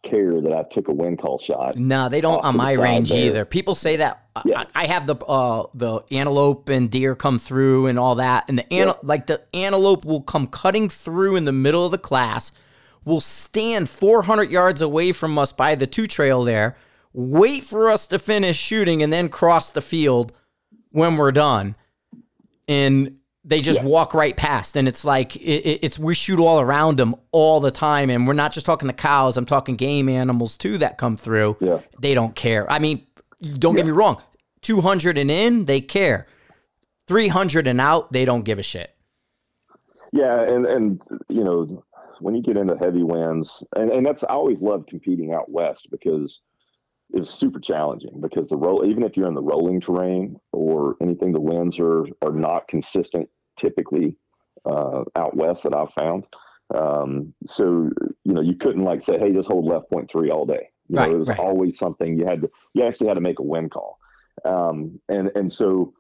care 0.02 0.40
that 0.40 0.54
I 0.54 0.64
took 0.72 0.88
a 0.88 0.94
wind 0.94 1.20
call 1.20 1.38
shot. 1.38 1.76
No, 1.76 2.08
they 2.08 2.22
don't 2.22 2.42
on 2.44 2.56
my 2.56 2.72
range 2.74 3.10
there. 3.10 3.26
either. 3.26 3.44
People 3.46 3.76
say 3.76 3.98
that 3.98 4.24
I- 4.36 4.42
Yeah. 4.46 4.64
I, 4.74 4.84
I 4.84 4.88
have 4.88 5.08
the 5.08 5.16
uh, 5.18 5.64
the 5.74 6.00
antelope 6.12 6.70
and 6.70 6.90
deer 6.90 7.16
come 7.16 7.38
through 7.38 7.88
and 7.88 8.00
all 8.00 8.16
that, 8.16 8.46
and 8.48 8.58
the 8.58 8.74
ante- 8.74 8.98
like 9.04 9.28
the 9.28 9.42
antelope 9.54 10.06
will 10.06 10.22
come 10.22 10.48
cutting 10.48 10.88
through 10.88 11.36
in 11.36 11.44
the 11.46 11.52
middle 11.52 11.84
of 11.86 11.92
the 11.92 11.98
class, 11.98 12.54
will 13.04 13.20
stand 13.20 13.90
400 13.90 14.50
yards 14.50 14.82
away 14.82 15.12
from 15.12 15.38
us 15.38 15.52
by 15.52 15.76
the 15.76 15.88
two 15.88 16.08
trail 16.08 16.46
there, 16.46 16.78
wait 17.12 17.64
for 17.64 17.90
us 17.90 18.08
to 18.08 18.18
finish 18.20 18.58
shooting, 18.58 19.04
and 19.04 19.12
then 19.12 19.28
cross 19.28 19.70
the 19.70 19.82
field 19.82 20.32
when 20.92 21.18
we're 21.18 21.34
done, 21.34 21.76
and 22.70 23.18
they 23.44 23.62
just 23.62 23.80
Yeah. 23.82 23.88
walk 23.88 24.14
right 24.14 24.38
past. 24.38 24.78
And 24.78 24.88
it's 24.88 25.04
like 25.04 25.36
it, 25.36 25.42
it- 25.42 25.80
it's 25.82 25.98
we 26.00 26.14
shoot 26.14 26.40
all 26.40 26.60
around 26.62 26.98
them 26.98 27.16
all 27.32 27.60
the 27.60 27.72
time. 27.72 28.10
And 28.10 28.28
we're 28.28 28.34
not 28.34 28.52
just 28.54 28.66
talking 28.66 28.88
the 28.88 28.94
cows 28.94 29.36
i'm 29.38 29.46
talking 29.46 29.76
game 29.76 30.08
animals 30.08 30.58
too 30.58 30.78
that 30.78 30.98
come 30.98 31.18
through. 31.18 31.58
Yeah. 31.60 31.80
they 32.00 32.14
don't 32.14 32.36
care. 32.36 32.70
I 32.72 32.80
mean 32.80 33.06
don't 33.58 33.76
get 33.76 33.86
me 33.86 33.92
wrong. 33.92 34.22
200 34.62 35.18
and 35.18 35.32
in 35.32 35.66
they 35.66 35.82
care. 35.82 36.28
300 37.08 37.66
and 37.68 37.82
out 37.82 38.12
they 38.12 38.24
don't 38.26 38.44
give 38.44 38.60
a 38.60 38.64
shit. 38.64 38.94
Yeah, 40.12 40.42
and 40.42 40.66
and 40.66 41.02
you 41.30 41.44
know 41.44 41.84
when 42.20 42.36
you 42.36 42.42
get 42.42 42.58
into 42.58 42.76
heavy 42.78 43.04
winds, 43.04 43.64
and 43.76 43.90
and 43.92 44.06
that's 44.06 44.24
I 44.24 44.34
always 44.34 44.62
love 44.62 44.86
competing 44.88 45.34
out 45.34 45.50
west 45.50 45.88
because 45.92 46.40
it's 47.12 47.32
super 47.32 47.60
challenging 47.60 48.22
because 48.22 48.48
the 48.50 48.58
roll 48.58 48.86
even 48.86 49.04
if 49.04 49.18
you're 49.18 49.28
in 49.28 49.34
the 49.34 49.42
rolling 49.42 49.82
terrain 49.82 50.40
or 50.52 50.96
anything, 51.02 51.32
the 51.32 51.40
winds 51.40 51.80
are 51.80 52.06
are 52.22 52.34
not 52.34 52.68
consistent 52.68 53.28
typically 53.58 54.16
uh, 54.66 55.04
out 55.16 55.36
west 55.36 55.64
that 55.64 55.76
I've 55.76 55.94
found. 55.94 56.26
Um, 56.76 57.34
so 57.48 57.90
you 58.24 58.34
know 58.34 58.42
you 58.42 58.56
couldn't 58.56 58.84
like 58.84 59.02
say, 59.02 59.18
hey, 59.18 59.32
just 59.32 59.48
hold 59.50 59.66
left 59.66 59.90
point 59.90 60.10
three 60.10 60.30
all 60.30 60.46
day. 60.46 60.70
You 60.88 60.98
Right, 60.98 61.10
know, 61.10 61.16
it 61.16 61.20
was 61.20 61.30
right. 61.30 61.40
always 61.40 61.78
something 61.78 62.18
you 62.18 62.26
had 62.26 62.42
to 62.42 62.50
you 62.74 62.84
actually 62.84 63.08
had 63.08 63.16
to 63.16 63.22
make 63.22 63.40
a 63.40 63.44
wind 63.44 63.72
call, 63.72 63.98
um, 64.46 65.00
and 65.10 65.32
and 65.36 65.52
so 65.52 65.94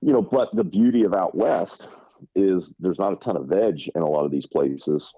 you 0.00 0.12
know, 0.12 0.22
but 0.22 0.54
the 0.54 0.64
beauty 0.64 1.02
of 1.02 1.14
out 1.14 1.34
west 1.34 1.88
is 2.36 2.74
there's 2.78 2.98
not 2.98 3.12
a 3.12 3.16
ton 3.16 3.36
of 3.36 3.46
veg 3.46 3.80
in 3.94 4.02
a 4.02 4.08
lot 4.08 4.24
of 4.24 4.30
these 4.30 4.46
places. 4.46 5.12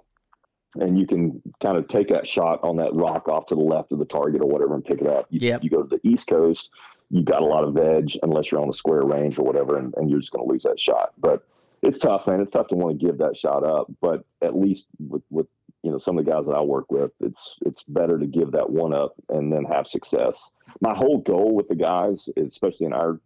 And 0.78 0.98
you 0.98 1.06
can 1.06 1.42
kind 1.60 1.76
of 1.76 1.88
take 1.88 2.08
that 2.08 2.26
shot 2.26 2.60
on 2.62 2.76
that 2.76 2.94
rock 2.94 3.28
off 3.28 3.46
to 3.46 3.54
the 3.56 3.60
left 3.60 3.92
of 3.92 3.98
the 3.98 4.04
target 4.04 4.40
or 4.40 4.46
whatever 4.48 4.74
and 4.74 4.84
pick 4.84 5.00
it 5.00 5.06
up. 5.08 5.26
You, 5.30 5.40
Yep. 5.48 5.64
you 5.64 5.70
go 5.70 5.82
to 5.82 5.88
the 5.88 6.08
East 6.08 6.28
Coast, 6.28 6.70
you've 7.10 7.24
got 7.24 7.42
a 7.42 7.46
lot 7.46 7.64
of 7.64 7.74
veg 7.74 8.12
unless 8.22 8.50
you're 8.52 8.60
on 8.60 8.68
the 8.68 8.74
square 8.74 9.02
range 9.02 9.36
or 9.38 9.42
whatever, 9.44 9.78
and, 9.78 9.92
and 9.96 10.08
you're 10.08 10.20
just 10.20 10.32
going 10.32 10.46
to 10.46 10.52
lose 10.52 10.62
that 10.62 10.78
shot. 10.78 11.12
But 11.18 11.44
it's 11.82 11.98
tough, 11.98 12.26
man. 12.26 12.40
It's 12.40 12.52
tough 12.52 12.68
to 12.68 12.76
want 12.76 13.00
to 13.00 13.04
give 13.06 13.18
that 13.18 13.36
shot 13.36 13.64
up. 13.64 13.90
But 14.00 14.24
at 14.42 14.56
least 14.56 14.86
with, 15.08 15.22
with 15.30 15.46
you 15.82 15.90
know 15.90 15.98
some 15.98 16.18
of 16.18 16.24
the 16.24 16.30
guys 16.30 16.44
that 16.46 16.52
I 16.52 16.60
work 16.60 16.92
with, 16.92 17.10
it's 17.20 17.56
it's 17.66 17.82
better 17.82 18.18
to 18.18 18.26
give 18.26 18.52
that 18.52 18.68
one 18.70 18.92
up 18.92 19.14
and 19.30 19.52
then 19.52 19.64
have 19.64 19.86
success. 19.88 20.38
My 20.80 20.94
whole 20.94 21.18
goal 21.18 21.54
with 21.54 21.68
the 21.68 21.74
guys, 21.74 22.28
especially 22.36 22.86
in 22.86 22.92
our 22.92 23.18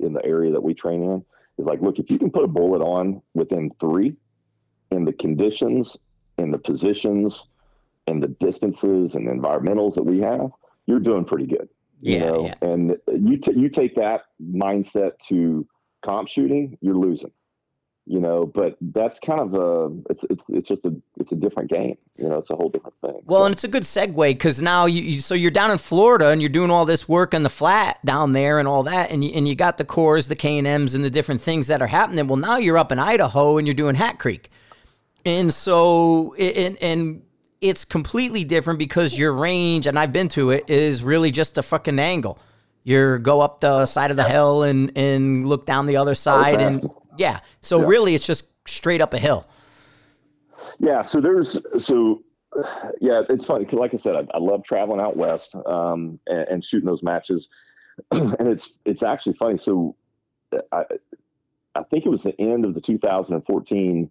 in 0.00 0.12
the 0.12 0.24
area 0.24 0.50
that 0.52 0.62
we 0.62 0.74
train 0.74 1.02
in, 1.02 1.24
is 1.56 1.66
like, 1.66 1.80
look, 1.80 1.98
if 1.98 2.10
you 2.10 2.18
can 2.18 2.30
put 2.30 2.44
a 2.44 2.48
bullet 2.48 2.82
on 2.82 3.22
within 3.34 3.70
three 3.80 4.16
in 4.90 5.04
the 5.04 5.12
conditions, 5.12 5.96
in 6.40 6.50
the 6.50 6.58
positions, 6.58 7.44
and 8.06 8.22
the 8.22 8.28
distances 8.28 9.14
and 9.14 9.28
environmentals 9.28 9.94
that 9.94 10.02
we 10.04 10.20
have, 10.20 10.50
you're 10.86 11.00
doing 11.00 11.24
pretty 11.24 11.46
good. 11.46 11.68
You 12.00 12.14
Yeah, 12.14 12.24
know, 12.30 12.44
yeah. 12.46 12.54
and 12.62 12.96
you 13.28 13.36
t- 13.36 13.58
you 13.58 13.68
take 13.68 13.94
that 13.96 14.22
mindset 14.42 15.12
to 15.28 15.66
comp 16.04 16.28
shooting, 16.28 16.76
you're 16.80 16.96
losing. 16.96 17.30
You 18.06 18.18
know, 18.18 18.44
but 18.46 18.76
that's 18.80 19.20
kind 19.20 19.38
of 19.40 19.54
a 19.54 19.94
it's 20.10 20.24
it's 20.30 20.44
it's 20.48 20.68
just 20.68 20.84
a 20.84 20.92
it's 21.18 21.30
a 21.30 21.36
different 21.36 21.70
game. 21.70 21.96
You 22.16 22.28
know, 22.28 22.38
it's 22.38 22.50
a 22.50 22.56
whole 22.56 22.70
different 22.70 22.96
thing. 23.02 23.20
Well, 23.26 23.40
So- 23.42 23.44
and 23.46 23.54
it's 23.54 23.62
a 23.64 23.68
good 23.68 23.84
segue 23.84 24.16
because 24.30 24.60
now 24.60 24.86
you, 24.86 25.00
you 25.02 25.20
so 25.20 25.34
you're 25.34 25.52
down 25.52 25.70
in 25.70 25.78
Florida 25.78 26.30
and 26.30 26.40
you're 26.42 26.48
doing 26.48 26.70
all 26.72 26.86
this 26.86 27.08
work 27.08 27.34
on 27.34 27.44
the 27.44 27.50
flat 27.50 28.04
down 28.04 28.32
there 28.32 28.58
and 28.58 28.66
all 28.66 28.82
that, 28.84 29.10
and 29.12 29.22
you, 29.22 29.30
and 29.34 29.46
you 29.46 29.54
got 29.54 29.76
the 29.78 29.84
cores, 29.84 30.26
the 30.26 30.34
K 30.34 30.58
and 30.58 30.66
M's, 30.66 30.94
and 30.94 31.04
the 31.04 31.10
different 31.10 31.40
things 31.42 31.68
that 31.68 31.80
are 31.82 31.86
happening. 31.86 32.26
Well, 32.26 32.38
now 32.38 32.56
you're 32.56 32.78
up 32.78 32.90
in 32.90 32.98
Idaho 32.98 33.58
and 33.58 33.66
you're 33.66 33.74
doing 33.74 33.94
Hatcreek, 33.94 34.46
and 35.24 35.52
so 35.52 36.34
and 36.34 36.76
and 36.82 37.22
it's 37.60 37.84
completely 37.84 38.44
different 38.44 38.78
because 38.78 39.18
your 39.18 39.32
range, 39.32 39.86
and 39.86 39.98
I've 39.98 40.12
been 40.12 40.28
to 40.30 40.50
it, 40.50 40.70
is 40.70 41.02
really 41.04 41.30
just 41.30 41.58
a 41.58 41.62
fucking 41.62 41.98
angle. 41.98 42.38
You 42.84 43.18
go 43.18 43.40
up 43.40 43.60
the 43.60 43.84
side 43.86 44.10
of 44.10 44.16
the 44.16 44.24
hill 44.24 44.62
and 44.62 44.92
and 44.96 45.46
look 45.48 45.66
down 45.66 45.86
the 45.86 45.96
other 45.96 46.14
side, 46.14 46.60
and. 46.60 46.84
Yeah. 47.18 47.40
So 47.60 47.80
Yeah. 47.80 47.86
really, 47.88 48.14
it's 48.14 48.24
just 48.26 48.46
straight 48.66 49.02
up 49.02 49.12
a 49.12 49.18
hill. 49.18 49.46
Yeah, 50.78 51.02
so 51.02 51.20
there's 51.20 51.60
so 51.84 52.22
yeah, 53.00 53.22
it's 53.28 53.46
funny 53.46 53.64
because 53.64 53.78
like 53.78 53.92
I 53.92 53.96
said, 53.98 54.14
I, 54.16 54.26
I 54.32 54.38
love 54.38 54.64
traveling 54.64 55.00
out 55.00 55.16
west 55.16 55.54
um, 55.66 56.18
and, 56.26 56.48
and 56.48 56.64
shooting 56.64 56.86
those 56.86 57.02
matches, 57.02 57.48
and 58.10 58.48
it's 58.48 58.74
it's 58.86 59.02
actually 59.02 59.34
funny. 59.34 59.58
So 59.58 59.96
I 60.72 60.84
I 61.74 61.82
think 61.90 62.06
it 62.06 62.08
was 62.08 62.22
the 62.22 62.40
end 62.40 62.64
of 62.64 62.74
the 62.74 62.80
2014 62.80 64.10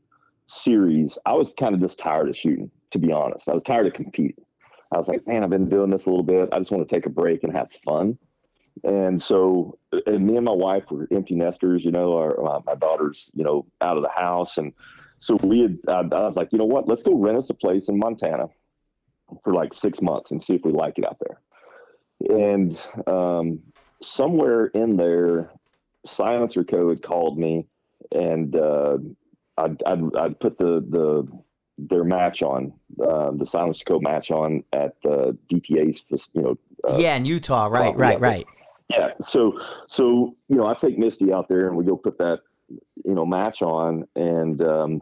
series. 0.49 1.17
I 1.25 1.33
was 1.33 1.53
kind 1.53 1.75
of 1.75 1.81
just 1.81 1.99
tired 1.99 2.27
of 2.27 2.35
shooting, 2.35 2.71
to 2.91 2.99
be 2.99 3.11
honest. 3.11 3.47
I 3.47 3.53
was 3.53 3.63
tired 3.63 3.87
of 3.87 3.93
competing. 3.93 4.43
I 4.91 4.97
was 4.97 5.07
like, 5.07 5.25
man, 5.27 5.43
I've 5.43 5.49
been 5.51 5.69
doing 5.69 5.89
this 5.89 6.07
a 6.07 6.09
little 6.09 6.23
bit. 6.23 6.49
I 6.51 6.57
just 6.57 6.71
want 6.71 6.87
to 6.87 6.95
take 6.95 7.05
a 7.05 7.09
break 7.11 7.43
and 7.43 7.55
have 7.55 7.71
fun. 7.71 8.17
And 8.83 9.21
so, 9.21 9.77
and 10.07 10.25
me 10.25 10.37
and 10.37 10.45
my 10.45 10.53
wife 10.53 10.83
were 10.89 11.07
empty 11.11 11.35
nesters, 11.35 11.83
you 11.85 11.91
know, 11.91 12.17
our, 12.17 12.45
uh, 12.45 12.61
my 12.65 12.75
daughter's, 12.75 13.29
you 13.33 13.43
know, 13.43 13.65
out 13.81 13.97
of 13.97 14.03
the 14.03 14.09
house. 14.09 14.57
And 14.57 14.73
so 15.19 15.35
we 15.35 15.61
had, 15.61 15.77
I, 15.87 15.99
I 15.99 16.25
was 16.25 16.35
like, 16.35 16.51
you 16.51 16.57
know 16.57 16.65
what, 16.65 16.87
let's 16.87 17.03
go 17.03 17.13
rent 17.13 17.37
us 17.37 17.49
a 17.49 17.53
place 17.53 17.89
in 17.89 17.99
Montana 17.99 18.47
for 19.43 19.53
like 19.53 19.73
six 19.73 20.01
months 20.01 20.31
and 20.31 20.41
see 20.41 20.55
if 20.55 20.61
we 20.63 20.71
like 20.71 20.97
it 20.97 21.05
out 21.05 21.17
there. 21.19 21.41
And 22.47 22.81
um, 23.05 23.59
somewhere 24.01 24.67
in 24.67 24.97
there, 24.97 25.51
SilencerCo 26.07 27.01
called 27.03 27.37
me 27.37 27.67
and 28.11 28.55
uh, 28.55 28.97
I'd, 29.59 29.83
I'd, 29.85 30.15
I'd 30.15 30.39
put 30.39 30.57
the, 30.57 30.83
the, 30.89 31.27
their 31.77 32.03
match 32.03 32.41
on, 32.41 32.73
uh, 33.01 33.31
the 33.31 33.45
SilencerCo 33.45 34.01
match 34.01 34.31
on 34.31 34.63
at 34.73 34.95
uh, 35.05 35.33
DTA's, 35.51 36.03
you 36.33 36.41
know, 36.41 36.57
uh, 36.87 36.97
yeah, 36.97 37.15
in 37.15 37.25
Utah. 37.25 37.67
Right, 37.67 37.95
right, 37.95 38.19
right. 38.19 38.47
yeah. 38.89 39.11
So, 39.21 39.59
so, 39.87 40.35
you 40.47 40.57
know, 40.57 40.65
I 40.65 40.73
take 40.73 40.97
Misty 40.97 41.31
out 41.31 41.47
there 41.47 41.67
and 41.67 41.77
we 41.77 41.83
go 41.83 41.95
put 41.95 42.17
that, 42.17 42.41
you 42.69 43.15
know, 43.15 43.25
match 43.25 43.61
on. 43.61 44.05
And, 44.15 44.61
um, 44.61 45.01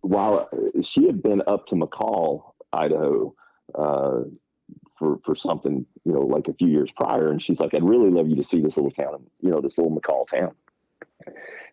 while 0.00 0.48
she 0.80 1.06
had 1.06 1.22
been 1.22 1.42
up 1.46 1.66
to 1.66 1.74
McCall, 1.74 2.52
Idaho, 2.72 3.34
uh, 3.74 4.20
for, 4.98 5.18
for 5.24 5.34
something, 5.34 5.84
you 6.04 6.12
know, 6.12 6.20
like 6.20 6.48
a 6.48 6.54
few 6.54 6.68
years 6.68 6.90
prior. 6.96 7.30
And 7.30 7.42
she's 7.42 7.60
like, 7.60 7.74
I'd 7.74 7.84
really 7.84 8.10
love 8.10 8.28
you 8.28 8.36
to 8.36 8.44
see 8.44 8.60
this 8.60 8.76
little 8.76 8.92
town, 8.92 9.24
you 9.40 9.50
know, 9.50 9.60
this 9.60 9.76
little 9.76 9.94
McCall 9.94 10.26
town. 10.26 10.54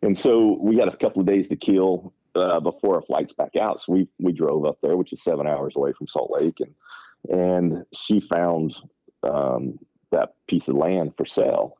And 0.01 0.17
so 0.17 0.57
we 0.61 0.77
had 0.77 0.87
a 0.87 0.97
couple 0.97 1.21
of 1.21 1.27
days 1.27 1.49
to 1.49 1.55
kill, 1.55 2.13
uh, 2.35 2.59
before 2.59 2.95
our 2.95 3.01
flights 3.01 3.33
back 3.33 3.55
out. 3.55 3.81
So 3.81 3.93
we, 3.93 4.07
we 4.19 4.31
drove 4.31 4.65
up 4.65 4.77
there, 4.81 4.97
which 4.97 5.13
is 5.13 5.23
seven 5.23 5.47
hours 5.47 5.73
away 5.75 5.93
from 5.97 6.07
Salt 6.07 6.31
Lake. 6.33 6.59
And, 6.59 7.39
and 7.39 7.85
she 7.93 8.19
found, 8.19 8.75
um, 9.23 9.77
that 10.11 10.33
piece 10.47 10.67
of 10.67 10.75
land 10.75 11.13
for 11.17 11.25
sale. 11.25 11.77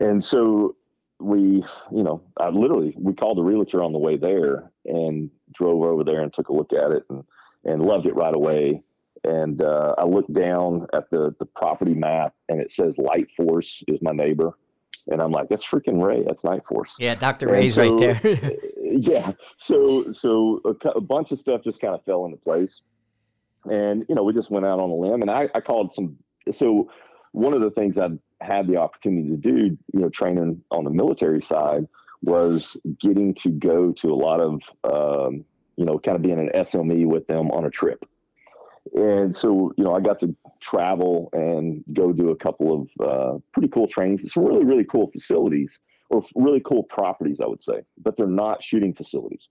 And 0.00 0.22
so 0.22 0.76
we, 1.20 1.62
you 1.92 2.02
know, 2.02 2.22
I 2.38 2.48
literally, 2.48 2.94
we 2.98 3.14
called 3.14 3.38
the 3.38 3.42
realtor 3.42 3.82
on 3.82 3.92
the 3.92 3.98
way 3.98 4.16
there 4.16 4.70
and 4.84 5.30
drove 5.54 5.82
over 5.82 6.02
there 6.02 6.22
and 6.22 6.32
took 6.32 6.48
a 6.48 6.52
look 6.52 6.72
at 6.72 6.90
it 6.90 7.04
and, 7.10 7.24
and 7.64 7.82
loved 7.82 8.06
it 8.06 8.16
right 8.16 8.34
away. 8.34 8.82
And 9.24 9.62
uh, 9.62 9.94
I 9.98 10.04
looked 10.04 10.32
down 10.32 10.86
at 10.92 11.08
the, 11.10 11.34
the 11.38 11.46
property 11.46 11.94
map 11.94 12.34
and 12.48 12.60
it 12.60 12.70
says 12.70 12.98
Light 12.98 13.30
Force 13.36 13.84
is 13.86 14.00
my 14.02 14.12
neighbor. 14.12 14.58
And 15.08 15.20
I'm 15.20 15.32
like, 15.32 15.48
that's 15.48 15.66
freaking 15.66 16.02
Ray. 16.02 16.22
That's 16.22 16.44
Night 16.44 16.64
Force. 16.66 16.94
Yeah, 16.98 17.14
Dr. 17.14 17.46
And 17.46 17.54
Ray's 17.54 17.74
so- 17.74 17.96
right 17.96 18.22
there. 18.22 18.52
yeah. 18.82 19.32
So, 19.56 20.12
so 20.12 20.60
a, 20.64 20.88
a 20.90 21.00
bunch 21.00 21.32
of 21.32 21.38
stuff 21.38 21.62
just 21.62 21.80
kind 21.80 21.94
of 21.94 22.04
fell 22.04 22.24
into 22.24 22.36
place. 22.36 22.82
And, 23.64 24.04
you 24.08 24.14
know, 24.14 24.22
we 24.22 24.32
just 24.32 24.50
went 24.50 24.66
out 24.66 24.80
on 24.80 24.90
a 24.90 24.94
limb 24.94 25.22
and 25.22 25.30
I, 25.30 25.48
I 25.54 25.60
called 25.60 25.92
some, 25.92 26.16
so 26.50 26.90
one 27.32 27.54
of 27.54 27.60
the 27.60 27.70
things 27.70 27.98
I 27.98 28.08
had 28.40 28.66
the 28.66 28.76
opportunity 28.76 29.28
to 29.30 29.36
do, 29.36 29.56
you 29.92 30.00
know, 30.00 30.08
training 30.08 30.62
on 30.70 30.84
the 30.84 30.90
military 30.90 31.40
side 31.40 31.86
was 32.22 32.76
getting 33.00 33.34
to 33.34 33.50
go 33.50 33.92
to 33.92 34.12
a 34.12 34.14
lot 34.14 34.40
of, 34.40 34.62
um, 34.84 35.44
you 35.76 35.84
know, 35.84 35.98
kind 35.98 36.16
of 36.16 36.22
being 36.22 36.38
an 36.38 36.50
SME 36.54 37.06
with 37.06 37.26
them 37.26 37.50
on 37.50 37.64
a 37.64 37.70
trip. 37.70 38.04
And 38.94 39.34
so, 39.34 39.72
you 39.76 39.84
know, 39.84 39.94
I 39.94 40.00
got 40.00 40.18
to 40.20 40.34
travel 40.60 41.30
and 41.32 41.84
go 41.92 42.12
do 42.12 42.30
a 42.30 42.36
couple 42.36 42.88
of 43.00 43.08
uh, 43.08 43.38
pretty 43.52 43.68
cool 43.68 43.86
trainings. 43.86 44.32
Some 44.32 44.44
really, 44.44 44.64
really 44.64 44.84
cool 44.84 45.08
facilities 45.08 45.78
or 46.10 46.24
really 46.34 46.60
cool 46.60 46.82
properties, 46.82 47.40
I 47.40 47.46
would 47.46 47.62
say, 47.62 47.82
but 48.02 48.16
they're 48.16 48.26
not 48.26 48.62
shooting 48.62 48.92
facilities. 48.92 49.48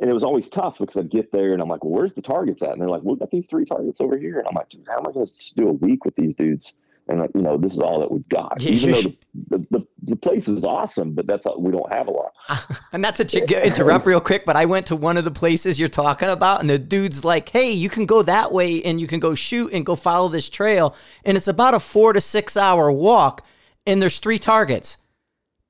And 0.00 0.08
it 0.08 0.12
was 0.12 0.24
always 0.24 0.48
tough 0.48 0.78
because 0.78 0.96
I'd 0.96 1.10
get 1.10 1.32
there 1.32 1.52
and 1.52 1.62
I'm 1.62 1.68
like, 1.68 1.82
well, 1.82 1.92
where's 1.92 2.14
the 2.14 2.22
targets 2.22 2.62
at? 2.62 2.70
And 2.70 2.80
they're 2.80 2.88
like, 2.88 3.02
well, 3.02 3.14
we 3.14 3.18
got 3.18 3.30
these 3.30 3.46
three 3.46 3.64
targets 3.64 4.00
over 4.00 4.16
here. 4.16 4.38
And 4.38 4.46
I'm 4.46 4.54
like, 4.54 4.68
dude, 4.68 4.86
how 4.88 4.98
am 4.98 5.08
I 5.08 5.12
going 5.12 5.26
to 5.26 5.54
do 5.56 5.68
a 5.68 5.72
week 5.72 6.04
with 6.04 6.14
these 6.14 6.34
dudes? 6.34 6.74
And 7.08 7.20
like, 7.20 7.30
you 7.34 7.40
know, 7.40 7.56
this 7.56 7.72
is 7.72 7.80
all 7.80 7.98
that 8.00 8.10
we've 8.10 8.28
got. 8.28 8.62
Even 8.62 8.92
though 8.92 9.00
the, 9.02 9.16
the, 9.48 9.66
the, 9.70 9.86
the 10.08 10.16
place 10.16 10.48
is 10.48 10.64
awesome, 10.64 11.12
but 11.12 11.26
that's 11.26 11.46
we 11.58 11.70
don't 11.70 11.92
have 11.92 12.08
a 12.08 12.10
lot. 12.10 12.32
And 12.92 13.02
not 13.02 13.16
to 13.16 13.24
ch- 13.24 13.34
interrupt 13.34 14.06
real 14.06 14.20
quick, 14.20 14.44
but 14.46 14.56
I 14.56 14.64
went 14.64 14.86
to 14.86 14.96
one 14.96 15.16
of 15.16 15.24
the 15.24 15.30
places 15.30 15.78
you're 15.78 15.88
talking 15.88 16.28
about, 16.28 16.60
and 16.60 16.68
the 16.70 16.78
dude's 16.78 17.24
like, 17.24 17.48
"Hey, 17.50 17.70
you 17.70 17.88
can 17.90 18.06
go 18.06 18.22
that 18.22 18.52
way, 18.52 18.82
and 18.82 19.00
you 19.00 19.06
can 19.06 19.20
go 19.20 19.34
shoot 19.34 19.72
and 19.72 19.84
go 19.84 19.94
follow 19.94 20.28
this 20.28 20.48
trail, 20.48 20.94
and 21.24 21.36
it's 21.36 21.48
about 21.48 21.74
a 21.74 21.80
four 21.80 22.12
to 22.14 22.20
six 22.20 22.56
hour 22.56 22.90
walk, 22.90 23.44
and 23.86 24.00
there's 24.00 24.18
three 24.18 24.38
targets." 24.38 24.96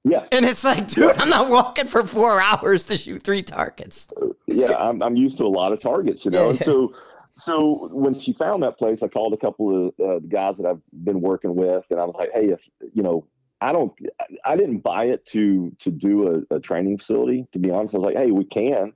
Yeah. 0.04 0.26
And 0.32 0.44
it's 0.44 0.64
like, 0.64 0.86
dude, 0.94 1.16
I'm 1.16 1.28
not 1.28 1.50
walking 1.50 1.86
for 1.86 2.06
four 2.06 2.40
hours 2.40 2.84
to 2.86 2.96
shoot 2.96 3.22
three 3.22 3.42
targets. 3.42 4.08
yeah, 4.46 4.74
I'm, 4.78 5.02
I'm 5.02 5.16
used 5.16 5.36
to 5.38 5.44
a 5.44 5.48
lot 5.48 5.72
of 5.72 5.80
targets, 5.80 6.24
you 6.24 6.30
know. 6.30 6.44
Yeah, 6.44 6.50
And 6.50 6.60
so, 6.60 6.94
so 7.34 7.88
when 7.92 8.14
she 8.18 8.32
found 8.32 8.62
that 8.62 8.78
place, 8.78 9.02
I 9.02 9.08
called 9.08 9.34
a 9.34 9.36
couple 9.36 9.88
of 9.88 9.94
uh, 10.00 10.18
the 10.20 10.28
guys 10.28 10.56
that 10.58 10.66
I've 10.66 10.80
been 11.04 11.20
working 11.20 11.54
with, 11.56 11.84
and 11.90 12.00
I 12.00 12.04
was 12.04 12.14
like, 12.16 12.30
"Hey, 12.32 12.46
if 12.50 12.60
you 12.94 13.02
know, 13.02 13.26
I 13.60 13.72
don't, 13.72 13.92
I 14.44 14.56
didn't 14.56 14.78
buy 14.78 15.06
it 15.06 15.26
to 15.26 15.72
to 15.80 15.90
do 15.90 16.44
a, 16.50 16.56
a 16.56 16.60
training 16.60 16.98
facility. 16.98 17.46
To 17.52 17.58
be 17.58 17.70
honest, 17.70 17.94
I 17.94 17.98
was 17.98 18.06
like, 18.06 18.16
hey, 18.16 18.30
we 18.30 18.44
can 18.44 18.92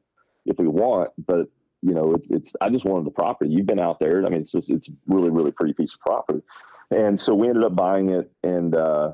if 0.47 0.59
we 0.59 0.67
want, 0.67 1.11
but 1.27 1.49
you 1.83 1.95
know, 1.95 2.15
it, 2.15 2.23
it's 2.31 2.53
I 2.61 2.71
just 2.71 2.85
wanted 2.85 3.07
the 3.07 3.11
property. 3.11 3.51
You've 3.51 3.67
been 3.67 3.81
out 3.81 3.99
there. 3.99 4.25
I 4.25 4.29
mean, 4.29 4.43
it's 4.43 4.53
just, 4.53 4.71
it's 4.71 4.89
really 5.07 5.31
really 5.31 5.51
pretty 5.51 5.73
piece 5.75 5.95
of 5.95 6.01
property, 6.01 6.43
and 6.91 7.19
so 7.19 7.35
we 7.35 7.49
ended 7.49 7.65
up 7.65 7.75
buying 7.75 8.11
it, 8.11 8.31
and 8.43 8.75
uh, 8.75 9.13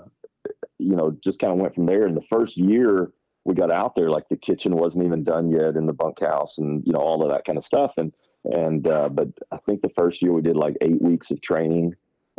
you 0.79 0.97
know, 0.97 1.17
just 1.25 1.39
kind 1.39 1.53
of 1.53 1.59
went 1.59 1.75
from 1.75 1.87
there. 1.87 2.07
And 2.07 2.17
the 2.17 2.23
first 2.23 2.57
year 2.57 3.13
we 3.45 3.55
got 3.55 3.71
out 3.71 3.95
there, 3.97 4.11
like 4.11 4.29
the 4.29 4.37
kitchen 4.37 4.77
wasn't 4.77 5.07
even 5.07 5.25
done 5.25 5.51
yet 5.51 5.77
in 5.77 5.87
the 5.87 5.93
bunkhouse, 5.93 6.59
and 6.59 6.87
you 6.87 6.93
know, 6.93 7.01
all 7.01 7.23
of 7.23 7.33
that 7.33 7.45
kind 7.45 7.57
of 7.57 7.65
stuff, 7.65 7.93
and 7.97 8.13
and 8.45 8.87
uh, 8.87 9.09
but 9.09 9.29
I 9.51 9.57
think 9.59 9.81
the 9.81 9.91
first 9.97 10.21
year 10.21 10.33
we 10.33 10.43
did 10.43 10.57
like 10.57 10.77
eight 10.83 11.01
weeks 11.01 11.31
of 11.31 11.41
training. 11.41 11.95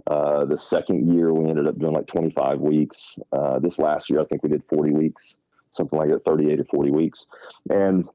Uh, 0.07 0.45
the 0.45 0.57
second 0.57 1.13
year 1.13 1.33
we 1.33 1.49
ended 1.49 1.67
up 1.67 1.77
doing 1.79 1.93
like 1.93 2.07
25 2.07 2.59
weeks. 2.59 3.15
Uh, 3.31 3.59
this 3.59 3.79
last 3.79 4.09
year 4.09 4.19
I 4.21 4.25
think 4.25 4.43
we 4.43 4.49
did 4.49 4.63
40 4.69 4.91
weeks, 4.91 5.35
something 5.71 5.97
like 5.97 6.09
that, 6.09 6.25
38 6.25 6.59
or 6.59 6.65
40 6.65 6.91
weeks, 6.91 7.25
and 7.69 8.07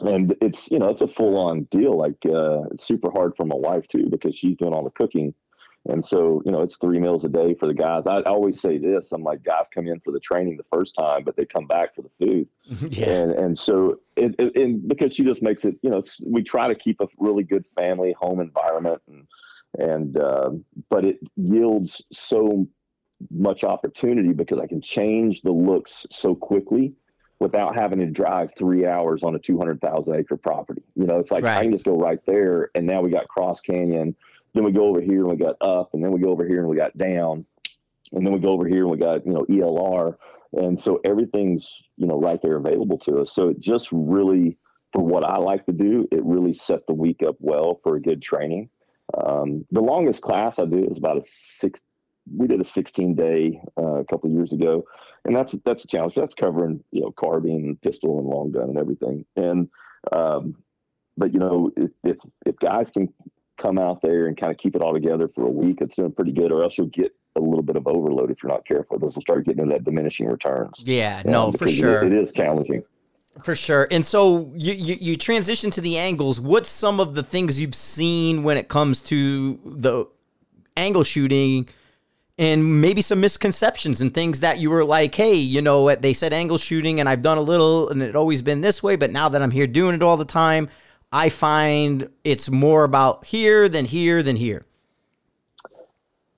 and 0.00 0.36
it's 0.40 0.70
you 0.70 0.78
know 0.78 0.88
it's 0.88 1.02
a 1.02 1.08
full 1.08 1.36
on 1.36 1.64
deal. 1.64 1.96
Like 1.96 2.24
uh, 2.26 2.62
it's 2.72 2.86
super 2.86 3.10
hard 3.10 3.34
for 3.36 3.44
my 3.44 3.56
wife 3.56 3.86
too 3.88 4.08
because 4.10 4.34
she's 4.34 4.56
doing 4.56 4.72
all 4.72 4.84
the 4.84 4.90
cooking. 4.90 5.34
And 5.86 6.04
so, 6.04 6.42
you 6.44 6.52
know, 6.52 6.60
it's 6.60 6.76
three 6.76 6.98
meals 6.98 7.24
a 7.24 7.28
day 7.28 7.54
for 7.54 7.66
the 7.66 7.72
guys. 7.72 8.06
I, 8.06 8.16
I 8.16 8.24
always 8.24 8.60
say 8.60 8.76
this: 8.78 9.12
I'm 9.12 9.22
like, 9.22 9.42
guys 9.42 9.68
come 9.72 9.86
in 9.86 10.00
for 10.00 10.12
the 10.12 10.20
training 10.20 10.56
the 10.56 10.64
first 10.70 10.94
time, 10.94 11.24
but 11.24 11.36
they 11.36 11.46
come 11.46 11.66
back 11.66 11.94
for 11.94 12.02
the 12.02 12.10
food 12.18 12.48
yeah. 12.90 13.06
and 13.08 13.32
and 13.32 13.58
so 13.58 13.98
it, 14.16 14.34
it, 14.38 14.54
and 14.56 14.86
because 14.86 15.14
she 15.14 15.24
just 15.24 15.42
makes 15.42 15.64
it 15.64 15.76
you 15.82 15.90
know 15.90 15.98
it's, 15.98 16.20
we 16.26 16.42
try 16.42 16.68
to 16.68 16.74
keep 16.74 17.00
a 17.00 17.06
really 17.18 17.42
good 17.42 17.66
family 17.74 18.14
home 18.20 18.40
environment 18.40 19.00
and 19.08 19.26
and 19.76 20.16
um, 20.18 20.64
but 20.90 21.04
it 21.04 21.18
yields 21.36 22.02
so 22.12 22.66
much 23.30 23.64
opportunity 23.64 24.32
because 24.32 24.58
I 24.58 24.66
can 24.66 24.80
change 24.80 25.42
the 25.42 25.52
looks 25.52 26.06
so 26.10 26.34
quickly 26.34 26.94
without 27.40 27.76
having 27.76 27.98
to 28.00 28.06
drive 28.06 28.50
three 28.56 28.86
hours 28.86 29.22
on 29.22 29.34
a 29.34 29.38
200,000 29.38 30.14
acre 30.14 30.36
property. 30.36 30.82
You 30.94 31.06
know, 31.06 31.18
it's 31.18 31.30
like 31.30 31.44
I 31.44 31.62
can 31.62 31.72
just 31.72 31.84
go 31.84 31.96
right 31.96 32.18
there 32.26 32.70
and 32.74 32.86
now 32.86 33.00
we 33.00 33.10
got 33.10 33.28
cross 33.28 33.60
canyon, 33.60 34.16
then 34.54 34.64
we 34.64 34.72
go 34.72 34.86
over 34.86 35.00
here 35.00 35.20
and 35.20 35.30
we 35.30 35.36
got 35.36 35.56
up 35.60 35.94
and 35.94 36.02
then 36.02 36.12
we 36.12 36.20
go 36.20 36.30
over 36.30 36.46
here 36.46 36.60
and 36.60 36.68
we 36.68 36.76
got 36.76 36.96
down 36.96 37.44
and 38.12 38.26
then 38.26 38.32
we 38.32 38.40
go 38.40 38.50
over 38.50 38.66
here 38.66 38.82
and 38.82 38.90
we 38.90 38.96
got, 38.96 39.24
you 39.26 39.32
know, 39.32 39.44
ELR. 39.48 40.16
And 40.54 40.80
so 40.80 41.00
everything's, 41.04 41.68
you 41.96 42.06
know, 42.06 42.18
right 42.18 42.40
there 42.42 42.56
available 42.56 42.98
to 42.98 43.20
us. 43.20 43.32
So 43.32 43.48
it 43.48 43.60
just 43.60 43.88
really, 43.92 44.56
for 44.92 45.02
what 45.02 45.24
I 45.24 45.36
like 45.36 45.66
to 45.66 45.72
do, 45.72 46.08
it 46.10 46.24
really 46.24 46.54
set 46.54 46.86
the 46.86 46.94
week 46.94 47.22
up 47.22 47.36
well 47.38 47.80
for 47.82 47.96
a 47.96 48.02
good 48.02 48.22
training. 48.22 48.70
Um, 49.16 49.64
the 49.70 49.80
longest 49.80 50.22
class 50.22 50.58
I 50.58 50.64
do 50.66 50.86
is 50.90 50.98
about 50.98 51.18
a 51.18 51.22
six. 51.22 51.82
We 52.36 52.46
did 52.46 52.60
a 52.60 52.64
16 52.64 53.14
day 53.14 53.60
uh, 53.78 54.00
a 54.00 54.04
couple 54.04 54.28
of 54.28 54.36
years 54.36 54.52
ago, 54.52 54.84
and 55.24 55.34
that's 55.34 55.52
that's 55.64 55.84
a 55.84 55.88
challenge. 55.88 56.14
That's 56.14 56.34
covering 56.34 56.84
you 56.92 57.00
know 57.00 57.12
carbine, 57.12 57.64
and 57.64 57.80
pistol, 57.80 58.18
and 58.18 58.28
long 58.28 58.52
gun 58.52 58.68
and 58.68 58.78
everything. 58.78 59.24
And 59.36 59.68
um, 60.12 60.56
but 61.16 61.32
you 61.32 61.40
know 61.40 61.70
if, 61.76 61.92
if 62.04 62.18
if 62.44 62.56
guys 62.58 62.90
can 62.90 63.12
come 63.56 63.78
out 63.78 64.02
there 64.02 64.26
and 64.26 64.36
kind 64.36 64.52
of 64.52 64.58
keep 64.58 64.76
it 64.76 64.82
all 64.82 64.92
together 64.92 65.28
for 65.34 65.46
a 65.46 65.50
week, 65.50 65.78
it's 65.80 65.96
doing 65.96 66.12
pretty 66.12 66.32
good. 66.32 66.52
Or 66.52 66.62
else 66.62 66.76
you'll 66.76 66.88
get 66.88 67.12
a 67.34 67.40
little 67.40 67.62
bit 67.62 67.76
of 67.76 67.86
overload 67.86 68.30
if 68.30 68.42
you're 68.42 68.52
not 68.52 68.66
careful. 68.66 68.98
Those 68.98 69.14
will 69.14 69.22
start 69.22 69.46
getting 69.46 69.62
into 69.62 69.74
that 69.74 69.84
diminishing 69.84 70.26
returns. 70.26 70.82
Yeah, 70.84 71.22
no, 71.24 71.46
Um, 71.46 71.52
for 71.52 71.58
because 71.60 71.74
it- 71.74 71.76
sure. 71.76 72.04
it 72.04 72.12
is 72.12 72.32
challenging. 72.32 72.82
For 73.42 73.54
sure. 73.54 73.86
And 73.90 74.04
so 74.04 74.52
you, 74.56 74.74
you 74.74 74.96
you 75.00 75.16
transition 75.16 75.70
to 75.70 75.80
the 75.80 75.96
angles. 75.96 76.40
What's 76.40 76.68
some 76.68 76.98
of 76.98 77.14
the 77.14 77.22
things 77.22 77.60
you've 77.60 77.74
seen 77.74 78.42
when 78.42 78.56
it 78.56 78.68
comes 78.68 79.00
to 79.04 79.60
the 79.64 80.06
angle 80.76 81.04
shooting 81.04 81.68
and 82.38 82.80
maybe 82.80 83.02
some 83.02 83.20
misconceptions 83.20 84.00
and 84.00 84.14
things 84.14 84.40
that 84.40 84.58
you 84.58 84.70
were 84.70 84.84
like, 84.84 85.14
hey, 85.14 85.34
you 85.34 85.60
know, 85.60 85.94
they 85.94 86.12
said 86.12 86.32
angle 86.32 86.58
shooting 86.58 87.00
and 87.00 87.08
I've 87.08 87.22
done 87.22 87.38
a 87.38 87.42
little 87.42 87.88
and 87.90 88.02
it 88.02 88.16
always 88.16 88.42
been 88.42 88.60
this 88.60 88.82
way, 88.82 88.96
but 88.96 89.10
now 89.10 89.28
that 89.28 89.42
I'm 89.42 89.50
here 89.50 89.66
doing 89.66 89.94
it 89.94 90.02
all 90.02 90.16
the 90.16 90.24
time, 90.24 90.68
I 91.12 91.28
find 91.28 92.08
it's 92.24 92.50
more 92.50 92.84
about 92.84 93.24
here 93.24 93.68
than 93.68 93.84
here 93.84 94.22
than 94.22 94.36
here. 94.36 94.64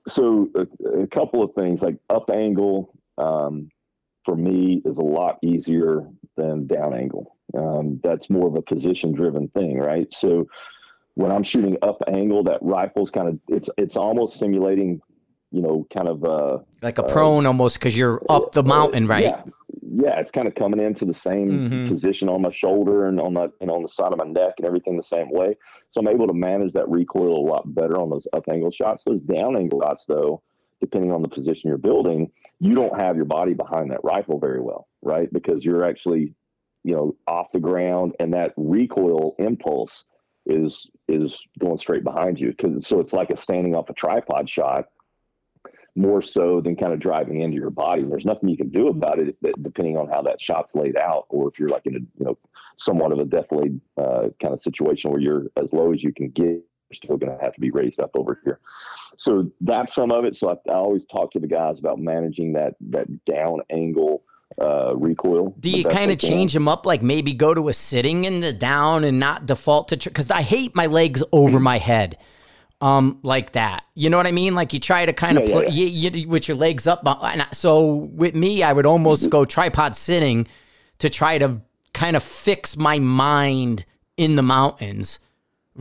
So 0.07 0.49
a, 0.55 1.01
a 1.01 1.07
couple 1.07 1.43
of 1.43 1.53
things 1.53 1.83
like 1.83 1.97
up 2.09 2.29
angle 2.31 2.93
um, 3.17 3.69
for 4.25 4.35
me 4.35 4.81
is 4.85 4.97
a 4.97 5.03
lot 5.03 5.37
easier 5.43 6.07
than 6.37 6.67
down 6.67 6.93
angle. 6.93 7.37
Um, 7.57 7.99
that's 8.03 8.29
more 8.29 8.47
of 8.47 8.55
a 8.55 8.61
position 8.61 9.13
driven 9.13 9.47
thing, 9.49 9.77
right? 9.77 10.07
So 10.13 10.47
when 11.15 11.31
I'm 11.31 11.43
shooting 11.43 11.77
up 11.81 12.01
angle, 12.07 12.43
that 12.43 12.59
rifle's 12.61 13.11
kind 13.11 13.27
of 13.27 13.39
it's 13.47 13.69
it's 13.77 13.97
almost 13.97 14.39
simulating, 14.39 15.01
you 15.51 15.61
know, 15.61 15.85
kind 15.93 16.07
of 16.07 16.23
uh, 16.23 16.59
like 16.81 16.97
a 16.97 17.03
prone 17.03 17.45
uh, 17.45 17.49
almost 17.49 17.79
because 17.79 17.95
you're 17.95 18.21
up 18.29 18.53
the 18.53 18.63
mountain, 18.63 19.07
right? 19.07 19.23
Yeah, 19.23 19.43
yeah, 19.93 20.19
it's 20.19 20.31
kind 20.31 20.47
of 20.47 20.55
coming 20.55 20.79
into 20.79 21.05
the 21.05 21.13
same 21.13 21.49
mm-hmm. 21.49 21.87
position 21.87 22.29
on 22.29 22.41
my 22.41 22.49
shoulder 22.49 23.07
and 23.07 23.19
on 23.19 23.33
my 23.33 23.47
and 23.59 23.69
on 23.69 23.81
the 23.81 23.89
side 23.89 24.13
of 24.13 24.17
my 24.17 24.25
neck 24.25 24.53
and 24.57 24.65
everything 24.65 24.95
the 24.95 25.03
same 25.03 25.29
way. 25.29 25.55
So 25.89 25.99
I'm 25.99 26.07
able 26.07 26.27
to 26.27 26.33
manage 26.33 26.73
that 26.73 26.87
recoil 26.89 27.37
a 27.37 27.45
lot 27.45 27.73
better 27.75 27.99
on 27.99 28.09
those 28.09 28.27
up 28.33 28.45
angle 28.49 28.71
shots. 28.71 29.03
Those 29.03 29.21
down 29.21 29.57
angle 29.57 29.81
shots, 29.81 30.05
though, 30.07 30.41
depending 30.81 31.11
on 31.11 31.21
the 31.21 31.29
position 31.29 31.69
you're 31.69 31.77
building, 31.77 32.31
you 32.59 32.75
don't 32.75 32.99
have 32.99 33.15
your 33.15 33.25
body 33.25 33.53
behind 33.53 33.91
that 33.91 34.03
rifle 34.03 34.39
very 34.39 34.59
well, 34.59 34.87
right? 35.01 35.31
Because 35.31 35.63
you're 35.63 35.85
actually, 35.85 36.33
you 36.83 36.95
know, 36.95 37.15
off 37.27 37.51
the 37.53 37.59
ground 37.59 38.15
and 38.19 38.33
that 38.33 38.53
recoil 38.57 39.35
impulse 39.39 40.03
is 40.47 40.87
is 41.07 41.39
going 41.59 41.77
straight 41.77 42.03
behind 42.03 42.39
you. 42.39 42.53
Cause 42.59 42.87
so 42.87 42.99
it's 42.99 43.13
like 43.13 43.29
a 43.29 43.37
standing 43.37 43.75
off 43.75 43.89
a 43.89 43.93
tripod 43.93 44.49
shot 44.49 44.85
more 45.95 46.21
so 46.21 46.61
than 46.61 46.75
kind 46.75 46.93
of 46.93 46.99
driving 46.99 47.41
into 47.41 47.57
your 47.57 47.69
body. 47.69 48.03
There's 48.03 48.25
nothing 48.25 48.49
you 48.49 48.57
can 48.57 48.69
do 48.69 48.87
about 48.87 49.19
it 49.19 49.35
depending 49.61 49.97
on 49.97 50.07
how 50.07 50.21
that 50.23 50.41
shot's 50.41 50.73
laid 50.73 50.97
out, 50.97 51.25
or 51.29 51.49
if 51.49 51.59
you're 51.59 51.69
like 51.69 51.85
in 51.85 51.95
a 51.95 51.99
you 51.99 52.25
know 52.25 52.37
somewhat 52.77 53.11
of 53.11 53.19
a 53.19 53.25
definitely 53.25 53.79
uh, 53.97 54.29
kind 54.41 54.53
of 54.53 54.61
situation 54.61 55.11
where 55.11 55.19
you're 55.19 55.47
as 55.57 55.73
low 55.73 55.93
as 55.93 56.03
you 56.03 56.13
can 56.13 56.29
get. 56.29 56.63
Still 56.93 57.17
going 57.17 57.35
to 57.35 57.43
have 57.43 57.53
to 57.53 57.59
be 57.59 57.71
raised 57.71 57.99
up 57.99 58.11
over 58.15 58.39
here. 58.43 58.59
So 59.17 59.51
that's 59.61 59.95
some 59.95 60.11
of 60.11 60.25
it. 60.25 60.35
So 60.35 60.49
I, 60.49 60.71
I 60.71 60.75
always 60.75 61.05
talk 61.05 61.31
to 61.31 61.39
the 61.39 61.47
guys 61.47 61.79
about 61.79 61.99
managing 61.99 62.53
that 62.53 62.75
that 62.89 63.25
down 63.25 63.61
angle 63.69 64.23
uh, 64.61 64.95
recoil. 64.95 65.55
Do 65.59 65.69
you 65.69 65.85
kind 65.85 66.11
of 66.11 66.17
change 66.17 66.53
them 66.53 66.67
up, 66.67 66.85
like 66.85 67.01
maybe 67.01 67.33
go 67.33 67.53
to 67.53 67.69
a 67.69 67.73
sitting 67.73 68.25
in 68.25 68.41
the 68.41 68.53
down 68.53 69.03
and 69.03 69.19
not 69.19 69.45
default 69.45 69.89
to? 69.89 69.97
Because 69.97 70.27
tr- 70.27 70.33
I 70.33 70.41
hate 70.41 70.75
my 70.75 70.87
legs 70.87 71.23
over 71.31 71.59
my 71.59 71.77
head 71.77 72.17
um, 72.81 73.19
like 73.23 73.53
that. 73.53 73.85
You 73.93 74.09
know 74.09 74.17
what 74.17 74.27
I 74.27 74.31
mean? 74.31 74.55
Like 74.55 74.73
you 74.73 74.79
try 74.79 75.05
to 75.05 75.13
kind 75.13 75.37
of 75.37 75.47
yeah, 75.47 75.53
put 75.53 75.71
yeah, 75.71 75.85
yeah. 75.85 76.09
You, 76.09 76.21
you, 76.21 76.27
with 76.27 76.47
your 76.47 76.57
legs 76.57 76.87
up. 76.87 77.07
So 77.53 78.09
with 78.13 78.35
me, 78.35 78.63
I 78.63 78.73
would 78.73 78.85
almost 78.85 79.29
go 79.29 79.45
tripod 79.45 79.95
sitting 79.95 80.47
to 80.99 81.09
try 81.09 81.37
to 81.37 81.61
kind 81.93 82.15
of 82.15 82.23
fix 82.23 82.75
my 82.77 82.99
mind 82.99 83.85
in 84.17 84.35
the 84.35 84.43
mountains 84.43 85.19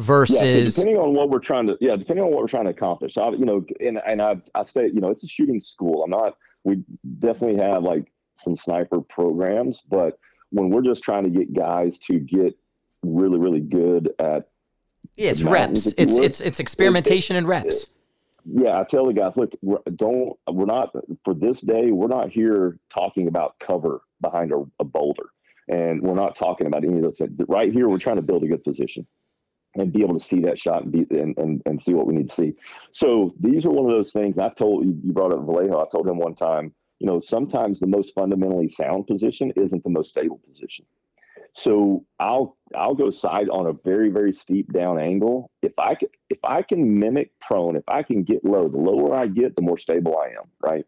versus 0.01 0.41
yeah, 0.41 0.65
so 0.65 0.65
depending 0.65 0.97
on 0.97 1.15
what 1.15 1.31
we're 1.31 1.39
trying 1.39 1.67
to 1.67 1.77
yeah 1.81 1.97
depending 1.97 2.25
on 2.25 2.31
what 2.31 2.41
we're 2.41 2.49
trying 2.49 2.65
to 2.65 2.71
accomplish 2.71 3.15
so 3.15 3.23
I, 3.23 3.31
you 3.33 3.45
know 3.45 3.65
and, 3.81 4.01
and 4.07 4.23
I, 4.23 4.41
I 4.55 4.63
say 4.63 4.87
you 4.87 5.01
know 5.01 5.11
it's 5.11 5.25
a 5.25 5.29
shooting 5.29 5.61
school 5.61 6.03
i'm 6.03 6.11
not 6.11 6.37
we 6.65 6.83
definitely 7.19 7.59
have 7.63 7.83
like 7.83 8.11
some 8.37 8.57
sniper 8.57 9.01
programs 9.01 9.83
but 9.89 10.19
when 10.51 10.71
we're 10.71 10.83
just 10.83 11.03
trying 11.03 11.25
to 11.25 11.31
get 11.31 11.53
guys 11.53 11.99
to 12.01 12.19
get 12.19 12.55
really 13.03 13.39
really 13.39 13.61
good 13.61 14.11
at 14.19 14.49
yeah, 15.17 15.31
it's 15.31 15.43
reps. 15.43 15.87
It's 15.99 16.17
it's 16.17 16.41
it's 16.41 16.61
experimentation 16.61 17.37
and 17.37 17.47
reps. 17.47 17.87
Yeah, 18.47 18.81
I 18.81 18.85
tell 18.85 19.07
the 19.07 19.13
guys, 19.13 19.37
look, 19.37 19.53
we're, 19.61 19.79
don't 19.97 20.35
we're 20.51 20.65
not 20.65 20.95
for 21.25 21.35
this 21.35 21.61
day. 21.61 21.91
We're 21.91 22.09
not 22.09 22.31
here 22.31 22.79
talking 22.89 23.29
about 23.29 23.59
cover 23.59 24.01
behind 24.23 24.53
a, 24.53 24.65
a 24.79 24.85
boulder, 24.85 25.27
and 25.69 26.01
we're 26.01 26.15
not 26.15 26.37
talking 26.37 26.67
about 26.67 26.85
any 26.85 26.97
of 26.97 27.03
those 27.03 27.19
things. 27.19 27.33
Right 27.49 27.73
here, 27.73 27.89
we're 27.89 27.99
trying 27.99 28.17
to 28.17 28.23
build 28.23 28.45
a 28.45 28.47
good 28.47 28.65
position 28.65 29.07
and 29.75 29.93
be 29.93 30.03
able 30.03 30.19
to 30.19 30.25
see 30.25 30.41
that 30.41 30.59
shot 30.59 30.83
and 30.83 30.93
be 30.93 31.07
and, 31.11 31.37
and, 31.39 31.63
and 31.67 31.81
see 31.81 31.95
what 31.95 32.07
we 32.07 32.15
need 32.15 32.29
to 32.29 32.35
see. 32.35 32.55
So 32.91 33.35
these 33.41 33.67
are 33.67 33.71
one 33.71 33.87
of 33.87 33.93
those 33.93 34.13
things. 34.13 34.39
I 34.39 34.49
told 34.51 34.85
you, 34.85 34.93
brought 35.13 35.33
up 35.33 35.47
Velayo. 35.47 35.85
I 35.85 35.89
told 35.91 36.09
him 36.09 36.19
one 36.19 36.35
time, 36.35 36.75
you 36.99 37.07
know, 37.07 37.21
sometimes 37.21 37.81
the 37.81 37.87
most 37.87 38.15
fundamentally 38.15 38.69
sound 38.69 39.07
position 39.07 39.53
isn't 39.57 39.85
the 39.85 39.91
most 39.91 40.11
stable 40.11 40.41
position. 40.47 40.85
So 41.53 42.05
I'll 42.19 42.57
I'll 42.77 42.95
go 42.95 43.11
side 43.11 43.49
on 43.49 43.67
a 43.67 43.73
very 43.73 44.09
very 44.11 44.33
steep 44.33 44.73
down 44.73 45.01
angle. 45.01 45.51
If 45.63 45.73
I 45.79 45.95
can 45.95 46.09
if 46.29 46.39
I 46.45 46.63
can 46.63 46.99
mimic 46.99 47.33
prone, 47.41 47.77
if 47.77 47.89
I 47.89 48.03
can 48.03 48.23
get 48.23 48.45
low, 48.45 48.69
the 48.69 48.79
lower 48.79 49.17
I 49.17 49.27
get, 49.27 49.57
the 49.57 49.63
more 49.63 49.79
stable 49.79 50.17
I 50.17 50.29
am. 50.29 50.49
Right. 50.61 50.87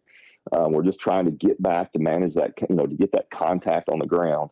Um, 0.52 0.72
we're 0.72 0.84
just 0.84 1.00
trying 1.00 1.24
to 1.24 1.30
get 1.30 1.60
back 1.62 1.92
to 1.92 1.98
manage 1.98 2.34
that 2.34 2.52
you 2.68 2.76
know 2.76 2.86
to 2.86 2.94
get 2.94 3.12
that 3.12 3.30
contact 3.30 3.88
on 3.88 3.98
the 3.98 4.06
ground. 4.06 4.50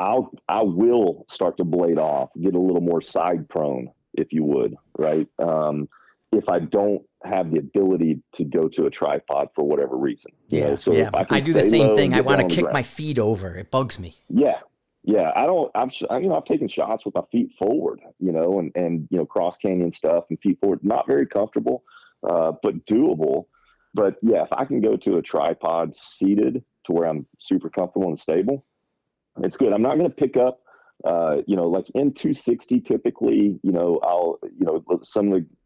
I'll 0.00 0.30
I 0.48 0.62
will 0.62 1.26
start 1.28 1.58
to 1.58 1.64
blade 1.64 1.98
off, 1.98 2.30
get 2.40 2.54
a 2.54 2.58
little 2.58 2.80
more 2.80 3.02
side 3.02 3.48
prone, 3.50 3.90
if 4.14 4.32
you 4.32 4.42
would. 4.44 4.74
Right. 4.98 5.28
Um, 5.38 5.88
if 6.32 6.48
I 6.48 6.60
don't 6.60 7.02
have 7.24 7.50
the 7.50 7.58
ability 7.58 8.22
to 8.32 8.44
go 8.44 8.68
to 8.68 8.86
a 8.86 8.90
tripod 8.90 9.48
for 9.54 9.64
whatever 9.64 9.96
reason. 9.96 10.30
Yeah. 10.48 10.70
Know? 10.70 10.76
So 10.76 10.92
yeah. 10.92 11.10
I, 11.12 11.26
I, 11.28 11.40
do 11.40 11.52
the 11.52 11.60
same 11.60 11.94
thing. 11.94 12.14
I 12.14 12.22
want 12.22 12.48
to 12.48 12.54
kick 12.54 12.72
my 12.72 12.82
feet 12.82 13.18
over. 13.18 13.56
It 13.56 13.70
bugs 13.70 13.98
me. 13.98 14.14
Yeah. 14.28 14.60
Yeah, 15.02 15.32
I 15.34 15.46
don't. 15.46 15.70
I've 15.74 15.92
you 15.98 16.28
know 16.28 16.36
I've 16.36 16.44
taken 16.44 16.68
shots 16.68 17.06
with 17.06 17.14
my 17.14 17.22
feet 17.32 17.52
forward, 17.58 18.00
you 18.18 18.32
know, 18.32 18.58
and 18.58 18.70
and 18.74 19.08
you 19.10 19.16
know 19.16 19.24
cross 19.24 19.56
canyon 19.56 19.92
stuff 19.92 20.24
and 20.28 20.38
feet 20.40 20.58
forward. 20.60 20.80
Not 20.82 21.06
very 21.06 21.26
comfortable, 21.26 21.84
uh, 22.28 22.52
but 22.62 22.84
doable. 22.84 23.46
But 23.94 24.16
yeah, 24.20 24.42
if 24.42 24.52
I 24.52 24.66
can 24.66 24.82
go 24.82 24.98
to 24.98 25.16
a 25.16 25.22
tripod 25.22 25.96
seated 25.96 26.62
to 26.84 26.92
where 26.92 27.08
I'm 27.08 27.26
super 27.38 27.70
comfortable 27.70 28.08
and 28.08 28.18
stable, 28.18 28.66
it's 29.44 29.56
good. 29.56 29.72
I'm 29.72 29.82
not 29.82 29.96
going 29.96 30.10
to 30.10 30.14
pick 30.14 30.36
up, 30.36 30.60
uh, 31.04 31.38
you 31.46 31.56
know, 31.56 31.68
like 31.68 31.88
in 31.94 32.12
260 32.12 32.80
typically. 32.80 33.58
You 33.62 33.72
know, 33.72 34.00
I'll 34.02 34.38
you 34.42 34.66
know 34.66 34.84
some 35.02 35.32
of 35.32 35.40
the 35.40 35.56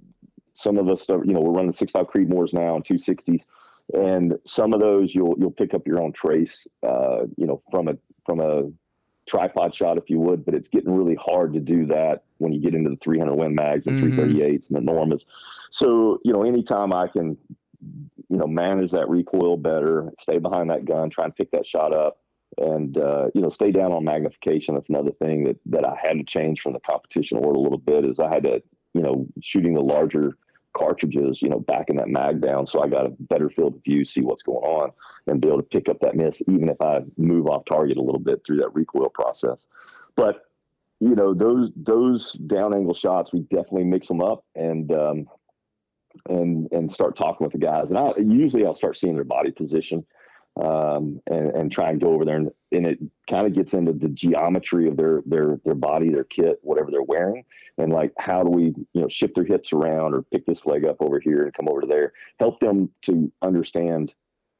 some 0.55 0.79
of 0.79 0.89
us. 0.89 1.07
You 1.09 1.33
know, 1.33 1.41
we're 1.41 1.53
running 1.53 1.73
six 1.73 1.93
five 1.93 2.07
Creedmoors 2.07 2.53
now 2.55 2.77
and 2.77 2.85
260s, 2.85 3.45
and 3.93 4.39
some 4.45 4.73
of 4.73 4.81
those 4.81 5.15
you'll 5.15 5.35
you'll 5.39 5.51
pick 5.51 5.75
up 5.75 5.87
your 5.87 6.01
own 6.01 6.13
trace. 6.13 6.67
Uh, 6.83 7.23
you 7.37 7.47
know, 7.47 7.63
from 7.71 7.89
a 7.89 7.97
from 8.25 8.41
a 8.41 8.71
tripod 9.27 9.75
shot 9.75 9.99
if 9.99 10.11
you 10.11 10.19
would, 10.21 10.45
but 10.45 10.55
it's 10.55 10.69
getting 10.69 10.93
really 10.93 11.17
hard 11.17 11.55
to 11.55 11.61
do 11.61 11.87
that 11.87 12.25
when 12.39 12.53
you 12.53 12.61
get 12.61 12.75
into 12.75 12.91
the 12.91 12.97
300 12.97 13.35
Win 13.35 13.55
mags 13.55 13.87
and 13.87 13.99
mm-hmm. 13.99 14.21
338s 14.21 14.71
and 14.71 14.77
the 14.77 14.93
Normas. 14.93 15.23
So, 15.71 16.19
you 16.25 16.33
know, 16.33 16.43
anytime 16.43 16.93
I 16.93 17.09
can, 17.09 17.39
you 18.29 18.37
know, 18.37 18.47
manage 18.47 18.91
that 18.91 19.09
recoil 19.09 19.57
better, 19.57 20.13
stay 20.21 20.39
behind 20.39 20.69
that 20.71 20.85
gun, 20.85 21.09
try 21.09 21.25
and 21.25 21.35
pick 21.35 21.51
that 21.53 21.67
shot 21.67 21.95
up 21.95 22.19
and, 22.59 22.99
uh, 22.99 23.29
you 23.35 23.41
know, 23.41 23.49
stay 23.49 23.71
down 23.71 23.93
on 23.93 24.05
magnification. 24.05 24.75
That's 24.75 24.89
another 24.89 25.13
thing 25.13 25.45
that, 25.45 25.57
that 25.67 25.87
I 25.87 25.97
had 26.01 26.19
to 26.19 26.25
change 26.25 26.61
from 26.61 26.73
the 26.73 26.81
competition 26.81 27.41
world 27.41 27.57
a 27.57 27.61
little 27.61 27.79
bit 27.79 28.05
is 28.05 28.21
I 28.21 28.29
had 28.29 28.45
to, 28.45 28.63
you 28.95 29.03
know, 29.03 29.27
shooting 29.41 29.75
the 29.75 29.81
larger 29.81 30.37
cartridges, 30.75 31.41
you 31.41 31.49
know, 31.49 31.61
backing 31.61 31.97
that 31.97 32.09
mag 32.09 32.41
down 32.41 32.67
so 32.67 32.83
I 32.83 32.89
got 32.89 33.07
a 33.07 33.15
better 33.21 33.49
field 33.49 33.77
of 33.77 33.85
view, 33.85 34.05
see 34.05 34.21
what's 34.21 34.43
going 34.43 34.65
on, 34.65 34.91
and 35.27 35.41
be 35.41 35.49
able 35.49 35.59
to 35.59 35.63
pick 35.63 35.89
up 35.89 36.01
that 36.01 36.17
miss, 36.17 36.43
even 36.49 36.69
if 36.69 36.81
I 36.81 37.01
move 37.17 37.47
off 37.47 37.65
target 37.65 37.97
a 37.97 38.03
little 38.03 38.21
bit 38.21 38.43
through 38.45 38.59
that 38.59 38.75
recoil 38.75 39.09
process. 39.09 39.67
But 40.17 40.43
you 41.01 41.15
know, 41.15 41.35
those 41.35 41.71
those 41.77 42.33
down 42.33 42.75
angle 42.75 42.95
shots, 42.95 43.33
we 43.33 43.41
definitely 43.41 43.85
mix 43.85 44.09
them 44.09 44.21
up 44.21 44.45
and 44.55 44.93
um, 44.93 45.27
and 46.29 46.71
and 46.73 46.91
start 46.91 47.17
talking 47.17 47.45
with 47.45 47.53
the 47.53 47.59
guys. 47.59 47.91
And 47.91 47.99
I 47.99 48.13
usually 48.19 48.65
I'll 48.65 48.75
start 48.75 48.97
seeing 48.97 49.15
their 49.15 49.25
body 49.25 49.51
position 49.51 50.05
um, 50.63 51.21
and, 51.27 51.49
and 51.51 51.73
try 51.73 51.91
and 51.91 52.01
go 52.01 52.13
over 52.13 52.25
there 52.25 52.37
and, 52.37 52.51
and 52.71 52.87
it 52.87 52.99
kind 53.29 53.47
of 53.47 53.55
gets 53.55 53.75
into 53.75 53.93
the 53.93 54.09
geometry 54.09 54.89
of 54.89 54.97
their 54.97 55.23
their 55.27 55.61
their 55.65 55.75
body, 55.75 56.11
their 56.11 56.25
kit, 56.25 56.59
whatever 56.63 56.91
they're 56.91 57.03
wearing, 57.03 57.45
and 57.79 57.93
like 57.93 58.13
how 58.19 58.43
do 58.43 58.51
we 58.51 58.75
you 58.93 59.01
know 59.01 59.09
shift 59.09 59.35
their 59.35 59.45
hips 59.45 59.73
around 59.73 60.15
or 60.15 60.23
pick 60.23 60.47
this 60.47 60.67
leg 60.67 60.85
up 60.85 60.97
over 61.01 61.19
here 61.19 61.43
and 61.43 61.55
come 61.55 61.69
over 61.69 61.81
to 61.81 61.87
there, 61.87 62.13
help 62.39 62.61
them 62.61 62.91
to 63.03 63.31
understand 63.43 64.15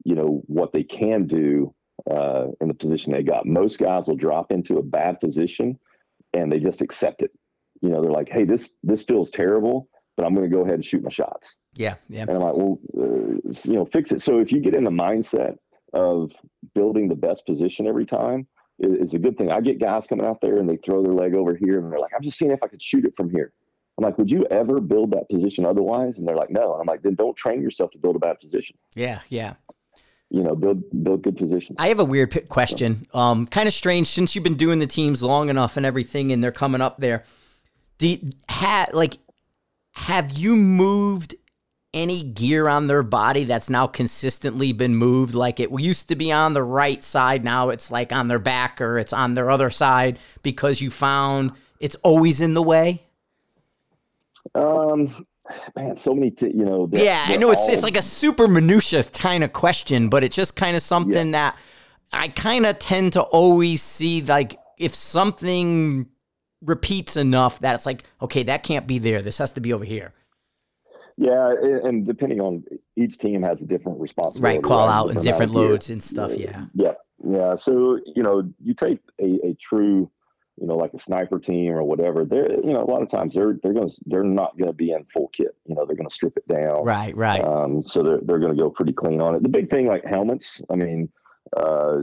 you 0.05 0.15
know 0.15 0.43
what 0.47 0.73
they 0.73 0.83
can 0.83 1.27
do 1.27 1.73
uh, 2.11 2.47
in 2.61 2.69
the 2.69 2.75
position 2.75 3.13
they 3.13 3.23
got. 3.23 3.47
Most 3.47 3.79
guys 3.79 4.09
will 4.09 4.17
drop 4.17 4.51
into 4.53 4.79
a 4.79 4.83
bad 4.83 5.21
position 5.21 5.79
and 6.33 6.51
they 6.51 6.59
just 6.59 6.83
accept 6.83 7.23
it. 7.23 7.31
You 7.81 7.91
know, 7.91 8.03
they're 8.03 8.11
like, 8.11 8.29
hey, 8.29 8.45
this 8.45 8.75
this 8.83 9.03
feels 9.03 9.31
terrible, 9.31 9.89
but 10.17 10.27
I'm 10.27 10.35
going 10.35 10.49
to 10.49 10.55
go 10.55 10.63
ahead 10.63 10.75
and 10.75 10.85
shoot 10.85 11.03
my 11.03 11.11
shots. 11.11 11.55
Yeah, 11.77 11.95
yeah. 12.09 12.23
And 12.23 12.31
I'm 12.31 12.41
like, 12.41 12.55
well, 12.55 12.79
uh, 12.97 13.53
you 13.65 13.75
know, 13.75 13.85
fix 13.85 14.13
it. 14.13 14.21
So 14.21 14.39
if 14.39 14.53
you 14.53 14.61
get 14.61 14.75
in 14.75 14.85
the 14.85 14.91
mindset 14.91 15.57
of 15.95 16.33
building 16.75 17.09
the 17.09 17.15
best 17.15 17.47
position 17.47 17.87
every 17.87 18.07
time 18.07 18.47
is, 18.79 19.15
a 19.15 19.19
good 19.19 19.39
thing. 19.39 19.51
I 19.51 19.61
get 19.61 19.81
guys 19.81 20.07
coming 20.07 20.27
out 20.27 20.41
there 20.41 20.59
and 20.59 20.69
they 20.69 20.77
throw 20.77 21.03
their 21.03 21.13
leg 21.13 21.35
over 21.35 21.55
here 21.55 21.79
and 21.79 21.91
they're 21.91 22.01
like, 22.01 22.13
I'm 22.15 22.23
just 22.23 22.39
seeing 22.39 22.51
if 22.51 22.63
I 22.63 22.69
could 22.69 22.83
shoot 22.83 23.05
it 23.05 23.15
from 23.17 23.31
here. 23.31 23.53
I'm 23.97 24.05
like, 24.05 24.19
would 24.19 24.31
you 24.31 24.45
ever 24.51 24.81
build 24.81 25.13
that 25.13 25.29
position 25.31 25.65
otherwise? 25.65 26.19
And 26.19 26.27
they're 26.27 26.37
like, 26.37 26.51
no. 26.51 26.73
And 26.73 26.81
I'm 26.81 26.87
like, 26.87 27.03
then 27.03 27.15
don't 27.15 27.37
train 27.37 27.63
yourself 27.63 27.93
to 27.93 27.99
build 27.99 28.17
a 28.17 28.19
bad 28.19 28.41
position. 28.41 28.77
Yeah, 28.97 29.21
yeah. 29.29 29.55
You 30.31 30.43
know, 30.43 30.57
build 30.57 30.83
build 31.05 31.23
good 31.23 31.37
positions. 31.37 31.77
I 31.79 31.89
have 31.89 32.01
a 32.01 32.05
weird 32.05 32.49
question. 32.49 33.07
Um, 33.15 33.47
kind 33.47 33.69
of 33.69 33.75
strange 33.75 34.09
since 34.09 34.35
you've 34.35 34.43
been 34.43 34.57
doing 34.57 34.81
the 34.81 34.87
teams 34.89 35.23
long 35.23 35.49
enough 35.49 35.77
and 35.77 35.87
everything, 35.87 36.33
and 36.33 36.43
they're 36.43 36.51
coming 36.51 36.81
up 36.81 36.99
there. 36.99 37.23
Do 37.99 38.09
you, 38.09 38.31
ha, 38.49 38.87
like 38.93 39.19
have 39.95 40.37
you 40.37 40.57
moved 40.57 41.37
any 41.95 42.23
gear 42.23 42.69
on 42.69 42.89
their 42.89 43.03
body 43.03 43.45
that's 43.45 43.71
now 43.71 43.87
consistently 43.87 44.73
been 44.73 44.95
moved? 44.95 45.35
Like 45.35 45.61
it 45.61 45.71
used 45.71 46.09
to 46.09 46.17
be 46.17 46.31
on 46.31 46.53
the 46.53 46.63
right 46.63 47.03
side, 47.03 47.45
now 47.45 47.71
it's 47.71 47.91
like 47.91 48.13
on 48.13 48.29
their 48.29 48.39
back 48.39 48.81
or 48.81 48.99
it's 48.99 49.13
on 49.13 49.35
their 49.35 49.51
other 49.51 49.71
side 49.71 50.19
because 50.43 50.83
you 50.83 50.91
found 50.91 51.53
it's 51.81 51.97
always 51.97 52.41
in 52.41 52.55
the 52.55 52.63
way? 52.63 53.05
Um, 54.55 55.27
man, 55.77 55.97
so 55.97 56.15
many, 56.15 56.31
t- 56.31 56.49
you 56.49 56.65
know. 56.65 56.89
Yeah, 56.93 57.25
I 57.27 57.37
know 57.37 57.51
it's 57.51 57.69
it's 57.69 57.83
like 57.83 57.97
a 57.97 58.03
super 58.03 58.49
minutia 58.49 59.05
kind 59.05 59.45
of 59.45 59.53
question, 59.53 60.09
but 60.09 60.25
it's 60.25 60.37
just 60.37 60.57
kind 60.57 60.77
of 60.77 60.83
something 60.83 61.29
yeah. 61.29 61.33
that 61.33 61.59
I 62.13 62.29
kind 62.29 62.67
of 62.67 62.79
tend 62.79 63.15
to 63.15 63.23
always 63.23 63.83
see 63.83 64.23
like 64.23 64.59
if 64.79 64.95
something 64.95 66.09
repeats 66.63 67.17
enough 67.17 67.61
that 67.61 67.75
it's 67.75 67.87
like, 67.87 68.05
okay, 68.23 68.43
that 68.45 68.63
can't 68.63 68.87
be 68.87 68.99
there. 68.99 69.23
This 69.23 69.39
has 69.39 69.53
to 69.53 69.61
be 69.61 69.73
over 69.73 69.85
here. 69.85 70.13
Yeah, 71.17 71.55
and 71.85 72.05
depending 72.05 72.41
on 72.41 72.65
each 72.97 73.19
team 73.19 73.43
has 73.43 73.63
a 73.63 73.67
different 73.67 74.01
responsibility. 74.01 74.57
Right, 74.57 74.63
call 74.63 74.89
out 74.89 75.11
and 75.11 75.23
different 75.23 75.53
loads 75.53 75.91
and 75.91 76.03
stuff. 76.03 76.37
Yeah. 76.37 76.67
Yeah, 76.75 76.95
yeah. 77.25 77.55
So 77.55 78.01
you 78.17 78.23
know, 78.23 78.43
you 78.63 78.75
take 78.75 78.99
a, 79.21 79.39
a 79.47 79.55
true, 79.61 80.11
you 80.61 80.67
know, 80.67 80.77
like 80.77 80.93
a 80.93 80.99
sniper 80.99 81.39
team 81.39 81.73
or 81.73 81.85
whatever. 81.85 82.25
They're 82.25 82.53
you 82.53 82.73
know 82.73 82.83
a 82.83 82.91
lot 82.91 83.03
of 83.03 83.11
times 83.11 83.35
they're 83.35 83.59
they're 83.63 83.73
going 83.73 83.89
to 83.89 83.97
they're 84.07 84.25
not 84.25 84.59
going 84.59 84.71
to 84.71 84.77
be 84.77 84.91
in 84.91 85.05
full 85.13 85.29
kit. 85.29 85.55
You 85.67 85.77
know, 85.77 85.87
they're 85.87 85.97
going 85.97 86.09
to 86.09 86.15
strip 86.15 86.37
it 86.37 86.49
down. 86.49 86.85
Right, 86.85 87.17
right. 87.17 87.45
Um, 87.45 87.81
so 87.81 88.03
they're 88.03 88.21
they're 88.23 88.41
going 88.41 88.57
to 88.57 88.61
go 88.61 88.71
pretty 88.71 88.93
clean 88.93 89.21
on 89.21 89.37
it. 89.37 89.43
The 89.45 89.49
big 89.49 89.71
thing 89.71 89.87
like 89.87 90.05
helmets. 90.05 90.61
I 90.69 90.75
mean 90.75 91.11
uh, 91.57 92.01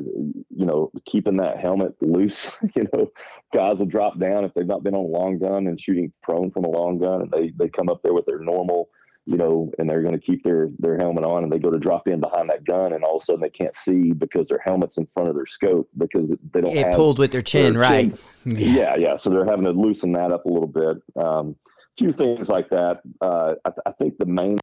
you 0.49 0.65
know, 0.65 0.91
keeping 1.05 1.37
that 1.37 1.59
helmet 1.59 1.95
loose. 2.01 2.57
you 2.75 2.87
know, 2.93 3.11
guys 3.53 3.79
will 3.79 3.85
drop 3.85 4.19
down 4.19 4.45
if 4.45 4.53
they've 4.53 4.65
not 4.65 4.83
been 4.83 4.95
on 4.95 5.05
a 5.05 5.07
long 5.07 5.39
gun 5.39 5.67
and 5.67 5.79
shooting 5.79 6.11
prone 6.21 6.51
from 6.51 6.63
a 6.63 6.69
long 6.69 6.99
gun, 6.99 7.21
and 7.21 7.31
they 7.31 7.51
they 7.57 7.69
come 7.69 7.89
up 7.89 8.01
there 8.03 8.13
with 8.13 8.25
their 8.25 8.39
normal, 8.39 8.89
you 9.25 9.37
know, 9.37 9.71
and 9.77 9.89
they're 9.89 10.01
going 10.01 10.19
to 10.19 10.25
keep 10.25 10.43
their 10.43 10.69
their 10.79 10.97
helmet 10.97 11.23
on, 11.23 11.43
and 11.43 11.51
they 11.51 11.59
go 11.59 11.69
to 11.69 11.79
drop 11.79 12.07
in 12.07 12.19
behind 12.19 12.49
that 12.49 12.63
gun, 12.63 12.93
and 12.93 13.03
all 13.03 13.17
of 13.17 13.21
a 13.21 13.25
sudden 13.25 13.41
they 13.41 13.49
can't 13.49 13.75
see 13.75 14.11
because 14.11 14.47
their 14.49 14.61
helmet's 14.63 14.97
in 14.97 15.05
front 15.05 15.29
of 15.29 15.35
their 15.35 15.45
scope 15.45 15.89
because 15.97 16.29
they 16.29 16.61
don't. 16.61 16.75
It 16.75 16.93
pulled 16.93 17.19
with 17.19 17.31
their 17.31 17.41
chin, 17.41 17.73
their 17.73 17.81
right? 17.81 18.11
Chin. 18.11 18.19
Yeah. 18.43 18.95
yeah, 18.97 19.15
So 19.17 19.29
they're 19.29 19.45
having 19.45 19.65
to 19.65 19.71
loosen 19.71 20.13
that 20.13 20.31
up 20.31 20.45
a 20.45 20.49
little 20.49 20.67
bit. 20.67 20.97
Um, 21.23 21.55
few 21.95 22.11
things 22.11 22.49
like 22.49 22.69
that. 22.69 23.01
Uh, 23.21 23.53
I, 23.63 23.71
I, 23.85 23.91
think 23.91 24.17
the 24.17 24.25
main, 24.25 24.57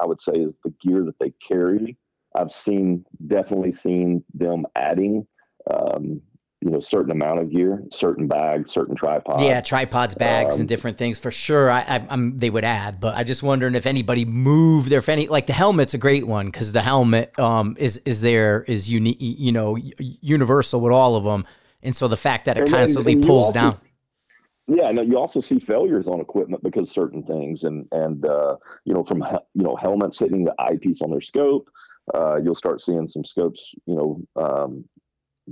I 0.00 0.06
would 0.06 0.20
say, 0.20 0.34
is 0.34 0.54
the 0.62 0.72
gear 0.80 1.02
that 1.02 1.18
they 1.18 1.32
carry 1.46 1.96
I've 2.34 2.52
seen 2.52 3.04
definitely 3.26 3.72
seen 3.72 4.24
them 4.34 4.66
adding, 4.76 5.26
um, 5.70 6.20
you 6.60 6.70
know, 6.70 6.80
certain 6.80 7.12
amount 7.12 7.38
of 7.38 7.50
gear, 7.50 7.84
certain 7.92 8.26
bags, 8.26 8.72
certain 8.72 8.96
tripods. 8.96 9.42
Yeah, 9.42 9.60
tripods, 9.60 10.14
bags, 10.16 10.56
um, 10.56 10.60
and 10.60 10.68
different 10.68 10.98
things 10.98 11.18
for 11.18 11.30
sure. 11.30 11.70
I, 11.70 11.80
I, 11.80 12.06
am 12.10 12.36
they 12.36 12.50
would 12.50 12.64
add, 12.64 13.00
but 13.00 13.16
I 13.16 13.22
just 13.22 13.44
wondering 13.44 13.76
if 13.76 13.86
anybody 13.86 14.24
moved 14.24 14.90
their 14.90 14.98
if 14.98 15.08
any 15.08 15.28
like 15.28 15.46
the 15.46 15.52
helmet's 15.52 15.94
a 15.94 15.98
great 15.98 16.26
one 16.26 16.46
because 16.46 16.72
the 16.72 16.82
helmet 16.82 17.38
um 17.38 17.76
is 17.78 17.98
is 17.98 18.20
there 18.22 18.62
is 18.62 18.90
unique, 18.90 19.18
you 19.20 19.52
know, 19.52 19.78
universal 20.00 20.80
with 20.80 20.92
all 20.92 21.14
of 21.14 21.22
them, 21.22 21.46
and 21.82 21.94
so 21.94 22.08
the 22.08 22.16
fact 22.16 22.46
that 22.46 22.58
it 22.58 22.62
and, 22.62 22.70
constantly 22.70 23.12
and, 23.12 23.22
and 23.22 23.28
pulls 23.28 23.46
also, 23.46 23.60
down. 23.60 23.78
Yeah, 24.66 24.90
no, 24.90 25.02
you 25.02 25.16
also 25.16 25.40
see 25.40 25.60
failures 25.60 26.08
on 26.08 26.20
equipment 26.20 26.64
because 26.64 26.90
certain 26.90 27.22
things, 27.22 27.62
and 27.62 27.86
and 27.92 28.26
uh, 28.26 28.56
you 28.84 28.94
know 28.94 29.04
from 29.04 29.22
you 29.54 29.62
know 29.62 29.76
helmets 29.76 30.18
hitting 30.18 30.44
the 30.44 30.54
eyepiece 30.58 31.02
on 31.02 31.10
their 31.10 31.20
scope, 31.20 31.70
uh, 32.14 32.36
you'll 32.36 32.54
start 32.54 32.80
seeing 32.80 33.06
some 33.06 33.24
scopes, 33.24 33.74
you 33.86 33.94
know, 33.94 34.42
um, 34.42 34.84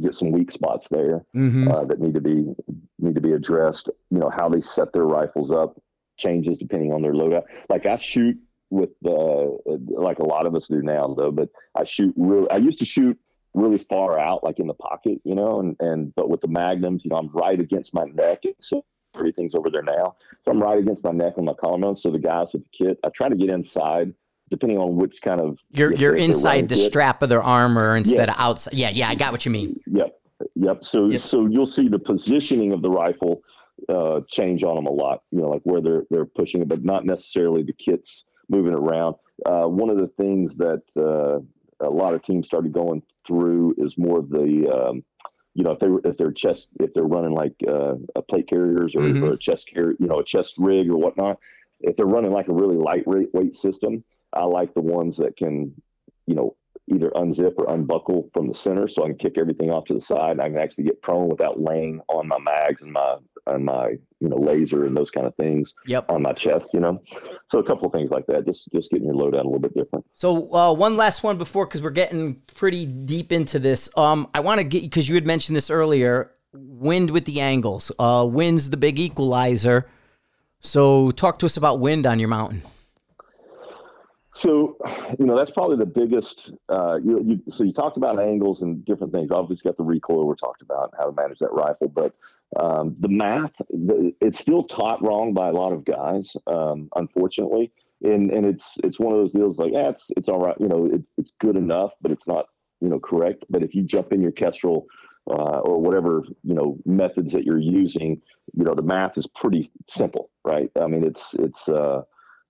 get 0.01 0.15
some 0.15 0.31
weak 0.31 0.51
spots 0.51 0.89
there 0.91 1.25
mm-hmm. 1.35 1.71
uh, 1.71 1.85
that 1.85 2.01
need 2.01 2.15
to 2.15 2.21
be 2.21 2.55
need 2.99 3.15
to 3.15 3.21
be 3.21 3.33
addressed. 3.33 3.91
You 4.11 4.19
know, 4.19 4.31
how 4.31 4.49
they 4.49 4.61
set 4.61 4.93
their 4.93 5.05
rifles 5.05 5.51
up 5.51 5.81
changes 6.17 6.59
depending 6.59 6.93
on 6.93 7.03
their 7.03 7.13
loadout. 7.13 7.45
Like 7.69 7.87
I 7.87 7.97
shoot 7.97 8.37
with 8.71 8.91
the 9.03 9.59
like 9.89 10.19
a 10.19 10.25
lot 10.27 10.47
of 10.47 10.55
us 10.55 10.69
do 10.69 10.83
now 10.83 11.15
though, 11.17 11.33
but 11.33 11.49
I 11.75 11.85
shoot 11.85 12.15
real. 12.17 12.49
I 12.51 12.57
used 12.57 12.79
to 12.81 12.87
shoot 12.87 13.19
really 13.55 13.79
far 13.79 14.19
out, 14.19 14.45
like 14.45 14.59
in 14.59 14.67
the 14.67 14.75
pocket, 14.75 15.19
you 15.25 15.35
know, 15.35 15.61
and 15.61 15.77
and 15.81 16.15
but 16.15 16.29
with 16.29 16.41
the 16.41 16.49
magnums, 16.49 17.05
you 17.05 17.11
know, 17.11 17.17
I'm 17.17 17.29
right 17.29 17.59
against 17.59 17.95
my 17.95 18.05
neck, 18.05 18.45
so 18.61 18.85
everything's 19.15 19.55
over 19.55 19.71
there 19.71 19.83
now. 19.83 20.17
So 20.45 20.51
I'm 20.51 20.63
right 20.63 20.79
against 20.79 21.05
my 21.05 21.13
neck 21.13 21.35
on 21.39 21.45
my 21.45 21.55
collarbone. 21.55 21.97
So 21.97 22.11
the 22.11 22.19
guys 22.19 22.53
with 22.53 22.65
the 22.65 22.87
kit, 22.87 22.99
I 23.05 23.09
try 23.09 23.29
to 23.29 23.37
get 23.37 23.51
inside 23.51 24.13
depending 24.51 24.79
on 24.79 24.97
which 24.97 25.21
kind 25.23 25.41
of 25.41 25.59
you're 25.73 25.93
you're 25.95 26.17
inside 26.17 26.69
the 26.69 26.77
strap 26.77 27.23
of 27.23 27.29
their 27.29 27.43
armor 27.43 27.97
instead 27.97 28.29
yes. 28.29 28.37
of 28.37 28.41
outside. 28.41 28.75
Yeah, 28.75 28.91
yeah, 28.91 29.09
I 29.09 29.15
got 29.15 29.33
what 29.33 29.45
you 29.45 29.51
mean. 29.51 29.81
Yep, 29.87 30.21
yep. 30.55 30.85
So 30.85 31.09
yep. 31.09 31.21
so 31.21 31.47
you'll 31.47 31.67
see 31.67 31.89
the 31.89 31.99
positioning 31.99 32.73
of 32.73 32.83
the 32.83 32.91
rifle 32.91 33.43
uh, 33.89 34.21
change 34.29 34.65
on 34.65 34.77
them 34.77 34.87
a 34.87 34.93
lot. 34.93 35.23
You 35.31 35.43
know, 35.43 35.49
like 35.49 35.63
where 35.65 35.81
they're 35.81 36.05
they're 36.11 36.27
pushing 36.27 36.63
it, 36.63 36.69
but 36.69 36.85
not 36.85 37.05
necessarily 37.05 37.63
the 37.63 37.73
kits 37.73 38.25
moving 38.49 38.75
around. 38.75 39.17
Uh, 39.45 39.65
one 39.65 39.91
of 39.91 39.99
the 39.99 40.09
things 40.09 40.57
that 40.57 40.83
uh, 40.97 41.41
a 41.85 41.91
lot 41.91 42.15
of 42.15 42.23
teams 42.23 42.47
started 42.47 42.73
going 42.73 43.03
through 43.27 43.75
is 43.79 43.99
more 43.99 44.19
of 44.19 44.31
the 44.31 44.71
um, 44.71 45.05
you 45.55 45.65
know 45.65 45.73
if 45.73 45.79
they 45.79 45.89
if 46.09 46.17
they're 46.17 46.33
chest 46.33 46.69
if 46.81 46.93
they're 46.95 47.05
running 47.05 47.33
like 47.33 47.55
uh, 47.67 47.95
a 48.15 48.23
plate 48.23 48.49
carriers 48.49 48.95
or, 48.95 49.01
mm-hmm. 49.01 49.25
or 49.25 49.33
a 49.33 49.39
chest 49.39 49.69
carrier 49.69 49.95
you 49.99 50.07
know 50.07 50.21
a 50.21 50.25
chest 50.25 50.55
rig 50.59 50.89
or 50.89 50.97
whatnot 50.97 51.39
if 51.81 51.97
they're 51.97 52.07
running 52.07 52.31
like 52.31 52.49
a 52.49 52.53
really 52.53 52.77
lightweight 52.77 53.57
system 53.57 54.05
I 54.37 54.45
like 54.45 54.75
the 54.75 54.81
ones 54.81 55.17
that 55.19 55.37
can, 55.37 55.75
you 56.27 56.35
know, 56.35 56.57
either 56.89 57.11
unzip 57.11 57.55
or 57.57 57.73
unbuckle 57.73 58.31
from 58.33 58.49
the 58.49 58.55
center 58.55 58.87
so 58.87 59.05
I 59.05 59.09
can 59.09 59.19
kick 59.19 59.39
everything 59.39 59.71
off 59.71 59.87
to 59.87 59.95
the 59.95 60.01
side. 60.01 60.39
I 60.39 60.49
can 60.49 60.59
actually 60.59 60.85
get 60.85 61.03
prone 61.03 61.29
without 61.29 61.61
laying 61.61 62.01
on 62.09 62.29
my 62.29 62.39
mags 62.39 62.83
and 62.83 62.93
my 62.93 63.17
and 63.49 63.65
my 63.65 63.91
you 64.21 64.29
know 64.29 64.37
laser 64.37 64.87
and 64.87 64.97
those 64.97 65.11
kind 65.11 65.27
of 65.27 65.35
things 65.37 65.73
yep. 65.87 66.11
on 66.11 66.23
my 66.23 66.33
chest, 66.33 66.71
you 66.73 66.81
know. 66.81 67.03
So 67.49 67.59
a 67.59 67.65
couple 67.65 67.87
of 67.87 67.93
things 67.93 68.11
like 68.11 68.27
that, 68.27 68.47
just 68.47 68.69
just 68.73 68.91
getting 68.91 69.07
your 69.07 69.15
load 69.15 69.33
down 69.33 69.43
a 69.43 69.49
little 69.49 69.61
bit 69.61 69.75
different. 69.75 70.05
So 70.13 70.53
uh, 70.53 70.73
one 70.73 70.97
last 70.97 71.23
one 71.23 71.39
before 71.39 71.67
because 71.67 71.83
we're 71.83 71.91
getting 71.91 72.37
pretty 72.55 72.87
deep 72.87 73.33
into 73.33 73.59
this. 73.59 73.89
Um, 73.97 74.29
I 74.35 74.41
want 74.41 74.61
to 74.61 74.65
get 74.65 74.83
because 74.83 75.09
you 75.09 75.15
had 75.15 75.27
mentioned 75.27 75.57
this 75.57 75.71
earlier. 75.71 76.33
Wind 76.53 77.11
with 77.11 77.27
the 77.27 77.41
angles. 77.43 77.93
Uh, 77.99 78.27
wind's 78.31 78.71
the 78.71 78.79
big 78.79 78.99
equalizer. 78.99 79.91
So 80.61 81.11
talk 81.11 81.39
to 81.41 81.47
us 81.47 81.59
about 81.59 81.81
wind 81.81 82.07
on 82.07 82.19
your 82.19 82.29
mountain. 82.31 82.63
So, 84.37 84.77
you 85.19 85.25
know, 85.25 85.35
that's 85.35 85.51
probably 85.51 85.79
the 85.79 85.87
biggest. 85.87 86.53
Uh, 86.69 86.99
you, 87.03 87.23
you, 87.25 87.43
so 87.49 87.65
you 87.65 87.73
talked 87.73 87.97
about 87.97 88.21
angles 88.21 88.61
and 88.61 88.85
different 88.85 89.15
things. 89.15 89.31
Obviously, 89.31 89.67
got 89.67 89.79
the 89.79 89.83
recoil 89.83 90.27
we're 90.27 90.35
talked 90.35 90.61
about 90.61 90.93
how 90.99 91.07
to 91.07 91.13
manage 91.13 91.39
that 91.39 91.53
rifle, 91.53 91.89
but 91.89 92.13
um, 92.61 92.95
the 93.01 93.09
math 93.09 93.53
the, 93.71 94.15
it's 94.21 94.39
still 94.39 94.63
taught 94.63 95.03
wrong 95.03 95.33
by 95.33 95.49
a 95.49 95.53
lot 95.53 95.73
of 95.73 95.87
guys, 95.87 96.37
um, 96.47 96.91
unfortunately. 96.97 97.73
And 98.03 98.31
and 98.31 98.45
it's 98.45 98.77
it's 98.85 99.01
one 99.01 99.15
of 99.15 99.19
those 99.21 99.33
deals 99.33 99.59
like, 99.59 99.73
yeah, 99.73 99.89
it's 99.89 100.11
it's 100.19 100.29
all 100.29 100.39
right. 100.39 100.57
You 100.61 100.69
know, 100.69 100.85
it, 100.85 101.03
it's 101.17 101.33
good 101.41 101.57
enough, 101.57 101.93
but 102.03 102.13
it's 102.13 102.29
not 102.29 102.45
you 102.83 102.91
know 102.91 103.01
correct. 103.01 103.47
But 103.49 103.63
if 103.63 103.75
you 103.75 103.85
jump 103.85 104.13
in 104.13 104.21
your 104.21 104.33
Kestrel 104.33 104.87
uh, 105.31 105.61
or 105.61 105.81
whatever 105.81 106.25
you 106.45 106.55
know 106.55 106.77
methods 106.85 107.33
that 107.33 107.45
you're 107.45 107.59
using, 107.59 108.21
you 108.53 108.65
know, 108.65 108.75
the 108.75 108.83
math 108.83 109.17
is 109.17 109.27
pretty 109.29 109.71
simple, 109.89 110.29
right? 110.45 110.71
I 110.79 110.89
mean, 110.89 111.05
it's 111.05 111.35
it's 111.39 111.71
uh, 111.71 112.03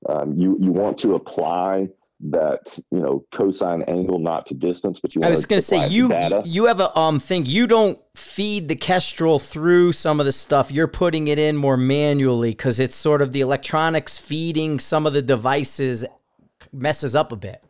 um, 0.08 0.34
you 0.36 0.56
you 0.60 0.72
want 0.72 0.98
to 0.98 1.14
apply 1.14 1.88
that 2.20 2.78
you 2.90 2.98
know 2.98 3.24
cosine 3.32 3.82
angle 3.82 4.18
not 4.18 4.46
to 4.46 4.54
distance, 4.54 5.00
but 5.00 5.14
you. 5.14 5.22
I 5.22 5.28
was 5.28 5.44
going 5.44 5.60
to 5.60 5.66
say 5.66 5.88
you 5.88 6.08
data. 6.08 6.42
you 6.44 6.66
have 6.66 6.80
a 6.80 6.96
um 6.98 7.20
thing. 7.20 7.46
You 7.46 7.66
don't 7.66 7.98
feed 8.14 8.68
the 8.68 8.76
Kestrel 8.76 9.38
through 9.38 9.92
some 9.92 10.20
of 10.20 10.26
the 10.26 10.32
stuff. 10.32 10.72
You're 10.72 10.88
putting 10.88 11.28
it 11.28 11.38
in 11.38 11.56
more 11.56 11.76
manually 11.76 12.50
because 12.50 12.80
it's 12.80 12.96
sort 12.96 13.22
of 13.22 13.32
the 13.32 13.40
electronics 13.40 14.18
feeding 14.18 14.78
some 14.78 15.06
of 15.06 15.12
the 15.12 15.22
devices 15.22 16.04
messes 16.72 17.14
up 17.14 17.32
a 17.32 17.36
bit. 17.36 17.64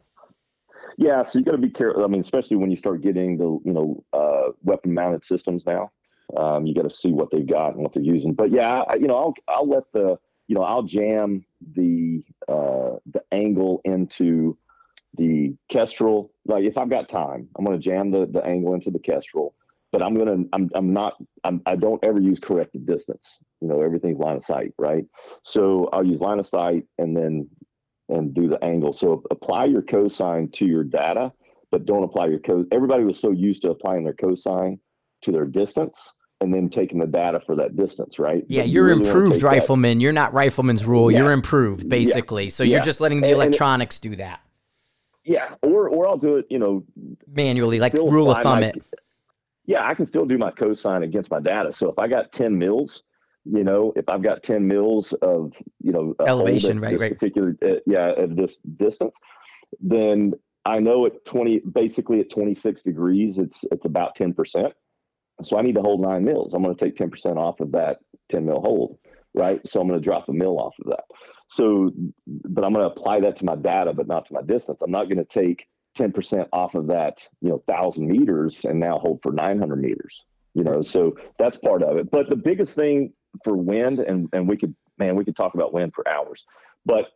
Yeah, 0.99 1.22
so 1.22 1.39
you 1.39 1.45
got 1.45 1.53
to 1.53 1.59
be 1.59 1.70
careful. 1.70 2.05
I 2.05 2.07
mean, 2.07 2.20
especially 2.20 2.57
when 2.57 2.70
you 2.70 2.77
start 2.77 3.03
getting 3.03 3.37
the 3.37 3.59
you 3.64 3.72
know 3.72 4.05
uh, 4.12 4.53
weapon 4.62 4.95
mounted 4.95 5.24
systems 5.24 5.66
now, 5.66 5.91
um, 6.37 6.66
you 6.66 6.74
got 6.74 6.83
to 6.83 6.91
see 6.91 7.11
what 7.11 7.31
they've 7.31 7.47
got 7.47 7.74
and 7.74 7.83
what 7.83 7.93
they're 7.93 8.03
using. 8.03 8.33
But 8.33 8.51
yeah, 8.51 8.83
I, 8.89 8.95
you 8.95 9.09
know, 9.09 9.16
I'll 9.16 9.35
I'll 9.49 9.68
let 9.68 9.85
the 9.93 10.18
you 10.49 10.55
know, 10.55 10.62
I'll 10.62 10.82
jam 10.82 11.44
the 11.72 12.22
uh, 12.49 12.97
the 13.11 13.22
angle 13.32 13.80
into 13.84 14.57
the 15.16 15.55
Kestrel. 15.68 16.32
Like 16.44 16.64
if 16.64 16.78
I've 16.78 16.90
got 16.90 17.09
time, 17.09 17.49
I'm 17.57 17.64
going 17.64 17.78
to 17.78 17.82
jam 17.82 18.11
the, 18.11 18.26
the 18.26 18.44
angle 18.44 18.74
into 18.74 18.90
the 18.90 18.99
Kestrel. 18.99 19.55
But 19.92 20.03
I'm 20.03 20.14
gonna 20.14 20.44
I'm 20.53 20.68
I'm 20.74 20.92
not 20.92 21.14
I'm, 21.44 21.62
I 21.64 21.76
don't 21.76 22.05
ever 22.05 22.20
use 22.20 22.38
corrected 22.38 22.84
distance. 22.84 23.38
You 23.61 23.68
know, 23.68 23.80
everything's 23.80 24.18
line 24.18 24.36
of 24.36 24.44
sight, 24.44 24.72
right? 24.78 25.05
So 25.42 25.88
I'll 25.92 26.05
use 26.05 26.20
line 26.20 26.38
of 26.38 26.47
sight 26.47 26.84
and 26.99 27.16
then 27.16 27.49
and 28.09 28.34
do 28.34 28.49
the 28.49 28.62
angle. 28.62 28.92
So 28.92 29.22
apply 29.30 29.66
your 29.66 29.82
cosine 29.82 30.51
to 30.53 30.66
your 30.66 30.84
data, 30.84 31.32
but 31.70 31.86
don't 31.86 32.03
apply 32.03 32.26
your 32.26 32.40
cos. 32.40 32.66
Everybody 32.72 33.05
was 33.05 33.18
so 33.18 33.30
used 33.30 33.62
to 33.62 33.70
applying 33.70 34.05
their 34.05 34.12
cosine 34.12 34.80
to 35.22 35.32
their 35.32 35.47
distance 35.47 36.12
and 36.41 36.53
then 36.53 36.68
taking 36.68 36.99
the 36.99 37.07
data 37.07 37.41
for 37.47 37.57
that 37.57 37.76
distance, 37.76 38.18
right? 38.18 38.45
Yeah, 38.49 38.62
but 38.62 38.68
you're 38.68 38.89
you 38.89 38.97
really 38.97 39.09
improved 39.09 39.43
rifleman. 39.43 39.99
That. 39.99 40.03
You're 40.03 40.12
not 40.12 40.34
rifleman's 40.34 40.84
rule. 40.84 41.11
Yeah. 41.11 41.20
You're 41.20 41.32
improved 41.32 41.89
basically. 41.89 42.45
Yeah. 42.45 42.51
So 42.51 42.62
you're 42.62 42.80
just 42.80 43.01
letting 43.01 43.20
the 43.20 43.28
and, 43.28 43.37
electronics 43.37 43.99
and 43.99 44.07
it, 44.07 44.09
do 44.11 44.16
that. 44.24 44.41
Yeah, 45.24 45.55
or 45.62 45.89
or 45.89 46.07
I'll 46.07 46.18
do 46.18 46.37
it, 46.37 46.47
you 46.51 46.59
know, 46.59 46.84
manually, 47.26 47.80
like 47.80 47.95
rule 47.95 48.30
of 48.30 48.43
thumb 48.43 48.61
my, 48.61 48.66
it. 48.66 48.82
Yeah, 49.66 49.87
I 49.87 49.95
can 49.95 50.07
still 50.07 50.24
do 50.24 50.39
my 50.39 50.53
cosine 50.53 51.03
against 51.03 51.30
my 51.30 51.41
data. 51.41 51.72
So 51.72 51.91
if 51.91 51.99
I 51.99 52.07
got 52.07 52.32
10 52.32 52.57
mils, 52.57 53.03
you 53.45 53.64
know, 53.64 53.93
if 53.97 54.09
I've 54.09 54.22
got 54.22 54.43
10 54.43 54.66
mils 54.66 55.12
of, 55.22 55.55
you 55.80 55.93
know, 55.93 56.14
elevation, 56.24 56.80
right, 56.80 56.99
right. 56.99 57.12
Particular, 57.12 57.57
uh, 57.64 57.74
yeah, 57.87 58.12
at 58.16 58.37
this 58.37 58.59
distance, 58.76 59.16
then 59.80 60.34
I 60.64 60.78
know 60.78 61.07
at 61.07 61.24
20, 61.24 61.61
basically 61.72 62.20
at 62.20 62.30
26 62.30 62.82
degrees, 62.82 63.39
it's, 63.39 63.64
it's 63.72 63.84
about 63.84 64.16
10%. 64.16 64.72
So 65.43 65.59
I 65.59 65.62
need 65.62 65.74
to 65.74 65.82
hold 65.82 66.01
nine 66.01 66.24
mils. 66.24 66.55
I'm 66.55 66.62
going 66.62 66.74
to 66.74 66.84
take 66.84 66.97
10% 66.97 67.37
off 67.37 67.61
of 67.61 67.72
that 67.72 67.99
10 68.30 68.47
mil 68.47 68.61
hold, 68.61 68.99
right? 69.34 69.66
So 69.66 69.80
I'm 69.80 69.89
going 69.89 70.01
to 70.01 70.05
drop 70.05 70.28
a 70.28 70.32
mil 70.32 70.59
off 70.59 70.74
of 70.80 70.91
that. 70.91 71.05
So, 71.49 71.93
but 72.26 72.64
I'm 72.64 72.72
going 72.72 72.84
to 72.84 72.91
apply 72.91 73.20
that 73.20 73.37
to 73.37 73.45
my 73.45 73.57
data, 73.57 73.93
but 73.93 74.09
not 74.09 74.26
to 74.26 74.34
my 74.34 74.43
distance. 74.43 74.80
I'm 74.82 74.91
not 74.91 75.09
going 75.09 75.18
to 75.18 75.24
take 75.24 75.68
10% 75.97 76.49
off 76.53 76.74
of 76.74 76.89
that, 76.89 77.26
you 77.41 77.51
know, 77.51 77.59
thousand 77.66 78.07
meters 78.07 78.64
and 78.64 78.78
now 78.78 78.99
hold 78.99 79.20
for 79.22 79.32
900 79.32 79.76
meters, 79.76 80.24
you 80.55 80.62
know, 80.62 80.82
so 80.82 81.16
that's 81.39 81.59
part 81.59 81.82
of 81.82 81.97
it. 81.97 82.11
But 82.11 82.28
the 82.28 82.37
biggest 82.37 82.74
thing 82.74 83.12
for 83.45 83.57
wind, 83.57 84.01
and, 84.01 84.28
and 84.32 84.49
we 84.49 84.57
could, 84.57 84.74
man, 84.99 85.16
we 85.16 85.24
could 85.24 85.37
talk 85.37 85.55
about 85.55 85.72
wind 85.72 85.95
for 85.95 86.07
hours, 86.09 86.45
but 86.84 87.09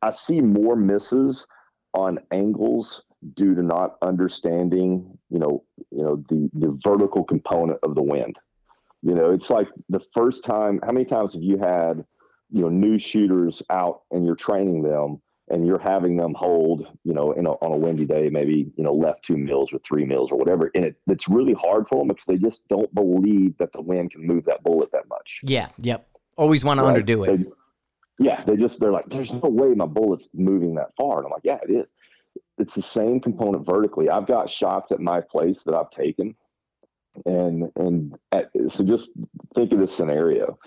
I 0.00 0.10
see 0.10 0.40
more 0.40 0.76
misses 0.76 1.46
on 1.92 2.20
angles 2.30 3.02
due 3.34 3.54
to 3.54 3.62
not 3.62 3.96
understanding, 4.02 5.18
you 5.28 5.38
know, 5.38 5.62
you 5.90 6.02
know, 6.02 6.24
the, 6.28 6.50
the 6.54 6.78
vertical 6.82 7.22
component 7.24 7.78
of 7.82 7.94
the 7.94 8.02
wind. 8.02 8.38
You 9.02 9.14
know, 9.14 9.30
it's 9.30 9.50
like 9.50 9.68
the 9.88 10.00
first 10.14 10.44
time, 10.44 10.80
how 10.82 10.92
many 10.92 11.04
times 11.06 11.34
have 11.34 11.42
you 11.42 11.58
had, 11.58 12.04
you 12.50 12.62
know, 12.62 12.68
new 12.68 12.98
shooters 12.98 13.62
out 13.70 14.02
and 14.10 14.26
you're 14.26 14.36
training 14.36 14.82
them 14.82 15.20
and 15.48 15.66
you're 15.66 15.78
having 15.78 16.16
them 16.16 16.34
hold, 16.34 16.86
you 17.04 17.12
know, 17.12 17.32
in 17.32 17.46
a, 17.46 17.50
on 17.50 17.72
a 17.72 17.76
windy 17.76 18.04
day, 18.04 18.28
maybe, 18.30 18.72
you 18.76 18.84
know, 18.84 18.92
left 18.92 19.24
two 19.24 19.36
mils 19.36 19.72
or 19.72 19.80
three 19.80 20.04
mils 20.04 20.30
or 20.30 20.38
whatever. 20.38 20.70
And 20.74 20.84
it, 20.84 20.96
it's 21.06 21.28
really 21.28 21.54
hard 21.54 21.88
for 21.88 21.98
them 21.98 22.08
because 22.08 22.26
they 22.26 22.38
just 22.38 22.66
don't 22.68 22.92
believe 22.94 23.56
that 23.58 23.72
the 23.72 23.80
wind 23.80 24.12
can 24.12 24.26
move 24.26 24.44
that 24.46 24.62
bullet 24.62 24.92
that 24.92 25.08
much. 25.08 25.40
Yeah. 25.42 25.68
Yep. 25.78 26.06
Always 26.36 26.64
want 26.64 26.80
right? 26.80 26.94
to 26.94 27.02
underdo 27.02 27.26
it. 27.26 27.38
They, 27.38 27.44
yeah. 28.18 28.42
They 28.42 28.56
just, 28.56 28.80
they're 28.80 28.92
like, 28.92 29.08
there's 29.08 29.32
no 29.32 29.48
way 29.48 29.74
my 29.74 29.86
bullet's 29.86 30.28
moving 30.34 30.74
that 30.76 30.90
far. 30.96 31.18
And 31.18 31.26
I'm 31.26 31.32
like, 31.32 31.44
yeah, 31.44 31.58
it 31.68 31.72
is. 31.72 31.86
It's 32.60 32.74
the 32.74 32.82
same 32.82 33.20
component 33.20 33.66
vertically. 33.66 34.08
I've 34.08 34.26
got 34.26 34.50
shots 34.50 34.92
at 34.92 35.00
my 35.00 35.20
place 35.20 35.62
that 35.64 35.74
I've 35.74 35.90
taken 35.90 36.36
and 37.26 37.70
and 37.76 38.14
at, 38.32 38.50
so 38.68 38.84
just 38.84 39.10
think 39.54 39.72
of 39.72 39.78
this 39.78 39.94
scenario 39.94 40.58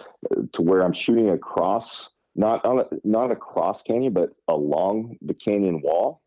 to 0.53 0.61
where 0.61 0.81
I'm 0.81 0.93
shooting 0.93 1.29
across 1.29 2.09
not 2.35 2.63
on 2.65 2.79
a, 2.79 2.85
not 3.03 3.31
across 3.31 3.83
canyon, 3.83 4.13
but 4.13 4.31
along 4.47 5.17
the 5.21 5.33
canyon 5.33 5.81
wall, 5.81 6.21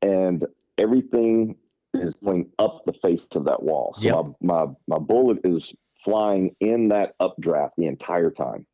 and 0.00 0.46
everything 0.78 1.56
is 1.94 2.14
going 2.24 2.48
up 2.58 2.82
the 2.86 2.92
face 2.94 3.26
of 3.34 3.44
that 3.44 3.62
wall. 3.62 3.94
So 3.98 4.04
yep. 4.04 4.36
my, 4.40 4.64
my 4.64 4.72
my 4.88 4.98
bullet 4.98 5.38
is 5.44 5.74
flying 6.04 6.54
in 6.60 6.88
that 6.88 7.14
updraft 7.20 7.74
the 7.76 7.86
entire 7.86 8.30
time, 8.30 8.66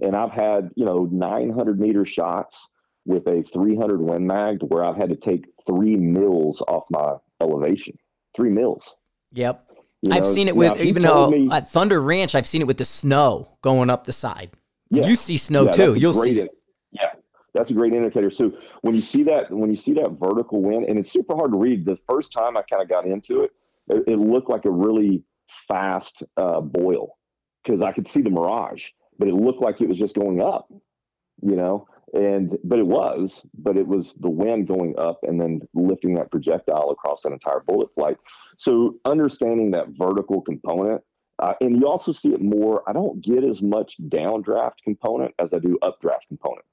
and 0.00 0.16
I've 0.16 0.32
had 0.32 0.70
you 0.74 0.84
know 0.84 1.08
900 1.10 1.78
meter 1.78 2.04
shots 2.04 2.68
with 3.04 3.26
a 3.28 3.44
300 3.52 4.00
Win 4.00 4.26
Mag 4.26 4.62
where 4.62 4.84
I've 4.84 4.96
had 4.96 5.10
to 5.10 5.16
take 5.16 5.46
three 5.66 5.96
mils 5.96 6.62
off 6.68 6.84
my 6.90 7.14
elevation, 7.40 7.98
three 8.34 8.50
mils. 8.50 8.94
Yep. 9.32 9.62
You 10.02 10.12
I've 10.12 10.26
seen 10.26 10.48
it 10.48 10.56
with 10.56 10.80
even 10.80 11.02
though 11.02 11.30
me, 11.30 11.48
at 11.50 11.70
Thunder 11.70 12.00
Ranch, 12.00 12.34
I've 12.34 12.46
seen 12.46 12.60
it 12.60 12.66
with 12.66 12.78
the 12.78 12.84
snow 12.84 13.56
going 13.62 13.90
up 13.90 14.04
the 14.04 14.12
side. 14.12 14.50
Yeah. 14.90 15.06
You 15.06 15.16
see 15.16 15.36
snow 15.36 15.64
yeah, 15.66 15.72
too. 15.72 15.94
You'll 15.96 16.14
see. 16.14 16.38
It. 16.38 16.50
Yeah, 16.92 17.12
that's 17.54 17.70
a 17.70 17.74
great 17.74 17.92
indicator. 17.92 18.30
So 18.30 18.52
when 18.82 18.94
you 18.94 19.00
see 19.00 19.22
that, 19.24 19.50
when 19.50 19.70
you 19.70 19.76
see 19.76 19.94
that 19.94 20.12
vertical 20.12 20.62
wind, 20.62 20.84
and 20.84 20.98
it's 20.98 21.10
super 21.10 21.34
hard 21.34 21.50
to 21.52 21.58
read. 21.58 21.84
The 21.84 21.96
first 22.08 22.32
time 22.32 22.56
I 22.56 22.62
kind 22.62 22.82
of 22.82 22.88
got 22.88 23.06
into 23.06 23.42
it, 23.42 23.50
it, 23.88 24.04
it 24.06 24.16
looked 24.16 24.50
like 24.50 24.64
a 24.64 24.70
really 24.70 25.22
fast 25.68 26.22
uh, 26.36 26.60
boil 26.60 27.18
because 27.64 27.80
I 27.80 27.92
could 27.92 28.06
see 28.06 28.22
the 28.22 28.30
mirage, 28.30 28.84
but 29.18 29.28
it 29.28 29.34
looked 29.34 29.62
like 29.62 29.80
it 29.80 29.88
was 29.88 29.98
just 29.98 30.14
going 30.14 30.40
up. 30.40 30.68
You 31.42 31.56
know, 31.56 31.88
and 32.14 32.56
but 32.64 32.78
it 32.78 32.86
was, 32.86 33.44
but 33.58 33.76
it 33.76 33.86
was 33.86 34.14
the 34.14 34.30
wind 34.30 34.68
going 34.68 34.98
up 34.98 35.20
and 35.22 35.40
then 35.40 35.60
lifting 35.74 36.14
that 36.14 36.30
projectile 36.30 36.90
across 36.90 37.22
that 37.22 37.32
entire 37.32 37.60
bullet 37.60 37.92
flight. 37.94 38.16
So 38.56 38.96
understanding 39.04 39.70
that 39.72 39.88
vertical 39.98 40.40
component 40.40 41.02
uh, 41.38 41.54
and 41.60 41.76
you 41.76 41.86
also 41.86 42.12
see 42.12 42.32
it 42.32 42.40
more. 42.40 42.82
I 42.88 42.92
don't 42.92 43.20
get 43.20 43.44
as 43.44 43.62
much 43.62 43.96
downdraft 44.08 44.82
component 44.84 45.34
as 45.38 45.50
I 45.52 45.58
do 45.58 45.78
updraft 45.82 46.28
component. 46.28 46.64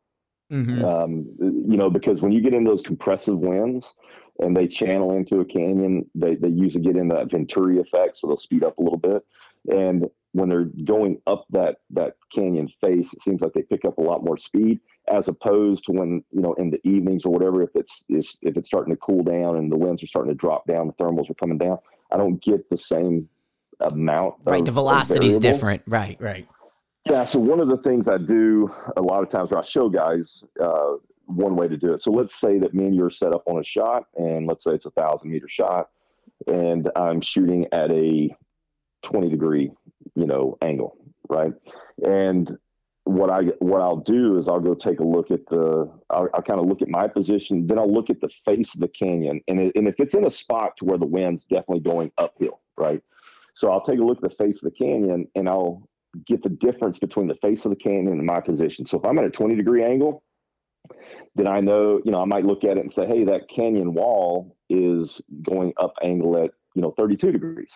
Mm-hmm. 0.51 0.85
Um, 0.85 1.25
you 1.39 1.77
know, 1.77 1.89
because 1.89 2.21
when 2.21 2.31
you 2.31 2.41
get 2.41 2.53
in 2.53 2.63
those 2.63 2.81
compressive 2.81 3.37
winds 3.37 3.93
and 4.39 4.55
they 4.55 4.67
channel 4.67 5.15
into 5.15 5.39
a 5.39 5.45
canyon, 5.45 6.09
they, 6.15 6.35
they 6.35 6.49
usually 6.49 6.83
get 6.83 6.95
in 6.95 7.07
that 7.09 7.31
Venturi 7.31 7.79
effect, 7.79 8.17
so 8.17 8.27
they'll 8.27 8.37
speed 8.37 8.63
up 8.63 8.77
a 8.77 8.81
little 8.81 8.99
bit. 8.99 9.25
And 9.71 10.05
when 10.33 10.49
they're 10.49 10.69
going 10.83 11.21
up 11.27 11.45
that 11.51 11.77
that 11.91 12.15
canyon 12.33 12.67
face, 12.81 13.13
it 13.13 13.21
seems 13.21 13.41
like 13.41 13.53
they 13.53 13.61
pick 13.61 13.85
up 13.85 13.97
a 13.97 14.01
lot 14.01 14.23
more 14.23 14.37
speed 14.37 14.79
as 15.07 15.27
opposed 15.27 15.85
to 15.85 15.91
when 15.91 16.23
you 16.31 16.41
know 16.41 16.53
in 16.53 16.69
the 16.69 16.79
evenings 16.87 17.25
or 17.25 17.31
whatever. 17.31 17.61
If 17.61 17.69
it's 17.75 18.03
if 18.09 18.57
it's 18.57 18.67
starting 18.67 18.93
to 18.93 18.99
cool 18.99 19.23
down 19.23 19.57
and 19.57 19.71
the 19.71 19.77
winds 19.77 20.03
are 20.03 20.07
starting 20.07 20.31
to 20.31 20.37
drop 20.37 20.65
down, 20.65 20.87
the 20.87 21.03
thermals 21.03 21.29
are 21.29 21.35
coming 21.35 21.57
down. 21.57 21.77
I 22.11 22.17
don't 22.17 22.41
get 22.41 22.69
the 22.69 22.77
same 22.77 23.29
amount. 23.79 24.35
Right, 24.43 24.59
of, 24.59 24.65
the 24.65 24.71
velocity 24.71 25.27
is 25.27 25.39
different. 25.39 25.83
Right, 25.87 26.17
right. 26.19 26.47
Yeah. 27.05 27.23
So 27.23 27.39
one 27.39 27.59
of 27.59 27.67
the 27.67 27.77
things 27.77 28.07
I 28.07 28.17
do 28.17 28.69
a 28.97 29.01
lot 29.01 29.23
of 29.23 29.29
times, 29.29 29.51
where 29.51 29.59
I 29.59 29.63
show 29.63 29.89
guys 29.89 30.43
uh, 30.61 30.93
one 31.25 31.55
way 31.55 31.67
to 31.67 31.77
do 31.77 31.93
it. 31.93 32.01
So 32.01 32.11
let's 32.11 32.39
say 32.39 32.59
that 32.59 32.73
me 32.73 32.85
and 32.85 32.95
you 32.95 33.05
are 33.05 33.11
set 33.11 33.33
up 33.33 33.43
on 33.45 33.59
a 33.59 33.63
shot, 33.63 34.05
and 34.15 34.47
let's 34.47 34.63
say 34.63 34.71
it's 34.71 34.85
a 34.85 34.91
thousand 34.91 35.31
meter 35.31 35.47
shot, 35.47 35.89
and 36.47 36.89
I'm 36.95 37.21
shooting 37.21 37.67
at 37.71 37.91
a 37.91 38.35
twenty 39.03 39.29
degree, 39.29 39.71
you 40.15 40.25
know, 40.25 40.57
angle, 40.61 40.97
right? 41.29 41.53
And 42.05 42.57
what 43.05 43.29
I 43.29 43.41
what 43.59 43.81
I'll 43.81 43.97
do 43.97 44.37
is 44.37 44.47
I'll 44.47 44.59
go 44.59 44.73
take 44.73 44.99
a 44.99 45.03
look 45.03 45.29
at 45.29 45.45
the 45.47 45.91
I'll, 46.09 46.29
I'll 46.33 46.41
kind 46.41 46.59
of 46.59 46.67
look 46.67 46.81
at 46.81 46.89
my 46.89 47.07
position, 47.07 47.67
then 47.67 47.77
I'll 47.77 47.91
look 47.91 48.09
at 48.09 48.21
the 48.21 48.29
face 48.45 48.73
of 48.73 48.81
the 48.81 48.87
canyon, 48.87 49.41
and 49.47 49.59
it, 49.59 49.75
and 49.75 49.87
if 49.87 49.95
it's 49.99 50.15
in 50.15 50.25
a 50.25 50.29
spot 50.29 50.77
to 50.77 50.85
where 50.85 50.97
the 50.97 51.05
wind's 51.05 51.43
definitely 51.45 51.81
going 51.81 52.11
uphill, 52.17 52.61
right? 52.77 53.01
So 53.53 53.71
I'll 53.71 53.81
take 53.81 53.99
a 53.99 54.03
look 54.03 54.23
at 54.23 54.29
the 54.29 54.43
face 54.43 54.63
of 54.63 54.71
the 54.71 54.77
canyon 54.77 55.27
and 55.35 55.47
I'll 55.47 55.87
get 56.25 56.43
the 56.43 56.49
difference 56.49 56.99
between 56.99 57.27
the 57.27 57.35
face 57.35 57.65
of 57.65 57.69
the 57.69 57.75
canyon 57.75 58.07
and 58.07 58.25
my 58.25 58.39
position. 58.39 58.85
So 58.85 58.99
if 58.99 59.05
I'm 59.05 59.17
at 59.19 59.25
a 59.25 59.29
20 59.29 59.55
degree 59.55 59.83
angle, 59.83 60.23
then 61.35 61.47
I 61.47 61.59
know, 61.59 62.01
you 62.03 62.11
know, 62.11 62.21
I 62.21 62.25
might 62.25 62.45
look 62.45 62.63
at 62.63 62.77
it 62.77 62.81
and 62.81 62.91
say, 62.91 63.05
hey, 63.05 63.23
that 63.25 63.47
canyon 63.47 63.93
wall 63.93 64.55
is 64.69 65.21
going 65.43 65.73
up 65.77 65.93
angle 66.03 66.43
at, 66.43 66.51
you 66.75 66.81
know, 66.81 66.93
32 66.97 67.31
degrees. 67.31 67.71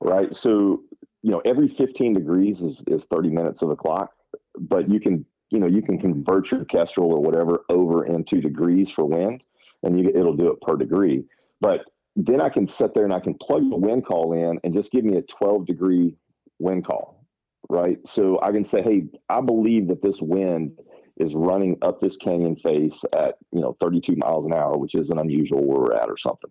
Right. 0.00 0.34
So, 0.34 0.82
you 1.22 1.30
know, 1.30 1.42
every 1.44 1.68
15 1.68 2.14
degrees 2.14 2.62
is, 2.62 2.82
is 2.86 3.06
30 3.06 3.28
minutes 3.30 3.62
of 3.62 3.68
the 3.68 3.76
clock, 3.76 4.12
but 4.58 4.90
you 4.90 4.98
can, 4.98 5.26
you 5.50 5.58
know, 5.58 5.66
you 5.66 5.82
can 5.82 5.98
convert 5.98 6.50
your 6.50 6.64
Kestrel 6.64 7.12
or 7.12 7.20
whatever 7.20 7.64
over 7.68 8.06
into 8.06 8.40
degrees 8.40 8.90
for 8.90 9.04
wind 9.04 9.44
and 9.82 9.98
you, 9.98 10.10
it'll 10.14 10.36
do 10.36 10.50
it 10.50 10.60
per 10.60 10.76
degree. 10.76 11.24
But 11.60 11.84
then 12.16 12.40
I 12.40 12.48
can 12.48 12.68
sit 12.68 12.94
there 12.94 13.04
and 13.04 13.12
I 13.12 13.20
can 13.20 13.34
plug 13.34 13.68
the 13.68 13.76
wind 13.76 14.06
call 14.06 14.32
in 14.32 14.58
and 14.64 14.74
just 14.74 14.90
give 14.90 15.04
me 15.04 15.16
a 15.16 15.22
12 15.22 15.66
degree 15.66 16.14
wind 16.58 16.86
call, 16.86 17.26
right? 17.68 17.98
So 18.06 18.38
I 18.42 18.50
can 18.50 18.64
say, 18.64 18.82
hey, 18.82 19.04
I 19.28 19.40
believe 19.40 19.88
that 19.88 20.02
this 20.02 20.20
wind 20.20 20.78
is 21.18 21.34
running 21.34 21.76
up 21.82 22.00
this 22.00 22.16
canyon 22.16 22.56
face 22.56 23.02
at 23.12 23.34
you 23.52 23.60
know 23.60 23.76
32 23.80 24.16
miles 24.16 24.46
an 24.46 24.54
hour, 24.54 24.76
which 24.78 24.94
isn't 24.94 25.18
unusual 25.18 25.62
where 25.62 25.80
we're 25.80 25.94
at 25.94 26.08
or 26.08 26.16
something. 26.16 26.50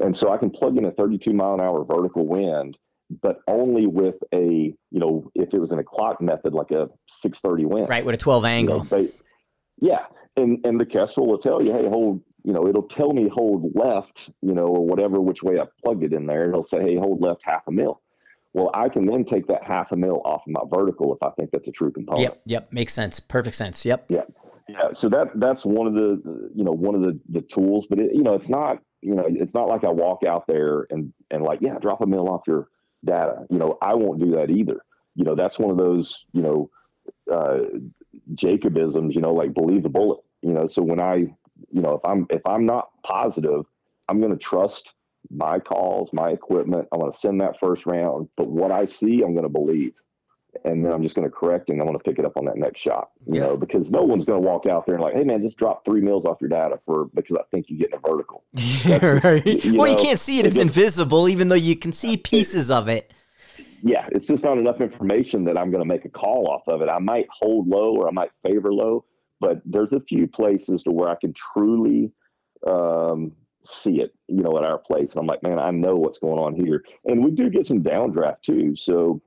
And 0.00 0.16
so 0.16 0.32
I 0.32 0.38
can 0.38 0.50
plug 0.50 0.76
in 0.78 0.84
a 0.84 0.90
32 0.92 1.32
mile 1.32 1.54
an 1.54 1.60
hour 1.60 1.84
vertical 1.84 2.26
wind, 2.26 2.78
but 3.22 3.38
only 3.46 3.86
with 3.86 4.16
a 4.32 4.44
you 4.44 5.00
know 5.00 5.30
if 5.34 5.52
it 5.52 5.58
was 5.58 5.72
in 5.72 5.78
a 5.78 5.84
clock 5.84 6.20
method 6.20 6.54
like 6.54 6.70
a 6.70 6.88
630 7.08 7.64
wind, 7.66 7.88
right, 7.88 8.04
with 8.04 8.14
a 8.14 8.18
12 8.18 8.44
angle. 8.44 8.76
You 8.76 8.82
know, 8.82 9.02
they, 9.02 9.08
yeah, 9.80 10.06
and 10.36 10.58
and 10.64 10.80
the 10.80 10.86
Kestrel 10.86 11.26
will 11.26 11.38
tell 11.38 11.62
you, 11.62 11.72
hey, 11.72 11.88
hold 11.88 12.22
you 12.44 12.52
know, 12.52 12.66
it'll 12.66 12.88
tell 12.88 13.12
me 13.12 13.28
hold 13.28 13.70
left, 13.74 14.30
you 14.42 14.54
know, 14.54 14.66
or 14.66 14.86
whatever, 14.86 15.20
which 15.20 15.42
way 15.42 15.60
I 15.60 15.64
plugged 15.82 16.04
it 16.04 16.12
in 16.12 16.26
there. 16.26 16.48
It'll 16.48 16.64
say, 16.64 16.80
hey, 16.80 16.96
hold 16.96 17.20
left 17.20 17.42
half 17.44 17.62
a 17.68 17.72
mil. 17.72 18.00
Well, 18.52 18.70
I 18.74 18.88
can 18.88 19.06
then 19.06 19.24
take 19.24 19.46
that 19.48 19.62
half 19.62 19.92
a 19.92 19.96
mil 19.96 20.22
off 20.24 20.42
of 20.46 20.52
my 20.52 20.62
vertical 20.74 21.14
if 21.14 21.22
I 21.22 21.30
think 21.38 21.50
that's 21.52 21.68
a 21.68 21.72
true 21.72 21.92
component. 21.92 22.22
Yep, 22.22 22.42
yep, 22.46 22.72
makes 22.72 22.92
sense. 22.92 23.20
Perfect 23.20 23.54
sense. 23.54 23.84
Yep. 23.84 24.06
Yeah, 24.08 24.22
yeah. 24.68 24.92
So 24.92 25.08
that 25.10 25.28
that's 25.36 25.64
one 25.64 25.86
of 25.86 25.94
the 25.94 26.50
you 26.54 26.64
know 26.64 26.72
one 26.72 26.94
of 26.94 27.02
the 27.02 27.20
the 27.28 27.42
tools, 27.42 27.86
but 27.88 28.00
it, 28.00 28.12
you 28.12 28.22
know 28.22 28.34
it's 28.34 28.48
not 28.48 28.78
you 29.02 29.14
know 29.14 29.24
it's 29.26 29.54
not 29.54 29.68
like 29.68 29.84
I 29.84 29.90
walk 29.90 30.24
out 30.24 30.46
there 30.46 30.86
and 30.90 31.12
and 31.30 31.42
like 31.42 31.60
yeah 31.62 31.78
drop 31.78 32.00
a 32.00 32.06
mil 32.06 32.28
off 32.28 32.42
your 32.46 32.68
data. 33.04 33.46
You 33.50 33.58
know 33.58 33.78
I 33.82 33.94
won't 33.94 34.20
do 34.20 34.32
that 34.32 34.50
either. 34.50 34.80
You 35.14 35.24
know 35.24 35.34
that's 35.34 35.58
one 35.58 35.70
of 35.70 35.76
those 35.76 36.24
you 36.32 36.42
know 36.42 36.70
uh, 37.32 37.60
Jacobisms. 38.34 39.14
You 39.14 39.20
know 39.20 39.32
like 39.32 39.54
believe 39.54 39.82
the 39.82 39.88
bullet. 39.88 40.20
You 40.42 40.52
know 40.52 40.66
so 40.66 40.82
when 40.82 41.00
I 41.00 41.34
you 41.70 41.82
know, 41.82 41.94
if 41.94 42.00
I'm 42.04 42.26
if 42.30 42.42
I'm 42.46 42.66
not 42.66 42.90
positive, 43.02 43.64
I'm 44.08 44.20
going 44.20 44.32
to 44.32 44.38
trust 44.38 44.94
my 45.30 45.58
calls, 45.58 46.10
my 46.12 46.30
equipment. 46.30 46.88
I'm 46.92 47.00
going 47.00 47.12
to 47.12 47.18
send 47.18 47.40
that 47.40 47.58
first 47.60 47.86
round, 47.86 48.28
but 48.36 48.48
what 48.48 48.72
I 48.72 48.84
see, 48.84 49.22
I'm 49.22 49.34
going 49.34 49.44
to 49.44 49.48
believe, 49.48 49.92
and 50.64 50.84
then 50.84 50.92
I'm 50.92 51.02
just 51.02 51.14
going 51.14 51.28
to 51.28 51.34
correct 51.34 51.70
and 51.70 51.80
I'm 51.80 51.86
going 51.86 51.98
to 51.98 52.04
pick 52.04 52.18
it 52.18 52.24
up 52.24 52.36
on 52.36 52.44
that 52.46 52.56
next 52.56 52.80
shot. 52.80 53.10
You 53.26 53.40
yeah. 53.40 53.46
know, 53.46 53.56
because 53.56 53.90
no 53.90 54.02
one's 54.02 54.24
going 54.24 54.42
to 54.42 54.46
walk 54.46 54.66
out 54.66 54.86
there 54.86 54.94
and 54.94 55.04
like, 55.04 55.14
hey 55.14 55.24
man, 55.24 55.42
just 55.42 55.56
drop 55.56 55.84
three 55.84 56.00
mils 56.00 56.24
off 56.24 56.38
your 56.40 56.50
data 56.50 56.78
for 56.86 57.06
because 57.14 57.36
I 57.36 57.42
think 57.50 57.68
you 57.68 57.78
get 57.78 57.90
in 57.90 57.94
a 57.94 58.08
vertical. 58.08 58.44
right. 59.24 59.64
You 59.64 59.78
well, 59.78 59.86
know, 59.86 59.96
you 59.96 59.96
can't 59.96 60.18
see 60.18 60.38
it; 60.38 60.46
it's 60.46 60.56
it 60.56 60.62
invisible, 60.62 61.28
even 61.28 61.48
though 61.48 61.54
you 61.54 61.76
can 61.76 61.92
see 61.92 62.16
pieces 62.16 62.70
of 62.70 62.88
it. 62.88 63.12
yeah, 63.82 64.08
it's 64.12 64.26
just 64.26 64.44
not 64.44 64.58
enough 64.58 64.80
information 64.80 65.44
that 65.44 65.58
I'm 65.58 65.70
going 65.70 65.82
to 65.82 65.88
make 65.88 66.04
a 66.04 66.10
call 66.10 66.48
off 66.48 66.66
of 66.68 66.82
it. 66.82 66.88
I 66.88 66.98
might 66.98 67.26
hold 67.30 67.68
low 67.68 67.96
or 67.96 68.08
I 68.08 68.12
might 68.12 68.30
favor 68.42 68.72
low, 68.72 69.04
but 69.40 69.62
there's 69.64 69.92
a 69.92 70.00
few 70.00 70.26
places 70.26 70.82
to 70.84 70.90
where 70.90 71.08
I 71.08 71.14
can 71.14 71.32
truly 71.32 72.12
um, 72.66 73.32
see 73.62 74.00
it, 74.00 74.14
you 74.28 74.42
know, 74.42 74.56
at 74.58 74.64
our 74.64 74.78
place. 74.78 75.12
And 75.12 75.20
I'm 75.20 75.26
like, 75.26 75.42
man, 75.42 75.58
I 75.58 75.70
know 75.70 75.96
what's 75.96 76.18
going 76.18 76.38
on 76.38 76.54
here. 76.54 76.84
And 77.04 77.24
we 77.24 77.30
do 77.30 77.50
get 77.50 77.66
some 77.66 77.82
downdraft 77.82 78.42
too. 78.42 78.74
So, 78.76 79.20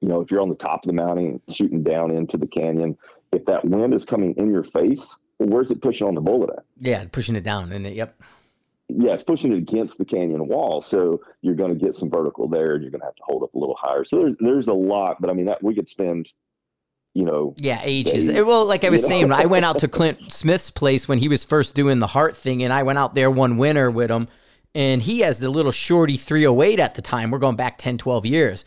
you 0.00 0.08
know, 0.08 0.20
if 0.20 0.30
you're 0.30 0.40
on 0.40 0.48
the 0.48 0.54
top 0.54 0.84
of 0.84 0.86
the 0.86 0.92
mountain 0.92 1.40
shooting 1.48 1.82
down 1.82 2.10
into 2.10 2.36
the 2.36 2.46
canyon, 2.46 2.96
if 3.32 3.44
that 3.46 3.64
wind 3.64 3.94
is 3.94 4.04
coming 4.04 4.34
in 4.36 4.50
your 4.50 4.64
face, 4.64 5.16
well, 5.38 5.48
where's 5.48 5.70
it 5.70 5.82
pushing 5.82 6.06
on 6.06 6.14
the 6.14 6.20
bullet 6.20 6.50
at? 6.50 6.64
Yeah, 6.78 7.04
pushing 7.10 7.36
it 7.36 7.44
down, 7.44 7.72
and 7.72 7.86
it, 7.86 7.94
yep. 7.94 8.20
Yeah, 8.88 9.12
it's 9.12 9.22
pushing 9.22 9.52
it 9.52 9.58
against 9.58 9.98
the 9.98 10.04
canyon 10.04 10.48
wall, 10.48 10.80
so 10.80 11.20
you're 11.42 11.54
going 11.54 11.76
to 11.76 11.84
get 11.84 11.94
some 11.94 12.08
vertical 12.08 12.48
there, 12.48 12.74
and 12.74 12.82
you're 12.82 12.90
going 12.90 13.00
to 13.00 13.06
have 13.06 13.16
to 13.16 13.22
hold 13.24 13.42
up 13.42 13.54
a 13.54 13.58
little 13.58 13.76
higher. 13.78 14.04
So 14.04 14.18
there's 14.18 14.36
there's 14.40 14.68
a 14.68 14.74
lot, 14.74 15.20
but 15.20 15.30
I 15.30 15.34
mean 15.34 15.46
that 15.46 15.62
we 15.62 15.74
could 15.74 15.88
spend 15.88 16.30
you 17.14 17.24
know. 17.24 17.54
Yeah, 17.56 17.80
ages. 17.82 18.28
Days, 18.28 18.44
well, 18.44 18.64
like 18.64 18.84
I 18.84 18.90
was 18.90 19.04
saying, 19.04 19.28
know? 19.28 19.36
I 19.36 19.46
went 19.46 19.64
out 19.64 19.78
to 19.80 19.88
Clint 19.88 20.32
Smith's 20.32 20.70
place 20.70 21.08
when 21.08 21.18
he 21.18 21.28
was 21.28 21.44
first 21.44 21.74
doing 21.74 21.98
the 21.98 22.06
heart 22.06 22.36
thing, 22.36 22.62
and 22.62 22.72
I 22.72 22.84
went 22.84 22.98
out 22.98 23.14
there 23.14 23.30
one 23.30 23.58
winter 23.58 23.90
with 23.90 24.10
him, 24.10 24.28
and 24.74 25.02
he 25.02 25.20
has 25.20 25.40
the 25.40 25.50
little 25.50 25.72
shorty 25.72 26.16
308 26.16 26.78
at 26.78 26.94
the 26.94 27.02
time. 27.02 27.30
We're 27.30 27.38
going 27.38 27.56
back 27.56 27.76
10, 27.78 27.98
12 27.98 28.24
years 28.24 28.64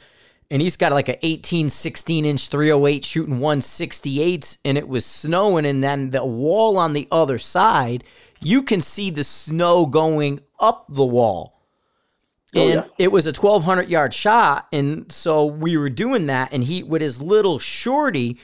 and 0.51 0.61
he's 0.61 0.75
got 0.75 0.91
like 0.91 1.07
an 1.07 1.15
18, 1.21 1.69
16 1.69 2.25
inch 2.25 2.49
308 2.49 3.05
shooting 3.05 3.39
168s, 3.39 4.57
and 4.65 4.77
it 4.77 4.87
was 4.87 5.05
snowing. 5.05 5.65
And 5.65 5.81
then 5.81 6.09
the 6.09 6.25
wall 6.25 6.77
on 6.77 6.91
the 6.91 7.07
other 7.09 7.39
side, 7.39 8.03
you 8.41 8.61
can 8.61 8.81
see 8.81 9.09
the 9.09 9.23
snow 9.23 9.85
going 9.85 10.41
up 10.59 10.85
the 10.89 11.05
wall. 11.05 11.57
Oh, 12.53 12.61
and 12.61 12.73
yeah. 12.85 13.05
it 13.05 13.13
was 13.13 13.27
a 13.27 13.29
1200 13.29 13.89
yard 13.89 14.13
shot. 14.13 14.67
And 14.73 15.09
so 15.09 15.45
we 15.45 15.77
were 15.77 15.89
doing 15.89 16.25
that, 16.27 16.51
and 16.51 16.65
he, 16.65 16.83
with 16.83 17.01
his 17.01 17.21
little 17.21 17.57
shorty, 17.57 18.37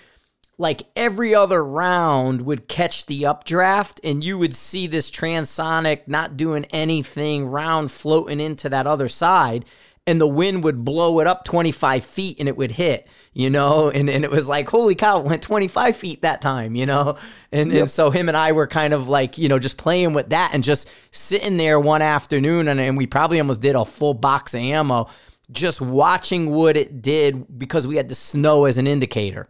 like 0.57 0.83
every 0.95 1.35
other 1.35 1.63
round 1.63 2.41
would 2.41 2.69
catch 2.69 3.05
the 3.05 3.25
updraft 3.25 3.99
and 4.03 4.23
you 4.23 4.39
would 4.39 4.55
see 4.55 4.87
this 4.87 5.11
transonic 5.11 6.07
not 6.07 6.35
doing 6.35 6.65
anything 6.71 7.45
round 7.45 7.91
floating 7.91 8.39
into 8.39 8.67
that 8.67 8.87
other 8.87 9.07
side 9.07 9.65
and 10.07 10.19
the 10.21 10.27
wind 10.27 10.63
would 10.63 10.85
blow 10.85 11.19
it 11.19 11.27
up 11.27 11.43
25 11.43 12.03
feet 12.03 12.39
and 12.39 12.47
it 12.47 12.55
would 12.55 12.71
hit, 12.71 13.05
you 13.33 13.49
know? 13.49 13.91
And, 13.97 14.09
and 14.09 14.23
it 14.23 14.29
was 14.29 14.47
like, 14.47 14.69
holy 14.69 14.93
cow, 14.93 15.19
it 15.19 15.25
went 15.25 15.41
25 15.41 15.95
feet 15.95 16.21
that 16.21 16.39
time, 16.39 16.75
you 16.75 16.85
know? 16.85 17.17
And, 17.51 17.71
yep. 17.71 17.81
and 17.81 17.89
so 17.89 18.11
him 18.11 18.27
and 18.27 18.37
I 18.37 18.51
were 18.51 18.67
kind 18.67 18.93
of 18.93 19.09
like, 19.09 19.37
you 19.37 19.49
know, 19.49 19.57
just 19.57 19.77
playing 19.77 20.13
with 20.13 20.29
that 20.29 20.51
and 20.53 20.63
just 20.63 20.89
sitting 21.11 21.57
there 21.57 21.79
one 21.79 22.03
afternoon 22.03 22.67
and, 22.67 22.79
and 22.79 22.95
we 22.95 23.07
probably 23.07 23.39
almost 23.39 23.61
did 23.61 23.75
a 23.75 23.85
full 23.85 24.13
box 24.13 24.53
of 24.53 24.61
ammo 24.61 25.07
just 25.51 25.81
watching 25.81 26.51
what 26.51 26.77
it 26.77 27.01
did 27.01 27.57
because 27.57 27.87
we 27.87 27.95
had 27.95 28.09
the 28.09 28.15
snow 28.15 28.65
as 28.65 28.77
an 28.77 28.85
indicator. 28.85 29.47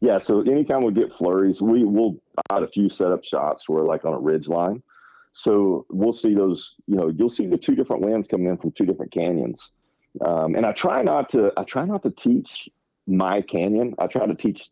Yeah, 0.00 0.18
so 0.18 0.40
anytime 0.40 0.82
we 0.82 0.92
get 0.92 1.12
flurries, 1.12 1.62
we 1.62 1.84
will 1.84 2.20
add 2.50 2.64
a 2.64 2.68
few 2.68 2.88
setup 2.88 3.22
shots 3.22 3.68
where 3.68 3.84
like 3.84 4.04
on 4.04 4.14
a 4.14 4.18
ridge 4.18 4.48
line 4.48 4.82
so 5.32 5.86
we'll 5.90 6.12
see 6.12 6.34
those, 6.34 6.74
you 6.86 6.96
know, 6.96 7.08
you'll 7.08 7.30
see 7.30 7.46
the 7.46 7.58
two 7.58 7.74
different 7.74 8.02
winds 8.02 8.28
coming 8.28 8.48
in 8.48 8.58
from 8.58 8.72
two 8.72 8.84
different 8.84 9.12
canyons. 9.12 9.70
Um, 10.24 10.54
and 10.54 10.66
I 10.66 10.72
try 10.72 11.02
not 11.02 11.30
to, 11.30 11.52
I 11.56 11.64
try 11.64 11.84
not 11.86 12.02
to 12.02 12.10
teach 12.10 12.68
my 13.06 13.40
canyon. 13.40 13.94
I 13.98 14.06
try 14.06 14.26
to 14.26 14.34
teach 14.34 14.68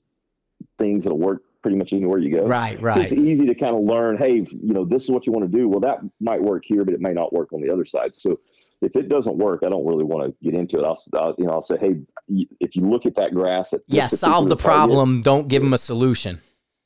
things 0.78 1.04
that'll 1.04 1.18
work 1.18 1.42
pretty 1.62 1.76
much 1.76 1.92
anywhere 1.92 2.18
you 2.18 2.30
go. 2.30 2.46
Right, 2.46 2.80
right. 2.80 2.98
It's 2.98 3.12
easy 3.12 3.46
to 3.46 3.54
kind 3.54 3.74
of 3.74 3.82
learn, 3.82 4.18
hey, 4.18 4.34
you 4.34 4.74
know, 4.74 4.84
this 4.84 5.04
is 5.04 5.10
what 5.10 5.26
you 5.26 5.32
want 5.32 5.50
to 5.50 5.58
do. 5.58 5.68
Well, 5.68 5.80
that 5.80 6.00
might 6.20 6.42
work 6.42 6.64
here, 6.66 6.84
but 6.84 6.94
it 6.94 7.00
may 7.00 7.12
not 7.12 7.32
work 7.32 7.52
on 7.52 7.62
the 7.62 7.70
other 7.70 7.84
side. 7.84 8.14
So 8.14 8.38
if 8.82 8.96
it 8.96 9.08
doesn't 9.08 9.36
work, 9.36 9.62
I 9.64 9.68
don't 9.68 9.86
really 9.86 10.04
want 10.04 10.26
to 10.26 10.44
get 10.44 10.58
into 10.58 10.78
it. 10.78 10.84
I'll, 10.84 11.02
I'll 11.14 11.34
you 11.38 11.46
know, 11.46 11.52
I'll 11.52 11.62
say, 11.62 11.76
hey, 11.78 12.00
if 12.60 12.76
you 12.76 12.88
look 12.88 13.06
at 13.06 13.14
that 13.16 13.34
grass, 13.34 13.72
at 13.72 13.80
yeah, 13.86 14.08
solve 14.08 14.48
the 14.48 14.56
problem. 14.56 15.22
Don't 15.22 15.48
give 15.48 15.62
them 15.62 15.72
a 15.72 15.78
solution. 15.78 16.40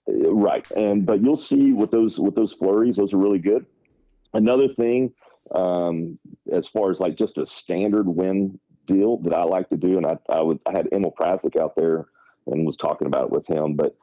Right, 0.06 0.70
and 0.72 1.06
but 1.06 1.22
you'll 1.22 1.36
see 1.36 1.72
with 1.72 1.90
those 1.90 2.18
with 2.18 2.34
those 2.34 2.52
flurries, 2.52 2.96
those 2.96 3.14
are 3.14 3.18
really 3.18 3.38
good. 3.38 3.64
Another 4.34 4.68
thing, 4.68 5.12
um, 5.54 6.18
as 6.52 6.68
far 6.68 6.90
as 6.90 7.00
like 7.00 7.16
just 7.16 7.38
a 7.38 7.46
standard 7.46 8.06
wind 8.06 8.58
deal 8.86 9.16
that 9.18 9.32
I 9.32 9.44
like 9.44 9.68
to 9.70 9.76
do, 9.76 9.96
and 9.96 10.06
I 10.06 10.18
I 10.28 10.42
would 10.42 10.60
I 10.66 10.72
had 10.72 10.88
Emil 10.92 11.14
Praslick 11.18 11.58
out 11.58 11.74
there 11.74 12.06
and 12.46 12.66
was 12.66 12.76
talking 12.76 13.06
about 13.06 13.24
it 13.24 13.30
with 13.30 13.46
him, 13.46 13.74
but 13.74 13.96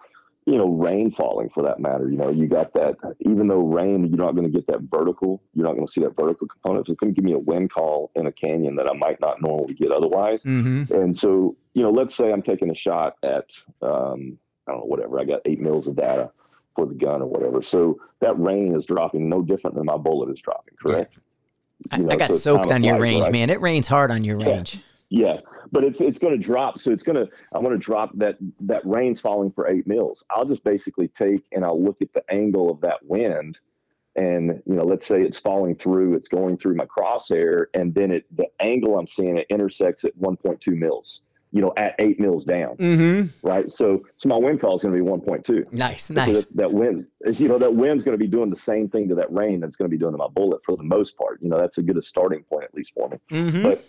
you 0.45 0.57
know, 0.57 0.69
rain 0.69 1.11
falling 1.11 1.49
for 1.49 1.63
that 1.63 1.79
matter. 1.79 2.09
You 2.09 2.17
know, 2.17 2.31
you 2.31 2.47
got 2.47 2.73
that, 2.73 2.95
even 3.19 3.47
though 3.47 3.59
rain, 3.59 4.07
you're 4.07 4.17
not 4.17 4.35
going 4.35 4.51
to 4.51 4.53
get 4.53 4.65
that 4.67 4.81
vertical, 4.91 5.41
you're 5.53 5.65
not 5.65 5.75
going 5.75 5.85
to 5.85 5.91
see 5.91 6.01
that 6.01 6.15
vertical 6.19 6.47
component. 6.47 6.89
It's 6.89 6.97
going 6.97 7.13
to 7.13 7.15
give 7.15 7.23
me 7.23 7.33
a 7.33 7.39
wind 7.39 7.71
call 7.71 8.11
in 8.15 8.25
a 8.25 8.31
canyon 8.31 8.75
that 8.77 8.89
I 8.89 8.93
might 8.93 9.21
not 9.21 9.41
normally 9.41 9.75
get 9.75 9.91
otherwise. 9.91 10.43
Mm-hmm. 10.43 10.93
And 10.93 11.17
so, 11.17 11.55
you 11.75 11.83
know, 11.83 11.91
let's 11.91 12.15
say 12.15 12.31
I'm 12.31 12.41
taking 12.41 12.71
a 12.71 12.75
shot 12.75 13.17
at, 13.21 13.45
um, 13.83 14.39
I 14.67 14.71
don't 14.71 14.81
know, 14.81 14.85
whatever. 14.85 15.19
I 15.19 15.25
got 15.25 15.41
eight 15.45 15.59
mils 15.59 15.87
of 15.87 15.95
data 15.95 16.31
for 16.75 16.85
the 16.85 16.93
gun 16.93 17.21
or 17.21 17.27
whatever. 17.27 17.61
So 17.61 17.99
that 18.19 18.39
rain 18.39 18.75
is 18.75 18.85
dropping 18.85 19.27
no 19.27 19.41
different 19.41 19.75
than 19.75 19.85
my 19.85 19.97
bullet 19.97 20.31
is 20.31 20.41
dropping, 20.41 20.75
correct? 20.83 21.13
Yeah. 21.15 21.97
You 21.97 22.03
know, 22.03 22.13
I, 22.13 22.15
got 22.15 22.29
so 22.29 22.35
soaked 22.35 22.71
on 22.71 22.83
your 22.83 22.99
range, 22.99 23.23
right? 23.23 23.31
man. 23.31 23.49
It 23.49 23.59
rains 23.59 23.87
hard 23.87 24.11
on 24.11 24.23
your 24.23 24.37
range. 24.37 24.79
Yeah. 25.09 25.33
yeah. 25.33 25.39
But 25.71 25.83
it's 25.83 25.99
it's 25.99 26.19
going 26.19 26.33
to 26.33 26.39
drop, 26.39 26.77
so 26.77 26.91
it's 26.91 27.01
going 27.01 27.15
to. 27.15 27.31
I'm 27.53 27.63
gonna 27.63 27.77
drop 27.77 28.11
that 28.17 28.37
that 28.59 28.85
rain's 28.85 29.21
falling 29.21 29.51
for 29.51 29.67
eight 29.67 29.87
mils. 29.87 30.23
I'll 30.29 30.45
just 30.45 30.63
basically 30.63 31.07
take 31.07 31.43
and 31.53 31.65
I'll 31.65 31.81
look 31.81 32.01
at 32.01 32.13
the 32.13 32.23
angle 32.29 32.69
of 32.69 32.81
that 32.81 32.97
wind, 33.03 33.59
and 34.15 34.61
you 34.65 34.75
know, 34.75 34.83
let's 34.83 35.05
say 35.05 35.21
it's 35.21 35.39
falling 35.39 35.75
through, 35.75 36.15
it's 36.15 36.27
going 36.27 36.57
through 36.57 36.75
my 36.75 36.85
crosshair, 36.85 37.65
and 37.73 37.95
then 37.95 38.11
it 38.11 38.25
the 38.35 38.47
angle 38.59 38.99
I'm 38.99 39.07
seeing 39.07 39.37
it 39.37 39.47
intersects 39.49 40.03
at 40.03 40.15
1.2 40.19 40.59
mils 40.75 41.21
you 41.51 41.61
know, 41.61 41.73
at 41.77 41.95
eight 41.99 42.19
mils 42.19 42.45
down. 42.45 42.77
Mm-hmm. 42.77 43.47
Right. 43.47 43.69
So, 43.69 44.05
so 44.17 44.29
my 44.29 44.37
wind 44.37 44.61
call 44.61 44.77
is 44.77 44.83
going 44.83 44.95
to 44.95 45.03
be 45.03 45.09
1.2. 45.09 45.73
Nice. 45.73 46.09
Nice. 46.09 46.45
That, 46.45 46.55
that, 46.55 46.71
wind 46.71 47.07
is, 47.21 47.41
you 47.41 47.49
know, 47.49 47.57
that 47.57 47.75
wind's 47.75 48.03
going 48.03 48.17
to 48.17 48.23
be 48.23 48.29
doing 48.29 48.49
the 48.49 48.55
same 48.55 48.87
thing 48.87 49.09
to 49.09 49.15
that 49.15 49.31
rain 49.31 49.59
that's 49.59 49.75
going 49.75 49.89
to 49.89 49.93
be 49.95 49.99
doing 49.99 50.13
to 50.13 50.17
my 50.17 50.29
bullet 50.29 50.61
for 50.65 50.77
the 50.77 50.83
most 50.83 51.17
part. 51.17 51.39
You 51.41 51.49
know, 51.49 51.57
that's 51.57 51.77
a 51.77 51.83
good 51.83 51.97
a 51.97 52.01
starting 52.01 52.43
point, 52.43 52.63
at 52.63 52.73
least 52.73 52.93
for 52.95 53.09
me. 53.09 53.17
Mm-hmm. 53.29 53.63
But 53.63 53.85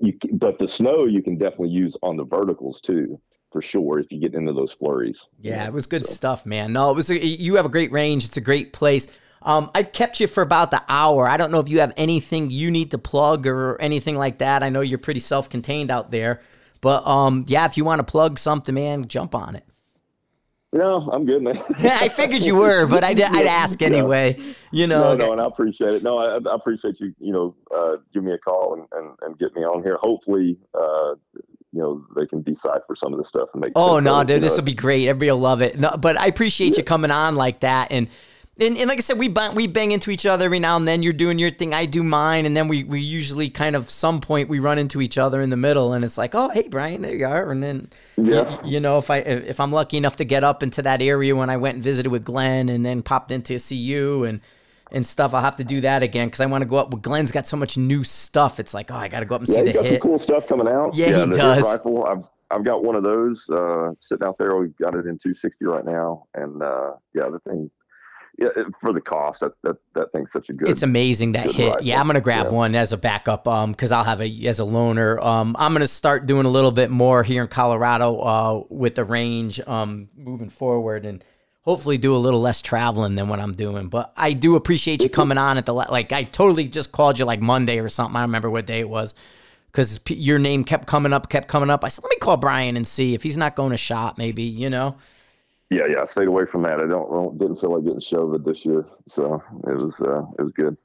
you, 0.00 0.18
but 0.32 0.58
the 0.58 0.68
snow 0.68 1.06
you 1.06 1.22
can 1.22 1.38
definitely 1.38 1.70
use 1.70 1.96
on 2.02 2.16
the 2.16 2.24
verticals 2.24 2.80
too. 2.80 3.20
For 3.50 3.60
sure, 3.60 3.98
if 3.98 4.10
you 4.10 4.18
get 4.18 4.32
into 4.32 4.54
those 4.54 4.72
flurries. 4.72 5.26
Yeah, 5.38 5.66
it 5.66 5.74
was 5.74 5.86
good 5.86 6.06
so. 6.06 6.14
stuff, 6.14 6.46
man. 6.46 6.72
No, 6.72 6.90
it 6.90 6.96
was. 6.96 7.10
A, 7.10 7.22
you 7.22 7.56
have 7.56 7.66
a 7.66 7.68
great 7.68 7.92
range. 7.92 8.24
It's 8.24 8.38
a 8.38 8.40
great 8.40 8.72
place. 8.72 9.08
Um, 9.42 9.70
I 9.74 9.82
kept 9.82 10.20
you 10.20 10.26
for 10.26 10.42
about 10.42 10.70
the 10.70 10.82
hour. 10.88 11.28
I 11.28 11.36
don't 11.36 11.50
know 11.50 11.60
if 11.60 11.68
you 11.68 11.80
have 11.80 11.92
anything 11.98 12.50
you 12.50 12.70
need 12.70 12.92
to 12.92 12.98
plug 12.98 13.46
or 13.46 13.78
anything 13.78 14.16
like 14.16 14.38
that. 14.38 14.62
I 14.62 14.70
know 14.70 14.80
you're 14.80 14.98
pretty 14.98 15.20
self-contained 15.20 15.90
out 15.90 16.10
there. 16.10 16.40
But 16.82 17.06
um, 17.06 17.44
yeah, 17.46 17.64
if 17.64 17.78
you 17.78 17.86
want 17.86 18.00
to 18.00 18.04
plug 18.04 18.38
something, 18.38 18.74
man, 18.74 19.08
jump 19.08 19.34
on 19.34 19.56
it. 19.56 19.64
No, 20.74 21.08
I'm 21.12 21.24
good, 21.26 21.42
man. 21.42 21.58
I 21.78 22.08
figured 22.08 22.44
you 22.44 22.56
were, 22.56 22.86
but 22.86 23.04
I'd, 23.04 23.20
I'd 23.20 23.46
ask 23.46 23.80
anyway. 23.82 24.38
You 24.70 24.86
know. 24.86 25.14
No, 25.14 25.26
no, 25.26 25.32
and 25.32 25.40
I 25.40 25.44
appreciate 25.44 25.94
it. 25.94 26.02
No, 26.02 26.18
I, 26.18 26.36
I 26.36 26.54
appreciate 26.54 26.98
you. 26.98 27.14
You 27.18 27.32
know, 27.32 27.54
uh, 27.74 27.96
give 28.12 28.24
me 28.24 28.32
a 28.32 28.38
call 28.38 28.74
and, 28.74 28.86
and, 28.92 29.16
and 29.20 29.38
get 29.38 29.54
me 29.54 29.62
on 29.62 29.82
here. 29.82 29.98
Hopefully, 30.00 30.58
uh, 30.74 31.14
you 31.72 31.80
know, 31.80 32.04
they 32.16 32.26
can 32.26 32.42
decipher 32.42 32.94
some 32.94 33.12
of 33.12 33.18
the 33.18 33.24
stuff 33.24 33.50
and 33.52 33.62
make. 33.62 33.72
Oh 33.76 34.00
no, 34.00 34.24
dude, 34.24 34.42
this 34.42 34.56
will 34.56 34.64
be 34.64 34.74
great. 34.74 35.08
Everybody 35.08 35.30
will 35.30 35.38
love 35.38 35.60
it. 35.60 35.78
No, 35.78 35.96
but 35.96 36.16
I 36.18 36.26
appreciate 36.26 36.72
yeah. 36.72 36.78
you 36.78 36.84
coming 36.84 37.10
on 37.10 37.36
like 37.36 37.60
that 37.60 37.92
and 37.92 38.08
and, 38.60 38.76
and 38.76 38.88
like 38.88 38.98
I 38.98 39.00
said, 39.00 39.18
we 39.18 39.28
bang, 39.28 39.54
we 39.54 39.66
bang 39.66 39.92
into 39.92 40.10
each 40.10 40.26
other 40.26 40.44
every 40.44 40.58
now 40.58 40.76
and 40.76 40.86
then. 40.86 41.02
You're 41.02 41.14
doing 41.14 41.38
your 41.38 41.50
thing, 41.50 41.72
I 41.72 41.86
do 41.86 42.02
mine, 42.02 42.44
and 42.44 42.54
then 42.54 42.68
we, 42.68 42.84
we 42.84 43.00
usually 43.00 43.48
kind 43.48 43.74
of 43.74 43.88
some 43.88 44.20
point 44.20 44.50
we 44.50 44.58
run 44.58 44.78
into 44.78 45.00
each 45.00 45.16
other 45.16 45.40
in 45.40 45.48
the 45.48 45.56
middle, 45.56 45.94
and 45.94 46.04
it's 46.04 46.18
like, 46.18 46.34
oh 46.34 46.50
hey 46.50 46.68
Bryan, 46.68 47.00
there 47.02 47.16
you 47.16 47.26
are, 47.26 47.50
and 47.50 47.62
then 47.62 47.88
yeah. 48.16 48.60
you, 48.62 48.72
you 48.72 48.80
know 48.80 48.98
if 48.98 49.10
I 49.10 49.18
if 49.18 49.58
I'm 49.58 49.72
lucky 49.72 49.96
enough 49.96 50.16
to 50.16 50.24
get 50.24 50.44
up 50.44 50.62
into 50.62 50.82
that 50.82 51.00
area 51.00 51.34
when 51.34 51.48
I 51.48 51.56
went 51.56 51.76
and 51.76 51.84
visited 51.84 52.10
with 52.10 52.24
Glenn, 52.24 52.68
and 52.68 52.84
then 52.84 53.02
popped 53.02 53.32
into 53.32 53.58
see 53.58 53.76
you 53.76 54.24
and 54.24 54.40
and 54.90 55.06
stuff, 55.06 55.32
I'll 55.32 55.42
have 55.42 55.56
to 55.56 55.64
do 55.64 55.80
that 55.80 56.02
again 56.02 56.26
because 56.28 56.40
I 56.40 56.46
want 56.46 56.60
to 56.60 56.68
go 56.68 56.76
up. 56.76 56.90
With 56.90 57.00
Glenn's 57.00 57.32
got 57.32 57.46
so 57.46 57.56
much 57.56 57.78
new 57.78 58.04
stuff. 58.04 58.60
It's 58.60 58.74
like, 58.74 58.90
oh, 58.90 58.96
I 58.96 59.08
got 59.08 59.20
to 59.20 59.26
go 59.26 59.36
up 59.36 59.40
and 59.40 59.48
yeah, 59.48 59.54
see 59.54 59.62
the 59.62 59.72
got 59.72 59.84
hit. 59.86 60.02
some 60.02 60.10
cool 60.10 60.18
stuff 60.18 60.46
coming 60.46 60.68
out. 60.68 60.94
Yeah, 60.94 61.08
yeah 61.08 61.24
he 61.24 61.30
does. 61.30 61.62
Rifle. 61.62 62.04
I've 62.04 62.24
I've 62.50 62.64
got 62.64 62.84
one 62.84 62.96
of 62.96 63.02
those 63.02 63.48
uh, 63.48 63.92
sitting 64.00 64.26
out 64.26 64.36
there. 64.36 64.54
We've 64.56 64.76
got 64.76 64.94
it 64.94 65.06
in 65.06 65.16
260 65.16 65.64
right 65.64 65.86
now, 65.86 66.26
and 66.34 66.62
uh, 66.62 66.92
yeah, 67.14 67.30
the 67.30 67.38
thing 67.48 67.70
for 68.80 68.92
the 68.92 69.00
cost, 69.00 69.40
that 69.40 69.52
that 69.62 69.76
that 69.94 70.12
thing's 70.12 70.32
such 70.32 70.48
a 70.48 70.52
good. 70.52 70.68
It's 70.68 70.82
amazing 70.82 71.32
that 71.32 71.46
hit. 71.46 71.68
Rifle. 71.68 71.86
Yeah, 71.86 72.00
I'm 72.00 72.06
gonna 72.06 72.20
grab 72.20 72.46
yeah. 72.46 72.52
one 72.52 72.74
as 72.74 72.92
a 72.92 72.96
backup, 72.96 73.46
um, 73.46 73.72
because 73.72 73.92
I'll 73.92 74.04
have 74.04 74.20
a 74.20 74.46
as 74.46 74.60
a 74.60 74.64
loaner. 74.64 75.22
Um, 75.22 75.54
I'm 75.58 75.72
gonna 75.72 75.86
start 75.86 76.26
doing 76.26 76.46
a 76.46 76.50
little 76.50 76.72
bit 76.72 76.90
more 76.90 77.22
here 77.22 77.42
in 77.42 77.48
Colorado, 77.48 78.18
uh, 78.18 78.62
with 78.68 78.94
the 78.94 79.04
range, 79.04 79.60
um, 79.60 80.08
moving 80.16 80.48
forward, 80.48 81.04
and 81.04 81.24
hopefully 81.62 81.98
do 81.98 82.14
a 82.14 82.18
little 82.18 82.40
less 82.40 82.60
traveling 82.60 83.14
than 83.14 83.28
what 83.28 83.38
I'm 83.38 83.52
doing. 83.52 83.88
But 83.88 84.12
I 84.16 84.32
do 84.32 84.56
appreciate 84.56 85.02
you 85.02 85.08
coming 85.08 85.38
on 85.38 85.58
at 85.58 85.66
the 85.66 85.74
like. 85.74 86.12
I 86.12 86.24
totally 86.24 86.68
just 86.68 86.92
called 86.92 87.18
you 87.18 87.24
like 87.24 87.40
Monday 87.40 87.78
or 87.78 87.88
something. 87.88 88.16
I 88.16 88.22
remember 88.22 88.50
what 88.50 88.66
day 88.66 88.80
it 88.80 88.88
was. 88.88 89.14
Because 89.66 90.00
your 90.08 90.38
name 90.38 90.64
kept 90.64 90.86
coming 90.86 91.14
up, 91.14 91.30
kept 91.30 91.48
coming 91.48 91.70
up. 91.70 91.82
I 91.82 91.88
said, 91.88 92.04
let 92.04 92.10
me 92.10 92.16
call 92.16 92.36
Bryan 92.36 92.76
and 92.76 92.86
see 92.86 93.14
if 93.14 93.22
he's 93.22 93.38
not 93.38 93.56
going 93.56 93.70
to 93.70 93.78
shop, 93.78 94.18
maybe, 94.18 94.42
you 94.42 94.68
know? 94.68 94.96
Yeah, 95.72 95.86
yeah, 95.88 96.02
I 96.02 96.04
stayed 96.04 96.28
away 96.28 96.44
from 96.44 96.62
that. 96.64 96.80
I 96.80 96.86
don't, 96.86 97.10
don't 97.10 97.38
didn't 97.38 97.60
feel 97.60 97.74
like 97.74 97.84
getting 97.84 98.00
shoved 98.00 98.44
this 98.44 98.64
year, 98.66 98.84
so 99.08 99.42
it 99.66 99.74
was 99.74 100.00
uh, 100.00 100.22
it 100.38 100.42
was 100.42 100.52
good. 100.52 100.76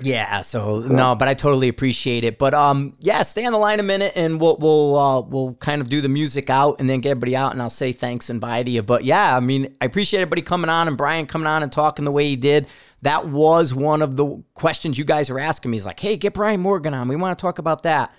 Yeah, 0.00 0.40
so 0.40 0.80
no, 0.80 1.14
but 1.14 1.28
I 1.28 1.34
totally 1.34 1.68
appreciate 1.68 2.24
it. 2.24 2.38
But 2.38 2.54
um, 2.54 2.96
yeah, 2.98 3.22
stay 3.22 3.44
on 3.44 3.52
the 3.52 3.58
line 3.58 3.78
a 3.78 3.84
minute, 3.84 4.12
and 4.16 4.40
we'll 4.40 4.56
we'll 4.56 4.98
uh, 4.98 5.20
we'll 5.20 5.54
kind 5.54 5.80
of 5.80 5.88
do 5.88 6.00
the 6.00 6.08
music 6.08 6.50
out, 6.50 6.80
and 6.80 6.90
then 6.90 7.00
get 7.00 7.10
everybody 7.10 7.36
out, 7.36 7.52
and 7.52 7.62
I'll 7.62 7.70
say 7.70 7.92
thanks 7.92 8.28
and 8.28 8.40
bye 8.40 8.62
to 8.62 8.70
you. 8.70 8.82
But 8.82 9.04
yeah, 9.04 9.36
I 9.36 9.40
mean, 9.40 9.76
I 9.80 9.84
appreciate 9.84 10.20
everybody 10.20 10.42
coming 10.42 10.70
on 10.70 10.88
and 10.88 10.96
Bryan 10.96 11.26
coming 11.26 11.46
on 11.46 11.62
and 11.62 11.70
talking 11.70 12.04
the 12.04 12.10
way 12.10 12.26
he 12.26 12.36
did. 12.36 12.66
That 13.02 13.28
was 13.28 13.74
one 13.74 14.02
of 14.02 14.16
the 14.16 14.42
questions 14.54 14.98
you 14.98 15.04
guys 15.04 15.30
are 15.30 15.38
asking 15.38 15.70
me. 15.70 15.76
He's 15.76 15.86
like, 15.86 16.00
"Hey, 16.00 16.16
get 16.16 16.34
Bryan 16.34 16.60
Morgan 16.60 16.94
on. 16.94 17.06
We 17.06 17.16
want 17.16 17.38
to 17.38 17.42
talk 17.42 17.58
about 17.58 17.84
that." 17.84 18.12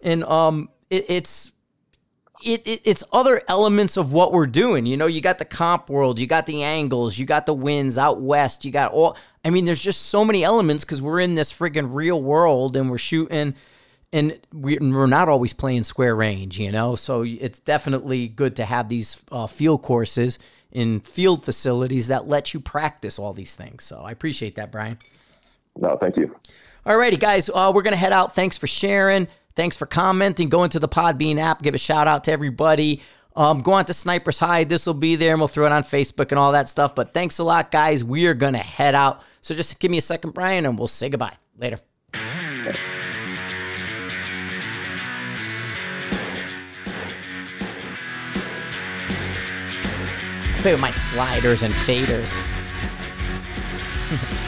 And 0.00 0.24
um, 0.24 0.70
it, 0.90 1.04
it's 1.08 1.52
it, 2.44 2.66
it, 2.66 2.80
it's 2.84 3.04
other 3.12 3.42
elements 3.48 3.96
of 3.96 4.12
what 4.12 4.32
we're 4.32 4.46
doing. 4.46 4.86
You 4.86 4.96
know, 4.96 5.06
you 5.06 5.20
got 5.20 5.38
the 5.38 5.44
comp 5.44 5.90
world, 5.90 6.18
you 6.18 6.26
got 6.26 6.46
the 6.46 6.62
angles, 6.62 7.18
you 7.18 7.26
got 7.26 7.46
the 7.46 7.54
winds 7.54 7.98
out 7.98 8.20
west, 8.20 8.64
you 8.64 8.70
got 8.70 8.92
all. 8.92 9.16
I 9.44 9.50
mean, 9.50 9.64
there's 9.64 9.82
just 9.82 10.06
so 10.06 10.24
many 10.24 10.44
elements 10.44 10.84
because 10.84 11.00
we're 11.00 11.20
in 11.20 11.34
this 11.34 11.52
freaking 11.52 11.88
real 11.92 12.22
world 12.22 12.76
and 12.76 12.90
we're 12.90 12.98
shooting, 12.98 13.54
and 14.12 14.40
we're 14.52 15.06
not 15.06 15.28
always 15.28 15.52
playing 15.52 15.84
square 15.84 16.14
range. 16.14 16.58
You 16.58 16.72
know, 16.72 16.96
so 16.96 17.22
it's 17.22 17.58
definitely 17.60 18.28
good 18.28 18.56
to 18.56 18.64
have 18.64 18.88
these 18.88 19.22
uh, 19.30 19.46
field 19.46 19.82
courses 19.82 20.38
in 20.72 21.00
field 21.00 21.44
facilities 21.44 22.08
that 22.08 22.28
let 22.28 22.52
you 22.52 22.60
practice 22.60 23.18
all 23.18 23.32
these 23.32 23.54
things. 23.54 23.84
So 23.84 24.00
I 24.00 24.10
appreciate 24.10 24.56
that, 24.56 24.70
Bryan. 24.70 24.98
No, 25.76 25.96
thank 25.96 26.16
you. 26.16 26.34
All 26.84 26.96
righty, 26.96 27.16
guys. 27.16 27.48
Uh, 27.52 27.72
we're 27.74 27.82
gonna 27.82 27.96
head 27.96 28.12
out. 28.12 28.34
Thanks 28.34 28.56
for 28.56 28.66
sharing. 28.66 29.28
Thanks 29.56 29.76
for 29.76 29.86
commenting. 29.86 30.50
Go 30.50 30.64
into 30.64 30.78
the 30.78 30.88
Podbean 30.88 31.38
app. 31.38 31.62
Give 31.62 31.74
a 31.74 31.78
shout 31.78 32.06
out 32.06 32.24
to 32.24 32.32
everybody. 32.32 33.00
Um, 33.34 33.60
go 33.60 33.72
on 33.72 33.86
to 33.86 33.94
Snipers 33.94 34.38
Hide. 34.38 34.68
This 34.68 34.86
will 34.86 34.94
be 34.94 35.16
there, 35.16 35.32
and 35.32 35.40
we'll 35.40 35.48
throw 35.48 35.66
it 35.66 35.72
on 35.72 35.82
Facebook 35.82 36.30
and 36.30 36.38
all 36.38 36.52
that 36.52 36.68
stuff. 36.68 36.94
But 36.94 37.12
thanks 37.12 37.38
a 37.38 37.44
lot, 37.44 37.70
guys. 37.70 38.04
We 38.04 38.26
are 38.26 38.34
gonna 38.34 38.58
head 38.58 38.94
out. 38.94 39.22
So 39.40 39.54
just 39.54 39.78
give 39.80 39.90
me 39.90 39.98
a 39.98 40.02
second, 40.02 40.32
Bryan, 40.32 40.66
and 40.66 40.78
we'll 40.78 40.88
say 40.88 41.08
goodbye. 41.08 41.36
Later. 41.58 41.80
Play 50.58 50.72
with 50.72 50.80
my 50.80 50.90
sliders 50.90 51.62
and 51.62 51.72
faders. 51.72 52.36